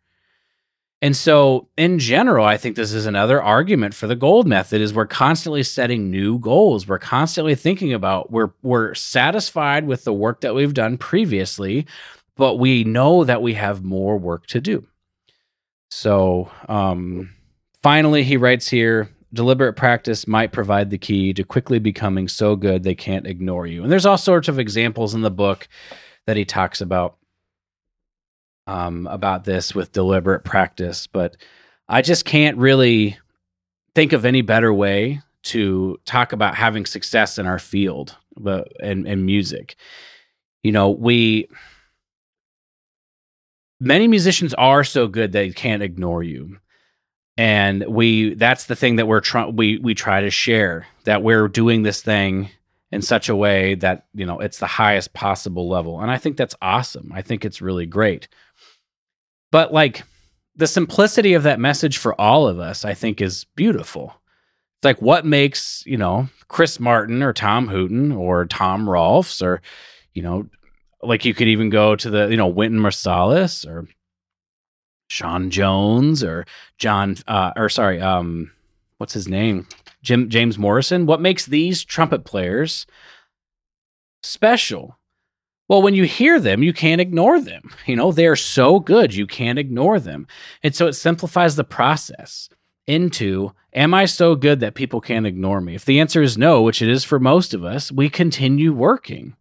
And 1.04 1.18
so 1.18 1.68
in 1.76 2.00
general, 2.00 2.46
I 2.46 2.56
think 2.56 2.78
this 2.78 2.94
is 2.94 3.06
another 3.06 3.44
argument 3.44 3.94
for 3.94 4.08
the 4.08 4.16
gold 4.16 4.48
method 4.48 4.80
is 4.80 4.94
we're 4.94 5.06
constantly 5.06 5.62
setting 5.62 6.10
new 6.10 6.40
goals. 6.40 6.88
We're 6.88 6.98
constantly 6.98 7.56
thinking 7.56 7.92
about 7.92 8.32
we're 8.32 8.52
we're 8.62 8.94
satisfied 8.94 9.86
with 9.86 10.06
the 10.06 10.14
work 10.14 10.40
that 10.42 10.56
we've 10.56 10.74
done 10.74 10.98
previously, 10.98 11.88
but 12.38 12.56
we 12.56 12.86
know 12.86 13.26
that 13.26 13.42
we 13.42 13.54
have 13.56 13.84
more 13.84 14.18
work 14.18 14.48
to 14.48 14.62
do. 14.62 14.88
So 15.92 16.50
um 16.70 17.32
finally 17.84 18.24
he 18.24 18.38
writes 18.38 18.70
here 18.70 19.10
deliberate 19.34 19.74
practice 19.74 20.26
might 20.26 20.54
provide 20.54 20.90
the 20.90 20.98
key 20.98 21.34
to 21.34 21.44
quickly 21.44 21.80
becoming 21.80 22.30
so 22.30 22.56
good 22.56 22.84
they 22.84 22.96
can't 22.96 23.28
ignore 23.28 23.68
you. 23.68 23.84
And 23.84 23.92
there's 23.92 24.06
all 24.06 24.18
sorts 24.18 24.48
of 24.48 24.58
examples 24.58 25.14
in 25.14 25.22
the 25.22 25.30
book 25.30 25.68
that 26.28 26.38
he 26.38 26.46
talks 26.46 26.80
about 26.80 27.18
um, 28.68 29.08
about 29.08 29.44
this 29.44 29.76
with 29.76 29.92
deliberate 29.92 30.44
practice, 30.44 31.08
but 31.08 31.38
I 31.88 32.02
just 32.02 32.26
can't 32.26 32.58
really 32.58 33.18
think 33.96 34.14
of 34.14 34.26
any 34.26 34.42
better 34.42 34.74
way 34.74 35.22
to 35.44 36.00
talk 36.06 36.32
about 36.32 36.56
having 36.56 36.86
success 36.86 37.38
in 37.38 37.46
our 37.46 37.60
field 37.60 38.16
but 38.36 38.72
and, 38.80 39.08
and 39.08 39.26
music. 39.26 39.76
You 40.64 40.72
know, 40.72 40.90
we 40.90 41.50
many 43.80 44.08
musicians 44.08 44.54
are 44.54 44.84
so 44.84 45.08
good 45.08 45.32
they 45.32 45.52
can't 45.52 45.84
ignore 45.84 46.24
you. 46.24 46.58
And 47.36 47.86
we 47.88 48.36
that's 48.36 48.66
the 48.66 48.76
thing 48.76 48.98
that 48.98 49.08
we're 49.08 49.20
trying 49.20 49.56
we 49.56 49.80
we 49.80 49.96
try 49.96 50.22
to 50.22 50.30
share 50.30 50.86
that 51.06 51.24
we're 51.24 51.48
doing 51.48 51.82
this 51.82 52.02
thing 52.02 52.50
in 52.92 53.02
such 53.02 53.28
a 53.28 53.36
way 53.36 53.74
that, 53.76 54.06
you 54.14 54.24
know, 54.24 54.40
it's 54.40 54.60
the 54.60 54.68
highest 54.68 55.14
possible 55.14 55.68
level. 55.68 56.00
And 56.00 56.12
I 56.12 56.18
think 56.18 56.38
that's 56.38 56.56
awesome. 56.62 57.12
I 57.12 57.24
think 57.24 57.44
it's 57.44 57.60
really 57.60 57.88
great. 57.88 58.28
But 59.54 59.72
like 59.72 60.02
the 60.56 60.66
simplicity 60.66 61.36
of 61.36 61.44
that 61.44 61.60
message 61.60 62.00
for 62.00 62.20
all 62.20 62.48
of 62.48 62.58
us, 62.58 62.84
I 62.84 62.96
think 62.96 63.22
is 63.22 63.46
beautiful. 63.56 64.12
It's 64.80 64.86
like 64.86 65.00
what 65.00 65.28
makes, 65.28 65.84
you 65.86 65.96
know, 65.96 66.28
Chris 66.48 66.80
Martin 66.80 67.22
or 67.22 67.34
Tom 67.34 67.68
Hooten 67.68 68.18
or 68.18 68.48
Tom 68.48 68.90
Rolfs 68.90 69.44
or, 69.44 69.62
you 70.16 70.24
know, 70.24 70.48
like 71.04 71.24
you 71.24 71.36
could 71.36 71.48
even 71.48 71.70
go 71.70 71.96
to 71.96 72.10
the, 72.10 72.30
you 72.30 72.36
know, 72.36 72.48
Wynton 72.48 72.80
Marsalis 72.80 73.64
or 73.64 73.88
Sean 75.08 75.52
Jones 75.52 76.24
or 76.24 76.48
John 76.80 77.16
uh 77.28 77.52
or 77.56 77.70
sorry, 77.70 78.02
um 78.02 78.52
what's 78.98 79.14
his 79.14 79.28
name? 79.28 79.68
Jim 80.02 80.30
James 80.30 80.58
Morrison. 80.58 81.06
What 81.06 81.22
makes 81.22 81.46
these 81.46 81.84
trumpet 81.84 82.26
players 82.26 82.88
special? 84.24 84.98
Well, 85.74 85.82
when 85.82 85.96
you 85.96 86.04
hear 86.04 86.40
them, 86.40 86.62
you 86.62 86.72
can't 86.72 87.02
ignore 87.02 87.42
them. 87.42 87.72
You 87.88 87.96
know, 87.96 88.12
they're 88.12 88.36
so 88.36 88.80
good, 88.80 89.16
you 89.16 89.26
can't 89.26 89.58
ignore 89.58 90.00
them. 90.00 90.28
And 90.62 90.76
so 90.76 90.86
it 90.86 90.94
simplifies 90.94 91.56
the 91.56 91.64
process 91.64 92.48
into 92.86 93.54
Am 93.74 93.92
I 93.92 94.06
so 94.06 94.36
good 94.36 94.60
that 94.60 94.76
people 94.76 95.02
can't 95.02 95.26
ignore 95.26 95.62
me? 95.62 95.74
If 95.74 95.84
the 95.84 96.00
answer 96.00 96.22
is 96.22 96.38
no, 96.38 96.62
which 96.62 96.84
it 96.84 96.90
is 96.90 97.04
for 97.04 97.20
most 97.20 97.56
of 97.56 97.66
us, 97.66 97.92
we 97.92 98.08
continue 98.08 98.72
working. 98.72 99.36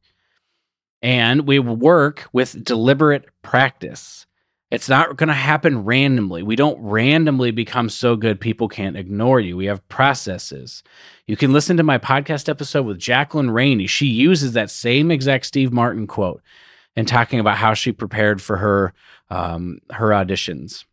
And 1.02 1.46
we 1.46 1.58
work 1.58 2.30
with 2.32 2.64
deliberate 2.64 3.26
practice. 3.42 4.26
It's 4.72 4.88
not 4.88 5.18
going 5.18 5.28
to 5.28 5.34
happen 5.34 5.84
randomly. 5.84 6.42
We 6.42 6.56
don't 6.56 6.80
randomly 6.80 7.50
become 7.50 7.90
so 7.90 8.16
good 8.16 8.40
people 8.40 8.68
can't 8.68 8.96
ignore 8.96 9.38
you. 9.38 9.54
We 9.54 9.66
have 9.66 9.86
processes. 9.88 10.82
You 11.26 11.36
can 11.36 11.52
listen 11.52 11.76
to 11.76 11.82
my 11.82 11.98
podcast 11.98 12.48
episode 12.48 12.86
with 12.86 12.98
Jacqueline 12.98 13.50
Rainey. 13.50 13.86
She 13.86 14.06
uses 14.06 14.54
that 14.54 14.70
same 14.70 15.10
exact 15.10 15.44
Steve 15.44 15.74
Martin 15.74 16.06
quote 16.06 16.40
and 16.96 17.06
talking 17.06 17.38
about 17.38 17.58
how 17.58 17.74
she 17.74 17.92
prepared 17.92 18.40
for 18.40 18.56
her 18.56 18.94
um, 19.28 19.80
her 19.90 20.08
auditions. 20.08 20.86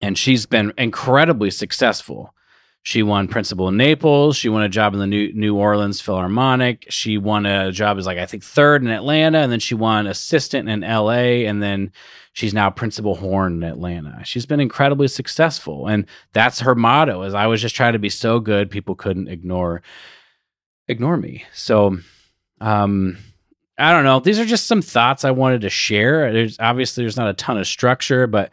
And 0.00 0.16
she's 0.16 0.46
been 0.46 0.72
incredibly 0.78 1.50
successful. 1.50 2.34
She 2.82 3.02
won 3.02 3.28
principal 3.28 3.68
in 3.68 3.76
Naples. 3.76 4.36
She 4.36 4.48
won 4.48 4.62
a 4.62 4.68
job 4.68 4.94
in 4.94 5.00
the 5.00 5.06
New, 5.06 5.32
New 5.34 5.54
Orleans 5.54 6.00
Philharmonic. 6.00 6.86
She 6.88 7.18
won 7.18 7.44
a 7.44 7.70
job 7.72 7.98
as 7.98 8.06
like 8.06 8.16
I 8.16 8.24
think 8.24 8.42
third 8.42 8.82
in 8.82 8.88
Atlanta, 8.88 9.38
and 9.38 9.52
then 9.52 9.60
she 9.60 9.74
won 9.74 10.06
assistant 10.06 10.68
in 10.68 10.82
L.A. 10.82 11.44
And 11.44 11.62
then 11.62 11.92
she's 12.32 12.54
now 12.54 12.70
principal 12.70 13.16
horn 13.16 13.62
in 13.62 13.62
Atlanta. 13.64 14.22
She's 14.24 14.46
been 14.46 14.60
incredibly 14.60 15.08
successful, 15.08 15.88
and 15.88 16.06
that's 16.32 16.60
her 16.60 16.74
motto. 16.74 17.22
Is 17.22 17.34
I 17.34 17.46
was 17.48 17.60
just 17.60 17.76
trying 17.76 17.92
to 17.92 17.98
be 17.98 18.08
so 18.08 18.40
good 18.40 18.70
people 18.70 18.94
couldn't 18.94 19.28
ignore 19.28 19.82
ignore 20.88 21.18
me. 21.18 21.44
So, 21.52 21.98
um, 22.62 23.18
I 23.78 23.92
don't 23.92 24.04
know. 24.04 24.20
These 24.20 24.38
are 24.38 24.46
just 24.46 24.66
some 24.66 24.82
thoughts 24.82 25.24
I 25.24 25.30
wanted 25.30 25.60
to 25.62 25.70
share. 25.70 26.32
There's 26.32 26.58
obviously 26.58 27.04
there's 27.04 27.16
not 27.16 27.28
a 27.28 27.34
ton 27.34 27.58
of 27.58 27.66
structure, 27.66 28.26
but 28.26 28.50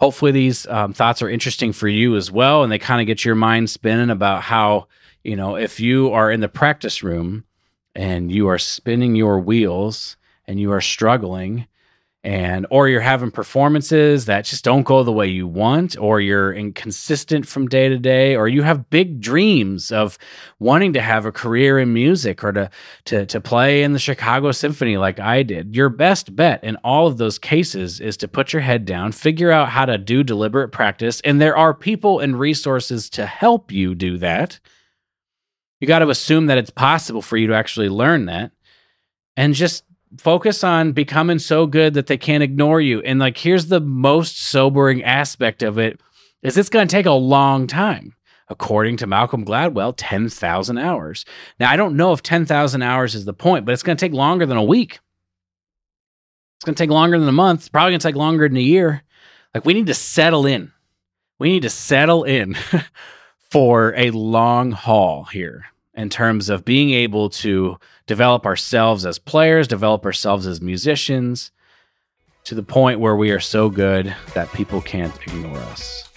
hopefully 0.00 0.32
these 0.32 0.66
um, 0.68 0.92
thoughts 0.92 1.22
are 1.22 1.28
interesting 1.28 1.72
for 1.72 1.86
you 1.88 2.16
as 2.16 2.30
well 2.30 2.62
and 2.62 2.72
they 2.72 2.78
kind 2.78 3.00
of 3.00 3.06
get 3.06 3.24
your 3.24 3.34
mind 3.34 3.68
spinning 3.68 4.10
about 4.10 4.42
how 4.42 4.86
you 5.22 5.36
know 5.36 5.56
if 5.56 5.78
you 5.78 6.10
are 6.12 6.30
in 6.30 6.40
the 6.40 6.48
practice 6.48 7.02
room 7.02 7.44
and 7.94 8.32
you 8.32 8.48
are 8.48 8.58
spinning 8.58 9.14
your 9.14 9.38
wheels 9.38 10.16
and 10.46 10.58
you 10.58 10.72
are 10.72 10.80
struggling 10.80 11.66
and 12.22 12.66
or 12.70 12.86
you're 12.86 13.00
having 13.00 13.30
performances 13.30 14.26
that 14.26 14.44
just 14.44 14.62
don't 14.62 14.82
go 14.82 15.02
the 15.02 15.12
way 15.12 15.26
you 15.26 15.46
want 15.46 15.96
or 15.98 16.20
you're 16.20 16.52
inconsistent 16.52 17.46
from 17.46 17.66
day 17.66 17.88
to 17.88 17.98
day 17.98 18.36
or 18.36 18.46
you 18.46 18.62
have 18.62 18.90
big 18.90 19.20
dreams 19.20 19.90
of 19.90 20.18
wanting 20.58 20.92
to 20.92 21.00
have 21.00 21.24
a 21.24 21.32
career 21.32 21.78
in 21.78 21.94
music 21.94 22.44
or 22.44 22.52
to 22.52 22.70
to 23.06 23.24
to 23.24 23.40
play 23.40 23.82
in 23.82 23.94
the 23.94 23.98
Chicago 23.98 24.52
Symphony 24.52 24.98
like 24.98 25.18
I 25.18 25.42
did. 25.42 25.74
Your 25.74 25.88
best 25.88 26.36
bet 26.36 26.62
in 26.62 26.76
all 26.76 27.06
of 27.06 27.16
those 27.16 27.38
cases 27.38 28.00
is 28.00 28.18
to 28.18 28.28
put 28.28 28.52
your 28.52 28.62
head 28.62 28.84
down 28.84 29.12
figure 29.12 29.50
out 29.50 29.70
how 29.70 29.86
to 29.86 29.96
do 29.96 30.22
deliberate 30.22 30.72
practice 30.72 31.22
and 31.22 31.40
there 31.40 31.56
are 31.56 31.72
people 31.72 32.20
and 32.20 32.38
resources 32.38 33.08
to 33.10 33.24
help 33.24 33.72
you 33.72 33.94
do 33.94 34.18
that. 34.18 34.60
You 35.80 35.86
got 35.86 36.00
to 36.00 36.10
assume 36.10 36.46
that 36.46 36.58
it's 36.58 36.68
possible 36.68 37.22
for 37.22 37.38
you 37.38 37.46
to 37.46 37.54
actually 37.54 37.88
learn 37.88 38.26
that 38.26 38.52
and 39.38 39.54
just 39.54 39.84
focus 40.18 40.64
on 40.64 40.92
becoming 40.92 41.38
so 41.38 41.66
good 41.66 41.94
that 41.94 42.06
they 42.06 42.16
can't 42.16 42.42
ignore 42.42 42.80
you. 42.80 43.00
And 43.00 43.18
like 43.18 43.38
here's 43.38 43.66
the 43.66 43.80
most 43.80 44.38
sobering 44.38 45.02
aspect 45.04 45.62
of 45.62 45.78
it 45.78 46.00
is 46.42 46.56
it's 46.56 46.68
going 46.68 46.88
to 46.88 46.92
take 46.92 47.06
a 47.06 47.12
long 47.12 47.66
time. 47.66 48.14
According 48.48 48.96
to 48.96 49.06
Malcolm 49.06 49.44
Gladwell, 49.44 49.94
10,000 49.96 50.76
hours. 50.76 51.24
Now, 51.60 51.70
I 51.70 51.76
don't 51.76 51.96
know 51.96 52.12
if 52.12 52.20
10,000 52.20 52.82
hours 52.82 53.14
is 53.14 53.24
the 53.24 53.32
point, 53.32 53.64
but 53.64 53.72
it's 53.72 53.84
going 53.84 53.96
to 53.96 54.04
take 54.04 54.12
longer 54.12 54.44
than 54.44 54.56
a 54.56 54.64
week. 54.64 54.98
It's 56.56 56.64
going 56.64 56.74
to 56.74 56.82
take 56.82 56.90
longer 56.90 57.16
than 57.16 57.28
a 57.28 57.32
month. 57.32 57.60
It's 57.60 57.68
probably 57.68 57.92
going 57.92 58.00
to 58.00 58.08
take 58.08 58.16
longer 58.16 58.48
than 58.48 58.56
a 58.56 58.60
year. 58.60 59.04
Like, 59.54 59.64
we 59.64 59.72
need 59.72 59.86
to 59.86 59.94
settle 59.94 60.46
in. 60.46 60.72
We 61.38 61.50
need 61.50 61.62
to 61.62 61.70
settle 61.70 62.24
in 62.24 62.56
for 63.52 63.94
a 63.96 64.10
long 64.10 64.72
haul 64.72 65.26
here 65.26 65.66
in 65.94 66.08
terms 66.08 66.48
of 66.48 66.64
being 66.64 66.90
able 66.90 67.30
to 67.30 67.78
develop 68.10 68.44
ourselves 68.44 69.06
as 69.06 69.20
players, 69.20 69.68
develop 69.68 70.04
ourselves 70.04 70.44
as 70.44 70.60
musicians 70.60 71.52
to 72.42 72.56
the 72.56 72.62
point 72.62 72.98
where 72.98 73.14
we 73.14 73.30
are 73.30 73.38
so 73.38 73.70
good 73.70 74.12
that 74.34 74.52
people 74.52 74.80
can't 74.80 75.16
ignore 75.28 75.56
us. 75.58 76.08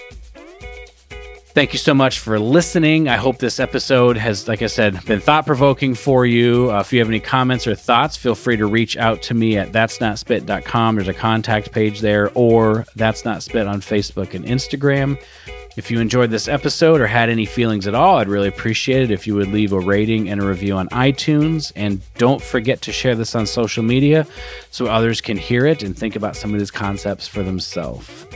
Thank 1.54 1.72
you 1.72 1.78
so 1.78 1.94
much 1.94 2.18
for 2.18 2.40
listening. 2.40 3.08
I 3.08 3.18
hope 3.18 3.38
this 3.38 3.60
episode 3.60 4.18
has, 4.18 4.48
like 4.48 4.64
I 4.64 4.66
said, 4.66 5.06
been 5.06 5.20
thought 5.20 5.46
provoking 5.46 5.94
for 5.94 6.26
you. 6.26 6.72
Uh, 6.72 6.80
if 6.80 6.92
you 6.92 6.98
have 6.98 7.10
any 7.10 7.20
comments 7.20 7.68
or 7.68 7.76
thoughts, 7.76 8.18
feel 8.18 8.34
free 8.34 8.58
to 8.58 8.66
reach 8.66 8.98
out 8.98 9.22
to 9.24 9.36
me 9.36 9.60
at 9.60 9.72
that's 9.72 10.02
not 10.02 10.18
spit.com. 10.18 10.96
There's 10.96 11.08
a 11.08 11.14
contact 11.14 11.72
page 11.72 12.00
there, 12.00 12.32
or 12.34 12.88
that's 12.96 13.24
not 13.24 13.44
spit 13.44 13.68
on 13.68 13.82
Facebook 13.82 14.34
and 14.34 14.46
Instagram. 14.46 15.24
If 15.76 15.90
you 15.90 16.00
enjoyed 16.00 16.30
this 16.30 16.48
episode 16.48 17.02
or 17.02 17.08
had 17.08 17.30
any 17.30 17.46
feelings 17.46 17.88
at 17.88 17.96
all, 17.96 18.18
I'd 18.18 18.28
really 18.28 18.48
appreciate 18.48 19.02
it 19.02 19.12
if 19.12 19.26
you 19.26 19.34
would 19.36 19.48
leave 19.48 19.74
a 19.74 19.80
rating 19.80 20.30
and 20.30 20.40
a 20.40 20.46
review 20.46 20.76
on 20.76 20.88
iTunes. 20.90 21.72
And 21.76 22.00
don't 22.16 22.42
forget 22.42 22.82
to 22.82 22.92
share 22.92 23.16
this 23.16 23.34
on 23.34 23.48
social 23.48 23.84
media 23.84 24.28
so 24.70 24.86
others 24.86 25.20
can 25.20 25.36
hear 25.36 25.66
it 25.66 25.82
and 25.82 25.98
think 25.98 26.16
about 26.16 26.36
some 26.36 26.54
of 26.54 26.60
these 26.60 26.70
concepts 26.70 27.28
for 27.28 27.42
themselves. 27.42 28.28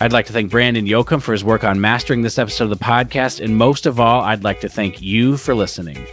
I'd 0.00 0.12
like 0.12 0.26
to 0.26 0.34
thank 0.34 0.50
Brandon 0.50 0.84
Yoakum 0.84 1.22
for 1.22 1.32
his 1.32 1.44
work 1.44 1.64
on 1.64 1.80
mastering 1.80 2.20
this 2.20 2.38
episode 2.38 2.64
of 2.64 2.78
the 2.78 2.84
podcast. 2.84 3.42
And 3.42 3.56
most 3.56 3.86
of 3.86 3.98
all, 3.98 4.20
I'd 4.20 4.44
like 4.44 4.60
to 4.60 4.68
thank 4.68 5.00
you 5.00 5.38
for 5.38 5.54
listening. 5.54 6.06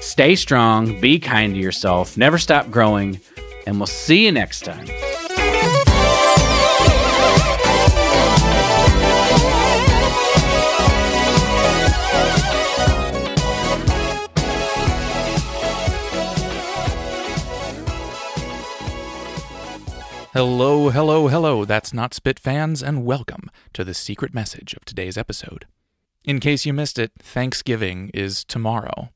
Stay 0.00 0.34
strong, 0.34 1.00
be 1.00 1.20
kind 1.20 1.54
to 1.54 1.60
yourself, 1.60 2.16
never 2.16 2.38
stop 2.38 2.70
growing, 2.70 3.20
and 3.66 3.78
we'll 3.78 3.86
see 3.86 4.24
you 4.24 4.32
next 4.32 4.64
time. 4.64 5.13
Hello, 20.34 20.90
hello, 20.90 21.28
hello. 21.28 21.64
That's 21.64 21.94
not 21.94 22.12
Spit 22.12 22.40
fans, 22.40 22.82
and 22.82 23.04
welcome 23.04 23.52
to 23.72 23.84
the 23.84 23.94
secret 23.94 24.34
message 24.34 24.74
of 24.74 24.84
today's 24.84 25.16
episode. 25.16 25.66
In 26.24 26.40
case 26.40 26.66
you 26.66 26.72
missed 26.72 26.98
it, 26.98 27.12
Thanksgiving 27.20 28.10
is 28.12 28.42
tomorrow. 28.42 29.10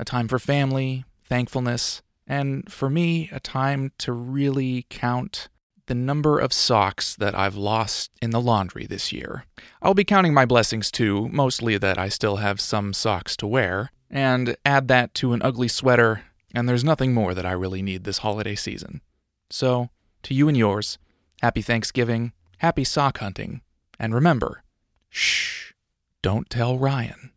A 0.00 0.04
time 0.04 0.26
for 0.26 0.40
family, 0.40 1.04
thankfulness, 1.22 2.02
and 2.26 2.72
for 2.72 2.90
me, 2.90 3.30
a 3.30 3.38
time 3.38 3.92
to 3.98 4.10
really 4.10 4.86
count 4.90 5.48
the 5.86 5.94
number 5.94 6.40
of 6.40 6.52
socks 6.52 7.14
that 7.14 7.38
I've 7.38 7.54
lost 7.54 8.10
in 8.20 8.30
the 8.30 8.40
laundry 8.40 8.84
this 8.84 9.12
year. 9.12 9.44
I'll 9.80 9.94
be 9.94 10.02
counting 10.02 10.34
my 10.34 10.44
blessings 10.44 10.90
too, 10.90 11.28
mostly 11.28 11.78
that 11.78 11.98
I 11.98 12.08
still 12.08 12.38
have 12.38 12.60
some 12.60 12.92
socks 12.92 13.36
to 13.36 13.46
wear, 13.46 13.92
and 14.10 14.56
add 14.66 14.88
that 14.88 15.14
to 15.14 15.34
an 15.34 15.42
ugly 15.44 15.68
sweater, 15.68 16.22
and 16.52 16.68
there's 16.68 16.82
nothing 16.82 17.14
more 17.14 17.32
that 17.32 17.46
I 17.46 17.52
really 17.52 17.80
need 17.80 18.02
this 18.02 18.18
holiday 18.18 18.56
season. 18.56 19.02
So, 19.50 19.90
to 20.24 20.34
you 20.34 20.48
and 20.48 20.56
yours, 20.56 20.98
happy 21.42 21.62
Thanksgiving, 21.62 22.32
happy 22.58 22.84
sock 22.84 23.18
hunting, 23.18 23.60
and 23.98 24.14
remember, 24.14 24.62
shh, 25.08 25.72
don't 26.22 26.50
tell 26.50 26.78
Ryan. 26.78 27.30